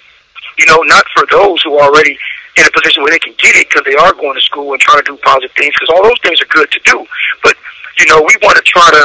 You 0.58 0.66
know, 0.66 0.78
not 0.82 1.04
for 1.16 1.26
those 1.30 1.62
who 1.62 1.78
already 1.80 2.18
in 2.59 2.66
a 2.66 2.74
position 2.74 3.02
where 3.02 3.14
they 3.14 3.22
can 3.22 3.34
get 3.38 3.54
it 3.54 3.70
because 3.70 3.86
they 3.86 3.94
are 3.94 4.12
going 4.12 4.34
to 4.34 4.42
school 4.42 4.74
and 4.74 4.80
trying 4.82 4.98
to 4.98 5.14
do 5.14 5.16
positive 5.22 5.54
things 5.54 5.72
because 5.78 5.94
all 5.94 6.02
those 6.02 6.18
things 6.26 6.42
are 6.42 6.50
good 6.50 6.70
to 6.70 6.80
do. 6.82 7.06
But, 7.42 7.54
you 7.98 8.06
know, 8.11 8.18
we 8.18 8.34
want 8.42 8.59
to 8.59 8.66
try 8.66 8.90
to, 8.90 9.04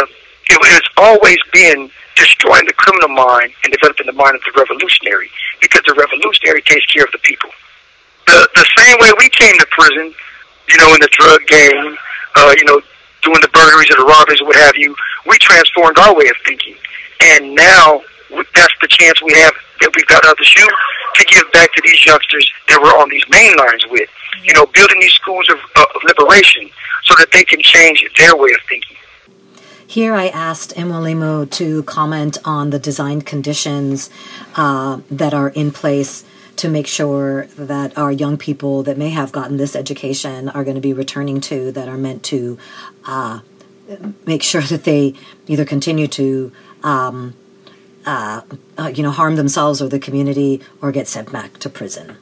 it 0.49 0.73
has 0.73 0.85
always 0.97 1.37
been 1.53 1.89
destroying 2.15 2.65
the 2.65 2.73
criminal 2.73 3.09
mind 3.09 3.53
and 3.63 3.71
developing 3.71 4.05
the 4.05 4.17
mind 4.17 4.35
of 4.35 4.41
the 4.41 4.53
revolutionary 4.57 5.29
because 5.61 5.81
the 5.85 5.93
revolutionary 5.93 6.61
takes 6.65 6.85
care 6.89 7.05
of 7.05 7.11
the 7.13 7.21
people. 7.21 7.49
The, 8.25 8.47
the 8.55 8.67
same 8.77 8.97
way 9.01 9.11
we 9.17 9.29
came 9.29 9.53
to 9.57 9.67
prison, 9.69 10.13
you 10.69 10.77
know, 10.77 10.89
in 10.93 10.99
the 11.01 11.11
drug 11.11 11.45
game, 11.45 11.97
uh, 12.35 12.53
you 12.57 12.65
know, 12.65 12.81
doing 13.21 13.41
the 13.41 13.53
burglaries 13.53 13.89
or 13.91 14.01
the 14.01 14.09
robberies 14.09 14.41
or 14.41 14.47
what 14.47 14.57
have 14.57 14.75
you, 14.75 14.95
we 15.27 15.37
transformed 15.39 15.97
our 15.99 16.15
way 16.15 16.27
of 16.27 16.35
thinking. 16.45 16.75
And 17.21 17.55
now 17.55 18.01
that's 18.29 18.73
the 18.81 18.87
chance 18.87 19.21
we 19.21 19.33
have 19.33 19.53
that 19.83 19.91
we've 19.95 20.07
got 20.07 20.25
out 20.25 20.37
the 20.37 20.45
shoe 20.45 20.67
to 21.15 21.25
give 21.25 21.51
back 21.51 21.73
to 21.73 21.81
these 21.83 22.05
youngsters 22.05 22.49
that 22.69 22.81
we're 22.81 22.97
on 23.01 23.09
these 23.09 23.23
main 23.29 23.55
lines 23.57 23.85
with. 23.89 24.09
You 24.41 24.53
know, 24.53 24.65
building 24.67 24.99
these 24.99 25.13
schools 25.13 25.47
of, 25.49 25.57
uh, 25.75 25.85
of 25.95 26.01
liberation 26.03 26.69
so 27.03 27.13
that 27.19 27.31
they 27.31 27.43
can 27.43 27.61
change 27.61 28.03
their 28.17 28.35
way 28.35 28.51
of 28.51 28.59
thinking. 28.67 28.97
Here 29.85 30.15
I 30.15 30.29
asked 30.29 30.75
Mwalimu 30.75 31.51
to 31.51 31.83
comment 31.83 32.37
on 32.45 32.71
the 32.71 32.79
design 32.79 33.21
conditions 33.21 34.09
uh, 34.55 35.01
that 35.11 35.33
are 35.33 35.49
in 35.49 35.71
place 35.71 36.25
to 36.55 36.69
make 36.69 36.87
sure 36.87 37.45
that 37.57 37.97
our 37.97 38.11
young 38.11 38.37
people 38.37 38.83
that 38.83 38.97
may 38.97 39.09
have 39.09 39.31
gotten 39.31 39.57
this 39.57 39.75
education 39.75 40.49
are 40.49 40.63
going 40.63 40.75
to 40.75 40.81
be 40.81 40.93
returning 40.93 41.41
to 41.41 41.71
that 41.73 41.87
are 41.87 41.97
meant 41.97 42.23
to 42.23 42.57
uh, 43.05 43.41
make 44.25 44.41
sure 44.41 44.61
that 44.61 44.83
they 44.83 45.13
either 45.47 45.65
continue 45.65 46.07
to 46.07 46.51
um, 46.83 47.35
uh, 48.05 48.41
uh, 48.77 48.91
you 48.93 49.03
know 49.03 49.11
harm 49.11 49.35
themselves 49.35 49.81
or 49.81 49.87
the 49.87 49.99
community 49.99 50.61
or 50.81 50.91
get 50.91 51.07
sent 51.07 51.31
back 51.31 51.57
to 51.59 51.69
prison 51.69 52.17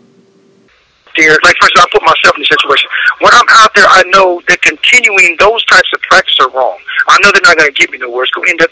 there, 1.17 1.37
like 1.43 1.55
for 1.59 1.67
example, 1.67 1.99
I 1.99 1.99
put 1.99 2.03
myself 2.03 2.35
in 2.37 2.43
a 2.43 2.45
situation. 2.45 2.89
When 3.19 3.33
I'm 3.33 3.49
out 3.49 3.71
there, 3.75 3.87
I 3.87 4.03
know 4.07 4.41
that 4.47 4.61
continuing 4.61 5.35
those 5.39 5.63
types 5.65 5.91
of 5.93 6.01
practices 6.01 6.39
are 6.39 6.51
wrong. 6.51 6.77
I 7.07 7.17
know 7.21 7.31
they're 7.33 7.43
not 7.43 7.57
going 7.57 7.71
to 7.71 7.75
get 7.75 7.91
me 7.91 7.97
nowhere. 7.97 8.23
It's 8.23 8.31
going 8.31 8.47
to 8.47 8.51
end 8.51 8.61
up 8.61 8.71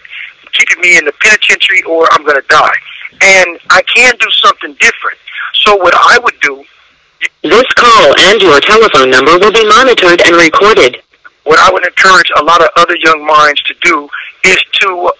keeping 0.53 0.79
me 0.81 0.97
in 0.97 1.05
the 1.05 1.13
penitentiary 1.19 1.83
or 1.83 2.07
I'm 2.11 2.23
going 2.23 2.39
to 2.39 2.47
die. 2.47 2.77
And 3.21 3.59
I 3.69 3.81
can 3.83 4.15
do 4.19 4.29
something 4.31 4.73
different. 4.79 5.17
So 5.53 5.75
what 5.75 5.93
I 5.95 6.19
would 6.19 6.39
do. 6.41 6.63
This 7.43 7.67
call 7.75 8.15
and 8.19 8.41
your 8.41 8.59
telephone 8.59 9.11
number 9.11 9.37
will 9.39 9.51
be 9.51 9.67
monitored 9.67 10.21
and 10.25 10.35
recorded. 10.35 11.01
What 11.43 11.59
I 11.59 11.71
would 11.71 11.85
encourage 11.85 12.31
a 12.37 12.43
lot 12.43 12.61
of 12.61 12.69
other 12.77 12.95
young 12.95 13.25
minds 13.25 13.61
to 13.63 13.73
do 13.81 14.07
is 14.45 14.61
to, 14.81 15.11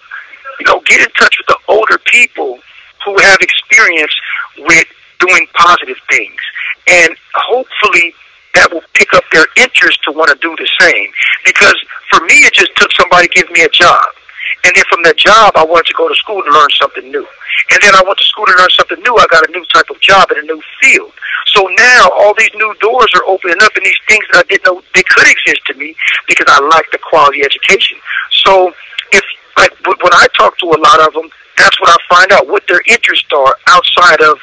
you 0.60 0.66
know, 0.66 0.80
get 0.84 1.00
in 1.00 1.10
touch 1.18 1.36
with 1.38 1.46
the 1.48 1.58
older 1.68 1.98
people 2.04 2.58
who 3.04 3.18
have 3.18 3.40
experience 3.40 4.14
with 4.58 4.86
doing 5.18 5.46
positive 5.54 5.96
things. 6.08 6.40
And 6.86 7.16
hopefully 7.34 8.14
that 8.54 8.72
will 8.72 8.82
pick 8.94 9.12
up 9.14 9.24
their 9.32 9.46
interest 9.56 10.02
to 10.04 10.12
want 10.12 10.30
to 10.30 10.38
do 10.38 10.54
the 10.56 10.68
same. 10.80 11.08
Because 11.44 11.76
for 12.10 12.20
me, 12.26 12.44
it 12.44 12.52
just 12.52 12.74
took 12.76 12.92
somebody 12.92 13.28
to 13.28 13.34
give 13.34 13.50
me 13.50 13.62
a 13.62 13.68
job. 13.68 14.04
And 14.64 14.76
then 14.76 14.84
from 14.90 15.02
that 15.04 15.16
job, 15.16 15.56
I 15.56 15.64
wanted 15.64 15.86
to 15.86 15.94
go 15.96 16.08
to 16.08 16.14
school 16.14 16.42
to 16.42 16.50
learn 16.50 16.68
something 16.76 17.10
new. 17.10 17.26
And 17.72 17.80
then 17.82 17.94
I 17.94 18.02
went 18.04 18.18
to 18.18 18.24
school 18.24 18.44
to 18.46 18.54
learn 18.56 18.68
something 18.76 19.00
new. 19.00 19.16
I 19.16 19.26
got 19.30 19.48
a 19.48 19.52
new 19.52 19.64
type 19.72 19.88
of 19.88 20.00
job 20.00 20.30
in 20.32 20.38
a 20.38 20.42
new 20.42 20.60
field. 20.80 21.12
So 21.46 21.66
now 21.78 22.10
all 22.20 22.34
these 22.36 22.52
new 22.54 22.74
doors 22.80 23.10
are 23.14 23.24
opening 23.24 23.56
up 23.62 23.72
and 23.76 23.86
these 23.86 23.98
things 24.06 24.24
that 24.32 24.44
I 24.44 24.48
didn't 24.48 24.66
know 24.66 24.82
they 24.94 25.02
could 25.02 25.26
exist 25.26 25.64
to 25.66 25.74
me 25.74 25.96
because 26.28 26.46
I 26.48 26.60
like 26.68 26.86
the 26.92 26.98
quality 26.98 27.42
education. 27.42 27.98
So 28.44 28.72
if, 29.12 29.24
like, 29.60 29.72
when 29.84 30.14
I 30.16 30.26
talk 30.36 30.56
to 30.58 30.66
a 30.72 30.80
lot 30.80 31.06
of 31.06 31.12
them, 31.12 31.28
that's 31.58 31.78
what 31.80 31.90
I 31.92 31.98
find 32.08 32.32
out, 32.32 32.48
what 32.48 32.64
their 32.66 32.80
interests 32.88 33.28
are 33.36 33.54
outside 33.68 34.20
of 34.24 34.40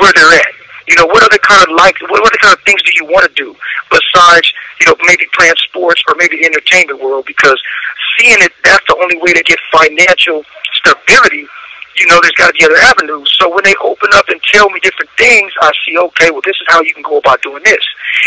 where 0.00 0.12
they're 0.16 0.32
at. 0.40 0.52
You 0.88 0.96
know, 0.96 1.06
what 1.06 1.22
other 1.22 1.38
kind 1.38 1.62
of 1.68 1.74
like, 1.76 2.00
what 2.08 2.22
other 2.24 2.38
kind 2.40 2.56
of 2.56 2.62
things 2.64 2.80
do 2.82 2.92
you 2.94 3.04
want 3.04 3.26
to 3.28 3.34
do 3.34 3.54
besides, 3.90 4.46
you 4.80 4.86
know, 4.86 4.94
maybe 5.04 5.26
playing 5.34 5.58
sports 5.68 6.02
or 6.08 6.14
maybe 6.16 6.38
the 6.38 6.46
entertainment 6.46 7.02
world? 7.02 7.26
Because 7.26 7.60
seeing 8.16 8.38
it, 8.40 8.52
that's 8.62 8.86
the 8.86 8.96
only 9.02 9.18
way 9.18 9.34
to 9.34 9.42
get 9.42 9.58
financial 9.74 10.44
stability. 10.72 11.44
You 11.96 12.06
know, 12.06 12.18
there's 12.22 12.38
got 12.38 12.48
to 12.48 12.52
be 12.54 12.64
other 12.64 12.76
avenues. 12.76 13.34
So 13.40 13.52
when 13.52 13.64
they 13.64 13.74
open 13.82 14.10
up 14.14 14.28
and 14.28 14.40
tell 14.52 14.70
me 14.70 14.78
different 14.80 15.10
things, 15.18 15.50
I 15.60 15.72
see, 15.84 15.98
okay, 15.98 16.30
well, 16.30 16.44
this 16.44 16.56
is 16.56 16.66
how 16.68 16.80
you 16.82 16.94
can 16.94 17.02
go 17.02 17.18
about 17.18 17.42
doing 17.42 17.62
this. 17.64 17.84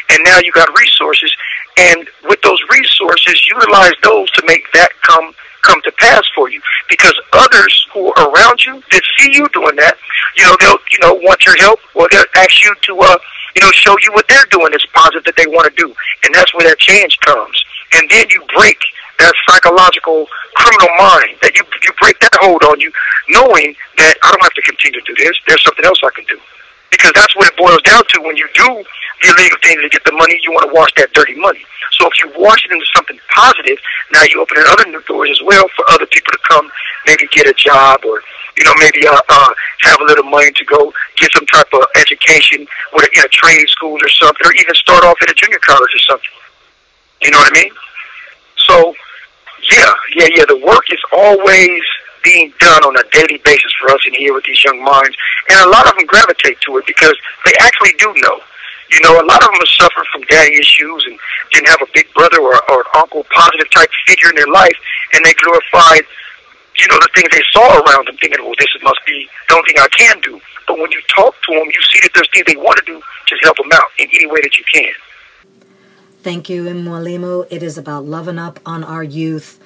And 0.10 0.20
now 0.26 0.40
you 0.44 0.52
got 0.52 0.68
resources, 0.78 1.32
and 1.78 2.10
with 2.28 2.42
those 2.42 2.60
resources, 2.70 3.40
utilize 3.48 3.94
those 4.04 4.30
to 4.32 4.44
make 4.46 4.66
that 4.74 4.92
come 5.02 5.34
come 5.62 5.82
to 5.84 5.92
pass 5.94 6.24
for 6.36 6.50
you 6.50 6.62
because 6.90 7.14
others 7.34 7.88
who 7.94 8.12
are 8.14 8.32
around 8.32 8.64
you 8.66 8.82
that 8.92 9.02
see 9.18 9.32
you 9.34 9.48
doing 9.50 9.76
that, 9.76 9.98
you 10.38 10.44
know, 10.46 10.56
they'll 10.60 10.80
you 10.92 11.00
know 11.02 11.14
want 11.26 11.46
your 11.46 11.58
help 11.58 11.80
or 11.96 12.08
they'll 12.12 12.32
ask 12.36 12.64
you 12.64 12.74
to 12.84 13.00
uh 13.00 13.18
you 13.56 13.62
know 13.62 13.72
show 13.72 13.96
you 14.02 14.12
what 14.14 14.28
they're 14.28 14.50
doing 14.52 14.72
that's 14.72 14.86
positive 14.94 15.24
that 15.26 15.36
they 15.36 15.48
want 15.48 15.68
to 15.70 15.76
do, 15.82 15.94
and 16.24 16.34
that's 16.34 16.54
where 16.54 16.68
that 16.68 16.78
change 16.80 17.20
comes. 17.22 17.64
And 17.94 18.10
then 18.10 18.28
you 18.30 18.44
break 18.56 18.80
that 19.20 19.34
psychological 19.50 20.28
criminal 20.56 20.94
mind 20.98 21.38
that 21.42 21.56
you 21.56 21.64
you 21.84 21.92
break 22.00 22.20
that 22.20 22.32
hold 22.42 22.64
on 22.64 22.80
you, 22.80 22.92
knowing 23.30 23.76
that 23.98 24.16
I 24.24 24.32
don't 24.32 24.44
have 24.44 24.54
to 24.54 24.62
continue 24.62 25.00
to 25.00 25.06
do 25.06 25.16
this. 25.24 25.36
There's 25.48 25.64
something 25.64 25.86
else 25.86 26.00
I 26.04 26.10
can 26.16 26.26
do 26.26 26.40
because 26.92 27.12
that's 27.16 27.36
what 27.36 27.48
it 27.48 27.58
boils 27.58 27.82
down 27.84 28.04
to. 28.14 28.22
When 28.22 28.36
you 28.36 28.48
do 28.54 28.84
the 29.22 29.28
illegal 29.30 29.58
things 29.62 29.82
to 29.82 29.90
get 29.90 30.04
the 30.06 30.14
money, 30.14 30.40
you 30.44 30.52
want 30.52 30.70
to 30.70 30.74
wash 30.74 30.92
that 30.98 31.14
dirty 31.14 31.36
money. 31.36 31.64
So 32.00 32.08
if 32.08 32.16
you 32.24 32.32
wash 32.40 32.66
it 32.66 32.72
into 32.72 32.86
something 32.96 33.20
positive, 33.30 33.78
now 34.12 34.24
you 34.24 34.42
open 34.42 34.58
other 34.68 34.86
new 34.90 35.02
doors 35.04 35.30
as 35.32 35.42
well 35.44 35.68
for 35.76 35.86
other 35.92 36.06
people 36.08 36.32
to 36.32 36.40
come, 36.48 36.72
maybe 37.06 37.28
get 37.32 37.48
a 37.48 37.54
job 37.54 38.02
or 38.06 38.22
you 38.58 38.64
know 38.64 38.74
maybe 38.80 39.08
uh, 39.08 39.20
uh, 39.30 39.50
have 39.82 40.00
a 40.02 40.04
little 40.04 40.24
money 40.26 40.52
to 40.52 40.66
go 40.66 40.92
get 41.16 41.32
some 41.34 41.46
type 41.48 41.68
of 41.74 41.84
education 42.00 42.66
with 42.94 43.06
a, 43.06 43.20
in 43.20 43.26
a 43.26 43.30
trade 43.30 43.68
school 43.68 43.98
or 44.00 44.10
something, 44.10 44.48
or 44.48 44.54
even 44.54 44.76
start 44.76 45.04
off 45.04 45.18
at 45.22 45.30
a 45.30 45.34
junior 45.34 45.60
college 45.60 45.94
or 45.94 46.04
something. 46.08 46.36
You 47.22 47.32
know 47.32 47.38
what 47.40 47.52
I 47.52 47.64
mean? 47.64 47.72
So 48.68 48.94
yeah, 49.72 49.94
yeah, 50.16 50.28
yeah. 50.36 50.46
The 50.48 50.62
work 50.66 50.86
is 50.92 51.00
always 51.12 51.84
being 52.24 52.54
done 52.60 52.84
on 52.84 52.96
a 52.98 53.04
daily 53.12 53.42
basis 53.44 53.72
for 53.80 53.90
us 53.90 54.00
in 54.08 54.14
here 54.14 54.34
with 54.34 54.46
these 54.46 54.64
young 54.64 54.84
minds. 54.84 55.16
And 55.50 55.60
a 55.66 55.70
lot 55.70 55.88
of 55.88 55.96
them 55.96 56.06
gravitate 56.06 56.60
to 56.68 56.78
it 56.78 56.86
because 56.86 57.16
they 57.46 57.54
actually 57.60 57.94
do 57.98 58.14
know. 58.22 58.40
You 58.92 59.02
know, 59.02 59.22
a 59.22 59.26
lot 59.26 59.42
of 59.44 59.50
them 59.54 59.62
have 59.62 59.76
suffered 59.78 60.08
from 60.12 60.22
daddy 60.24 60.56
issues 60.56 61.06
and 61.06 61.20
didn't 61.52 61.70
have 61.70 61.82
a 61.82 61.92
big 61.94 62.12
brother 62.14 62.40
or, 62.42 62.58
or 62.72 62.82
an 62.82 62.92
uncle, 62.96 63.26
positive 63.30 63.70
type 63.70 63.90
figure 64.08 64.30
in 64.30 64.36
their 64.36 64.50
life, 64.50 64.76
and 65.14 65.24
they 65.24 65.34
glorified, 65.36 66.02
you 66.78 66.88
know, 66.90 66.98
the 66.98 67.10
things 67.14 67.30
they 67.30 67.44
saw 67.54 67.70
around 67.86 68.08
them, 68.08 68.18
thinking, 68.18 68.44
well, 68.44 68.56
this 68.58 68.70
must 68.82 69.00
be 69.06 69.30
the 69.48 69.56
only 69.56 69.68
thing 69.68 69.78
I 69.78 69.88
can 69.90 70.20
do. 70.22 70.42
But 70.66 70.80
when 70.80 70.92
you 70.92 71.02
talk 71.16 71.36
to 71.44 71.54
them, 71.54 71.66
you 71.66 71.82
see 71.94 72.00
that 72.02 72.12
there's 72.16 72.30
things 72.34 72.46
they 72.48 72.56
want 72.56 72.78
to 72.80 72.86
do, 72.86 73.02
just 73.28 73.44
help 73.44 73.58
them 73.58 73.70
out 73.74 73.90
in 74.00 74.08
any 74.12 74.26
way 74.26 74.42
that 74.42 74.58
you 74.58 74.64
can. 74.74 74.94
Thank 76.22 76.50
you, 76.50 76.64
Mwalimu. 76.64 77.48
It 77.50 77.64
is 77.64 77.78
about 77.78 78.06
loving 78.06 78.40
up 78.40 78.60
on 78.66 78.84
our 78.84 79.04
youth. 79.04 79.60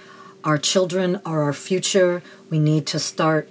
Our 0.43 0.57
children 0.57 1.21
are 1.25 1.43
our 1.43 1.53
future. 1.53 2.21
We 2.49 2.59
need 2.59 2.85
to 2.87 2.99
start 2.99 3.49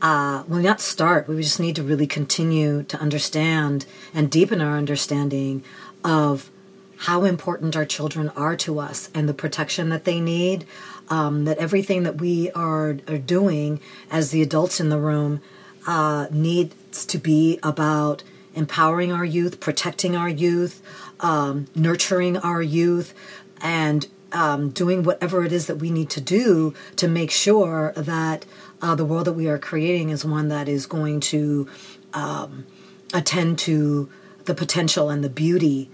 uh, 0.00 0.44
well, 0.46 0.60
not 0.60 0.80
start. 0.80 1.26
We 1.26 1.42
just 1.42 1.58
need 1.58 1.76
to 1.76 1.82
really 1.82 2.06
continue 2.06 2.84
to 2.84 3.00
understand 3.00 3.84
and 4.14 4.30
deepen 4.30 4.60
our 4.60 4.76
understanding 4.76 5.64
of 6.04 6.50
how 6.98 7.24
important 7.24 7.76
our 7.76 7.84
children 7.84 8.28
are 8.30 8.56
to 8.56 8.78
us 8.78 9.10
and 9.14 9.28
the 9.28 9.34
protection 9.34 9.88
that 9.88 10.04
they 10.04 10.20
need. 10.20 10.66
Um, 11.10 11.46
that 11.46 11.56
everything 11.56 12.02
that 12.02 12.20
we 12.20 12.50
are, 12.50 12.98
are 13.08 13.16
doing 13.16 13.80
as 14.10 14.30
the 14.30 14.42
adults 14.42 14.78
in 14.78 14.90
the 14.90 14.98
room 14.98 15.40
uh, 15.86 16.26
needs 16.30 17.06
to 17.06 17.16
be 17.16 17.58
about 17.62 18.22
empowering 18.54 19.10
our 19.10 19.24
youth, 19.24 19.58
protecting 19.58 20.14
our 20.14 20.28
youth, 20.28 20.82
um, 21.20 21.66
nurturing 21.74 22.36
our 22.36 22.60
youth, 22.60 23.14
and 23.62 24.06
um, 24.32 24.70
doing 24.70 25.02
whatever 25.02 25.44
it 25.44 25.52
is 25.52 25.66
that 25.66 25.76
we 25.76 25.90
need 25.90 26.10
to 26.10 26.20
do 26.20 26.74
to 26.96 27.08
make 27.08 27.30
sure 27.30 27.92
that 27.96 28.44
uh, 28.82 28.94
the 28.94 29.04
world 29.04 29.26
that 29.26 29.32
we 29.32 29.48
are 29.48 29.58
creating 29.58 30.10
is 30.10 30.24
one 30.24 30.48
that 30.48 30.68
is 30.68 30.86
going 30.86 31.20
to 31.20 31.68
um, 32.12 32.66
attend 33.12 33.58
to 33.60 34.08
the 34.44 34.54
potential 34.54 35.10
and 35.10 35.22
the 35.24 35.30
beauty 35.30 35.90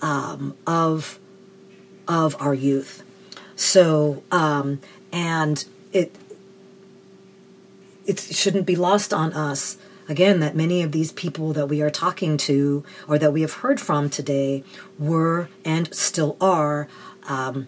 um, 0.00 0.56
of 0.66 1.18
of 2.08 2.36
our 2.40 2.52
youth. 2.52 3.04
So, 3.54 4.22
um, 4.32 4.80
and 5.12 5.64
it 5.92 6.14
it 8.04 8.18
shouldn't 8.18 8.66
be 8.66 8.76
lost 8.76 9.12
on 9.12 9.32
us 9.32 9.76
again 10.08 10.40
that 10.40 10.56
many 10.56 10.82
of 10.82 10.92
these 10.92 11.12
people 11.12 11.52
that 11.52 11.66
we 11.66 11.80
are 11.80 11.90
talking 11.90 12.36
to 12.36 12.84
or 13.06 13.18
that 13.18 13.32
we 13.32 13.42
have 13.42 13.52
heard 13.54 13.80
from 13.80 14.10
today 14.10 14.64
were 14.98 15.48
and 15.64 15.94
still 15.94 16.36
are 16.40 16.88
um, 17.26 17.66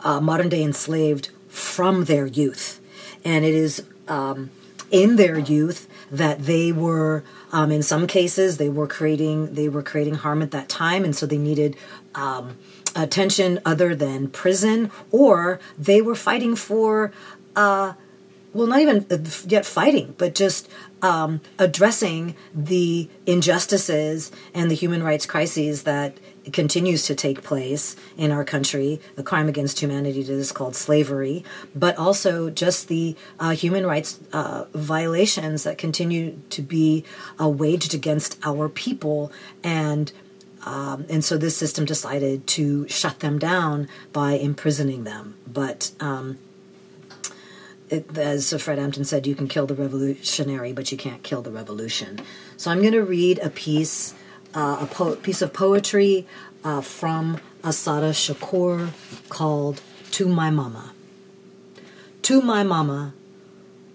uh, 0.00 0.20
modern 0.20 0.48
day 0.48 0.62
enslaved 0.62 1.30
from 1.48 2.04
their 2.04 2.26
youth. 2.26 2.80
And 3.24 3.44
it 3.44 3.54
is 3.54 3.84
um, 4.08 4.50
in 4.90 5.16
their 5.16 5.38
youth 5.38 5.88
that 6.10 6.44
they 6.44 6.72
were 6.72 7.24
um, 7.52 7.70
in 7.70 7.82
some 7.82 8.06
cases 8.06 8.56
they 8.56 8.68
were 8.68 8.86
creating 8.86 9.54
they 9.54 9.68
were 9.68 9.82
creating 9.82 10.14
harm 10.14 10.42
at 10.42 10.50
that 10.50 10.68
time. 10.68 11.04
And 11.04 11.14
so 11.14 11.26
they 11.26 11.38
needed 11.38 11.76
um, 12.14 12.56
attention 12.94 13.60
other 13.64 13.94
than 13.94 14.28
prison 14.28 14.90
or 15.10 15.60
they 15.78 16.02
were 16.02 16.14
fighting 16.14 16.56
for 16.56 17.12
uh, 17.56 17.92
well 18.52 18.66
not 18.66 18.80
even 18.80 19.06
yet 19.46 19.64
fighting 19.64 20.14
but 20.18 20.34
just 20.34 20.68
um, 21.00 21.40
addressing 21.58 22.34
the 22.54 23.08
injustices 23.26 24.30
and 24.54 24.70
the 24.70 24.74
human 24.74 25.02
rights 25.02 25.26
crises 25.26 25.82
that 25.84 26.18
continues 26.52 27.06
to 27.06 27.14
take 27.14 27.42
place 27.42 27.94
in 28.16 28.32
our 28.32 28.44
country, 28.44 29.00
the 29.16 29.22
crime 29.22 29.48
against 29.48 29.80
humanity 29.80 30.22
that 30.22 30.32
is 30.32 30.52
called 30.52 30.74
slavery, 30.74 31.44
but 31.74 31.96
also 31.96 32.50
just 32.50 32.88
the 32.88 33.14
uh, 33.38 33.50
human 33.50 33.86
rights 33.86 34.18
uh, 34.32 34.64
violations 34.74 35.62
that 35.62 35.78
continue 35.78 36.38
to 36.50 36.62
be 36.62 37.04
uh, 37.40 37.48
waged 37.48 37.94
against 37.94 38.38
our 38.44 38.68
people. 38.68 39.30
And 39.62 40.12
um, 40.64 41.06
and 41.08 41.24
so 41.24 41.36
this 41.36 41.56
system 41.56 41.84
decided 41.84 42.46
to 42.48 42.86
shut 42.88 43.18
them 43.18 43.38
down 43.38 43.88
by 44.12 44.34
imprisoning 44.34 45.02
them. 45.02 45.36
But 45.44 45.90
um, 45.98 46.38
it, 47.90 48.16
as 48.16 48.54
Fred 48.62 48.78
Hampton 48.78 49.04
said, 49.04 49.26
you 49.26 49.34
can 49.34 49.48
kill 49.48 49.66
the 49.66 49.74
revolutionary, 49.74 50.72
but 50.72 50.92
you 50.92 50.98
can't 50.98 51.22
kill 51.24 51.42
the 51.42 51.50
revolution. 51.50 52.20
So 52.56 52.70
I'm 52.70 52.80
going 52.80 52.92
to 52.92 53.04
read 53.04 53.40
a 53.40 53.50
piece 53.50 54.14
uh, 54.54 54.78
a 54.80 54.86
po- 54.86 55.16
piece 55.16 55.42
of 55.42 55.52
poetry 55.52 56.26
uh, 56.64 56.80
from 56.80 57.38
Assata 57.64 58.10
Shakur 58.10 58.90
called 59.28 59.80
To 60.12 60.28
My 60.28 60.50
Mama. 60.50 60.92
To 62.22 62.40
my 62.40 62.62
mama, 62.62 63.14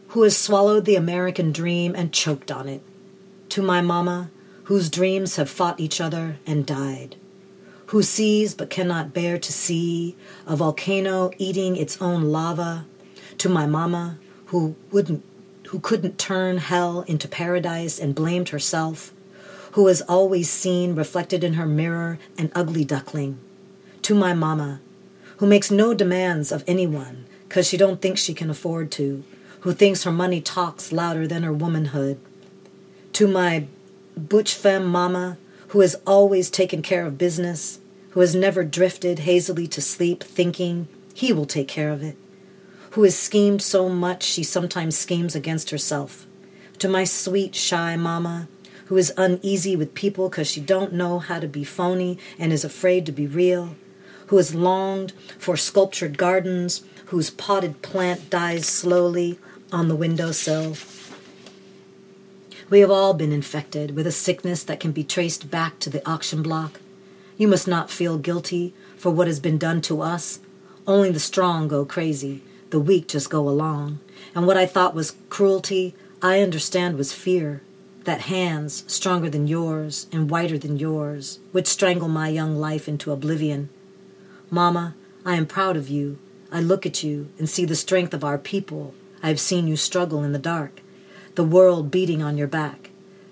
who 0.09 0.23
has 0.23 0.35
swallowed 0.35 0.85
the 0.85 0.95
American 0.95 1.51
dream 1.51 1.95
and 1.95 2.11
choked 2.11 2.51
on 2.51 2.67
it. 2.67 2.81
To 3.49 3.61
my 3.61 3.79
mama, 3.79 4.29
whose 4.65 4.89
dreams 4.89 5.37
have 5.37 5.49
fought 5.49 5.79
each 5.79 6.01
other 6.01 6.37
and 6.45 6.65
died. 6.65 7.15
Who 7.87 8.03
sees 8.03 8.53
but 8.53 8.69
cannot 8.69 9.13
bear 9.13 9.37
to 9.37 9.53
see 9.53 10.17
a 10.45 10.57
volcano 10.57 11.31
eating 11.37 11.77
its 11.77 12.01
own 12.01 12.23
lava. 12.23 12.85
To 13.37 13.47
my 13.47 13.65
mama, 13.65 14.17
who 14.47 14.75
wouldn't 14.91 15.23
who 15.69 15.79
couldn't 15.79 16.17
turn 16.17 16.57
hell 16.57 17.01
into 17.07 17.27
paradise 17.27 17.99
and 17.99 18.15
blamed 18.15 18.49
herself 18.49 19.13
who 19.77 19.85
has 19.85 20.01
always 20.09 20.49
seen 20.49 20.95
reflected 20.95 21.43
in 21.43 21.53
her 21.53 21.67
mirror 21.67 22.17
an 22.35 22.51
ugly 22.55 22.83
duckling. 22.83 23.37
To 24.01 24.15
my 24.15 24.33
mama, 24.33 24.81
who 25.37 25.45
makes 25.45 25.69
no 25.69 25.93
demands 25.93 26.51
of 26.51 26.63
anyone 26.65 27.27
because 27.47 27.67
she 27.67 27.77
don't 27.77 28.01
think 28.01 28.17
she 28.17 28.33
can 28.33 28.49
afford 28.49 28.89
to, 28.93 29.23
who 29.59 29.73
thinks 29.73 30.03
her 30.03 30.11
money 30.11 30.41
talks 30.41 30.91
louder 30.91 31.27
than 31.27 31.43
her 31.43 31.53
womanhood. 31.53 32.19
To 33.13 33.27
my 33.27 33.67
butch 34.17 34.55
femme 34.55 34.87
mama, 34.87 35.37
who 35.67 35.81
has 35.81 35.95
always 36.07 36.49
taken 36.49 36.81
care 36.81 37.05
of 37.05 37.19
business, 37.19 37.79
who 38.11 38.21
has 38.21 38.33
never 38.33 38.63
drifted 38.63 39.19
hazily 39.19 39.67
to 39.67 39.79
sleep 39.79 40.23
thinking 40.23 40.87
he 41.13 41.31
will 41.31 41.45
take 41.45 41.67
care 41.67 41.91
of 41.91 42.01
it, 42.01 42.17
who 42.93 43.03
has 43.03 43.15
schemed 43.15 43.61
so 43.61 43.89
much 43.89 44.23
she 44.23 44.43
sometimes 44.43 44.97
schemes 44.97 45.35
against 45.35 45.69
herself. 45.69 46.25
To 46.79 46.89
my 46.89 47.03
sweet, 47.03 47.53
shy 47.53 47.95
mama, 47.95 48.47
who 48.87 48.95
is 48.97 49.13
uneasy 49.17 49.75
with 49.75 49.93
people 49.93 50.29
because 50.29 50.49
she 50.49 50.61
don't 50.61 50.93
know 50.93 51.19
how 51.19 51.39
to 51.39 51.47
be 51.47 51.63
phony 51.63 52.17
and 52.39 52.53
is 52.53 52.63
afraid 52.63 53.05
to 53.05 53.11
be 53.11 53.27
real, 53.27 53.75
who 54.27 54.37
has 54.37 54.55
longed 54.55 55.11
for 55.37 55.57
sculptured 55.57 56.17
gardens, 56.17 56.83
whose 57.07 57.29
potted 57.29 57.81
plant 57.81 58.29
dies 58.29 58.65
slowly 58.65 59.37
on 59.73 59.89
the 59.89 59.95
windowsill. 59.95 60.77
We 62.69 62.79
have 62.79 62.91
all 62.91 63.13
been 63.13 63.33
infected 63.33 63.95
with 63.95 64.07
a 64.07 64.11
sickness 64.11 64.63
that 64.63 64.79
can 64.79 64.93
be 64.93 65.03
traced 65.03 65.51
back 65.51 65.79
to 65.79 65.89
the 65.89 66.05
auction 66.09 66.41
block. 66.41 66.79
You 67.37 67.49
must 67.49 67.67
not 67.67 67.91
feel 67.91 68.17
guilty 68.17 68.73
for 68.97 69.11
what 69.11 69.27
has 69.27 69.39
been 69.41 69.57
done 69.57 69.81
to 69.81 70.01
us. 70.01 70.39
Only 70.85 71.11
the 71.11 71.19
strong 71.19 71.67
go 71.67 71.83
crazy, 71.83 72.41
the 72.69 72.79
weak 72.79 73.09
just 73.09 73.29
go 73.29 73.49
along. 73.49 73.99
And 74.33 74.47
what 74.47 74.57
I 74.57 74.65
thought 74.65 74.95
was 74.95 75.15
cruelty, 75.29 75.93
I 76.21 76.39
understand 76.39 76.97
was 76.97 77.13
fear 77.13 77.61
that 78.07 78.21
hands 78.21 78.85
stronger 78.87 79.29
than 79.29 79.47
yours 79.47 80.07
and 80.13 80.29
whiter 80.29 80.57
than 80.57 80.79
yours 80.79 81.39
would 81.51 81.67
strangle 81.67 82.07
my 82.07 82.29
young 82.29 82.55
life 82.55 82.87
into 82.87 83.11
oblivion. 83.11 83.67
Mama, 84.49 84.95
I 85.25 85.35
am 85.35 85.45
proud 85.45 85.75
of 85.75 85.89
you. 85.89 86.17
I 86.49 86.61
look 86.61 86.85
at 86.85 87.03
you 87.03 87.27
and 87.37 87.49
see 87.49 87.65
the 87.65 87.75
strength 87.75 88.13
of 88.13 88.23
our 88.23 88.37
people. 88.37 88.93
I 89.21 89.27
have 89.27 89.41
seen 89.41 89.67
you 89.67 89.75
struggle 89.75 90.23
in 90.23 90.31
the 90.31 90.39
dark, 90.39 90.79
the 91.35 91.43
world 91.43 91.91
beating 91.91 92.23
on 92.23 92.37
your 92.37 92.47
back, 92.47 92.91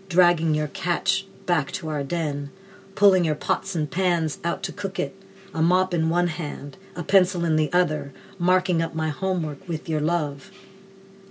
dragging 0.10 0.54
your 0.54 0.68
catch 0.68 1.26
back 1.46 1.72
to 1.72 1.88
our 1.88 2.04
den, 2.04 2.52
pulling 2.96 3.24
your 3.24 3.34
pots 3.34 3.76
and 3.76 3.90
pans 3.90 4.40
out 4.44 4.62
to 4.64 4.74
cook 4.74 5.00
it, 5.00 5.16
a 5.54 5.62
mop 5.62 5.94
in 5.94 6.10
one 6.10 6.28
hand, 6.28 6.76
a 6.98 7.04
pencil 7.04 7.46
in 7.46 7.56
the 7.56 7.72
other, 7.72 8.12
marking 8.38 8.82
up 8.82 8.94
my 8.94 9.08
homework 9.08 9.66
with 9.70 9.88
your 9.88 10.02
love. 10.02 10.52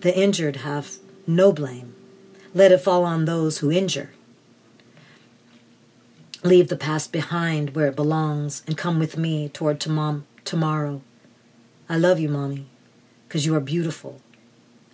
The 0.00 0.18
injured 0.18 0.56
have 0.56 0.96
no 1.26 1.52
blame. 1.52 1.93
Let 2.56 2.70
it 2.70 2.78
fall 2.78 3.04
on 3.04 3.24
those 3.24 3.58
who 3.58 3.72
injure. 3.72 4.10
Leave 6.44 6.68
the 6.68 6.76
past 6.76 7.10
behind 7.10 7.74
where 7.74 7.88
it 7.88 7.96
belongs 7.96 8.62
and 8.68 8.78
come 8.78 9.00
with 9.00 9.16
me 9.16 9.48
toward 9.48 9.80
tom- 9.80 10.24
tomorrow. 10.44 11.02
I 11.88 11.96
love 11.96 12.20
you, 12.20 12.28
Mommy, 12.28 12.66
because 13.26 13.44
you 13.44 13.56
are 13.56 13.60
beautiful, 13.60 14.20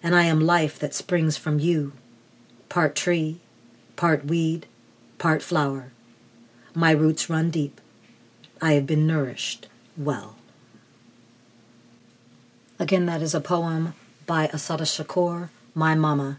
and 0.03 0.15
I 0.15 0.23
am 0.25 0.41
life 0.41 0.79
that 0.79 0.95
springs 0.95 1.37
from 1.37 1.59
you, 1.59 1.93
part 2.71 2.97
tree, 2.97 3.41
part 3.95 4.25
weed, 4.25 4.67
part 5.19 5.43
flower. 5.43 5.93
My 6.75 6.93
roots 6.93 7.29
run 7.29 7.51
deep. 7.51 7.81
I 8.63 8.73
have 8.73 8.87
been 8.87 9.07
nourished 9.07 9.69
well. 9.99 10.37
Again, 12.79 13.05
that 13.05 13.21
is 13.21 13.35
a 13.35 13.41
poem 13.41 13.93
by 14.25 14.47
Assata 14.47 14.85
Shakur, 14.85 15.51
My 15.75 15.95
Mama. 15.95 16.39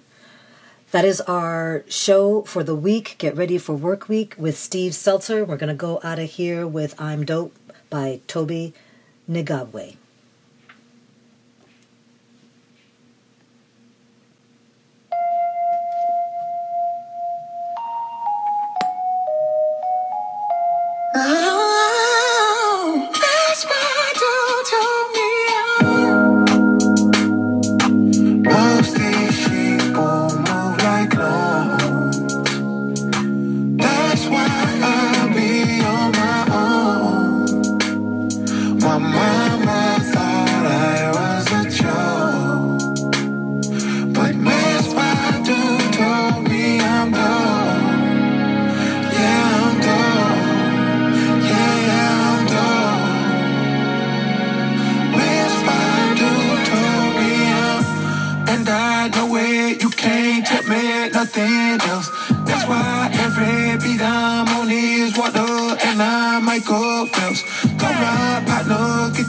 That 0.91 1.05
is 1.05 1.21
our 1.21 1.85
show 1.87 2.41
for 2.41 2.65
the 2.65 2.75
week. 2.75 3.15
Get 3.17 3.37
ready 3.37 3.57
for 3.57 3.73
work 3.73 4.09
week 4.09 4.35
with 4.37 4.57
Steve 4.57 4.91
Zeltzer. 4.91 5.47
We're 5.47 5.55
going 5.55 5.69
to 5.69 5.73
go 5.73 6.01
out 6.03 6.19
of 6.19 6.29
here 6.31 6.67
with 6.67 6.99
I'm 6.99 7.23
Dope 7.23 7.55
by 7.89 8.19
Toby 8.27 8.73
Nwigwe. 9.29 9.95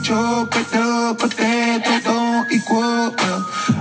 Your 0.07 0.45
bread 0.47 0.73
up, 0.73 1.17
but 1.19 1.31
that 1.31 1.83
don't, 1.83 2.03
don't 2.03 2.51
equal 2.51 2.77
well. 2.77 3.11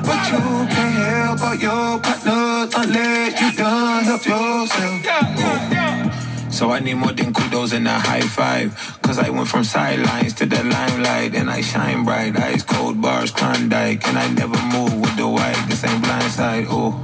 But 0.07 0.31
you 0.31 0.39
can't 0.73 0.95
help 0.95 1.41
out 1.41 1.61
your 1.61 1.99
partner 2.01 2.68
unless 2.77 3.41
you 3.41 3.53
done 3.57 4.05
help 4.05 4.25
yourself. 4.27 5.03
So 6.53 6.70
I 6.70 6.81
need 6.81 6.95
more 6.95 7.12
than 7.12 7.33
kudos 7.33 7.73
and 7.73 7.89
a 7.89 7.99
high 7.99 8.20
five. 8.20 8.99
Cause 9.03 9.18
I 9.18 9.31
went 9.31 9.49
from 9.49 9.64
sidelines 9.64 10.35
to 10.35 10.47
the 10.47 10.62
limelight 10.62 11.35
and 11.35 11.51
I 11.51 11.61
shine 11.61 12.05
bright. 12.05 12.37
Ice 12.37 12.62
cold 12.62 13.01
bars, 13.01 13.31
Klondike. 13.31 14.07
And 14.07 14.18
I 14.18 14.29
never 14.33 14.61
move 14.66 15.01
with 15.01 15.16
the 15.16 15.27
white. 15.27 15.64
This 15.68 15.83
ain't 15.85 16.05
blindside. 16.05 16.66
Oh, 16.68 17.01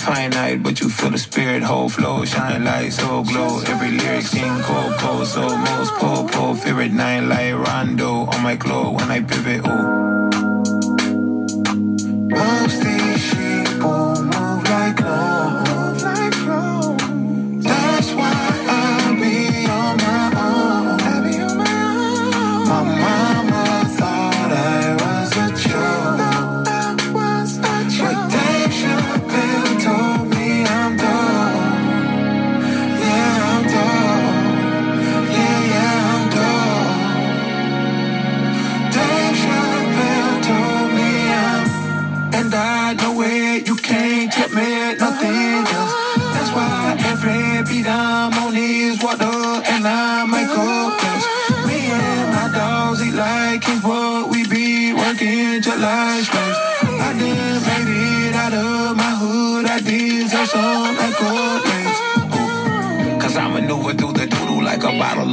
finite, 0.00 0.62
but 0.62 0.80
you 0.80 0.88
feel 0.88 1.10
the 1.10 1.18
spirit. 1.18 1.62
Whole 1.62 1.88
flow, 1.88 2.24
shine 2.24 2.64
light, 2.64 2.92
so 2.92 3.22
glow. 3.22 3.60
Every 3.66 3.92
lyric 3.92 4.26
sing 4.26 4.60
cold, 4.62 4.94
cold. 4.98 5.26
So 5.26 5.42
most 5.56 5.92
po, 5.94 6.26
po, 6.26 6.54
fear 6.54 6.80
it. 6.80 6.92
Nine 6.92 7.28
light 7.28 7.52
rondo 7.52 8.26
on 8.32 8.42
my 8.42 8.56
glow 8.56 8.90
when 8.90 9.10
I 9.10 9.20
pivot. 9.20 9.62
Oh. 9.64 10.10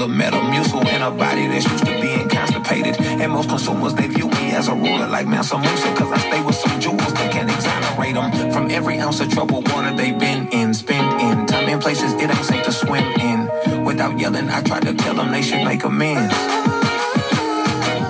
Of 0.02 0.10
Metamucil 0.10 0.86
in 0.94 1.02
a 1.02 1.12
body 1.12 1.48
that's 1.48 1.66
used 1.66 1.86
to 1.86 2.02
being 2.02 2.28
constipated. 2.30 3.00
And 3.00 3.32
most 3.32 3.50
consumers, 3.50 3.94
they 3.94 4.08
view 4.08 4.28
me 4.30 4.52
as 4.52 4.68
a 4.68 4.74
ruler 4.74 5.08
like 5.08 5.28
Mansa 5.28 5.58
Musa. 5.58 5.96
Cause 5.96 6.12
I 6.12 6.18
stay 6.20 6.42
with 6.44 6.56
some 6.56 6.80
jewels 6.80 7.14
that 7.14 7.32
can 7.32 7.50
exonerate 7.50 8.16
them 8.16 8.52
from 8.52 8.70
every 8.70 9.00
ounce 9.00 9.20
of 9.22 9.30
troubled 9.30 9.70
water 9.72 9.96
they've 9.96 10.18
been 10.18 10.48
in. 10.50 10.74
Spend 10.74 11.22
in 11.22 11.46
time 11.48 11.70
in 11.70 11.80
places 11.80 12.14
it 12.14 12.30
ain't 12.30 12.46
safe 12.46 12.64
to 12.66 12.72
swim 12.72 13.04
in. 13.22 13.86
Without 13.86 14.20
yelling, 14.20 14.50
I 14.50 14.62
try 14.62 14.80
to 14.80 14.94
tell 14.94 15.16
them 15.16 15.32
they 15.32 15.42
should 15.42 15.64
make 15.64 15.84
amends. 15.84 16.34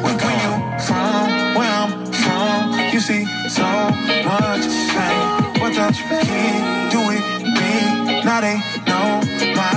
Where 0.04 0.18
come 0.18 0.80
from, 0.88 1.56
where 1.58 1.72
I'm 1.82 2.12
from, 2.12 2.94
you 2.94 3.00
see 3.00 3.26
so 3.50 3.68
much 4.28 4.66
pain. 4.94 5.62
What 5.62 5.74
the 5.74 5.88
kid 6.26 6.92
do 6.92 7.00
with 7.08 7.26
me? 7.44 8.24
Now 8.26 8.42
they 8.42 8.58
know 8.88 9.22
my 9.56 9.77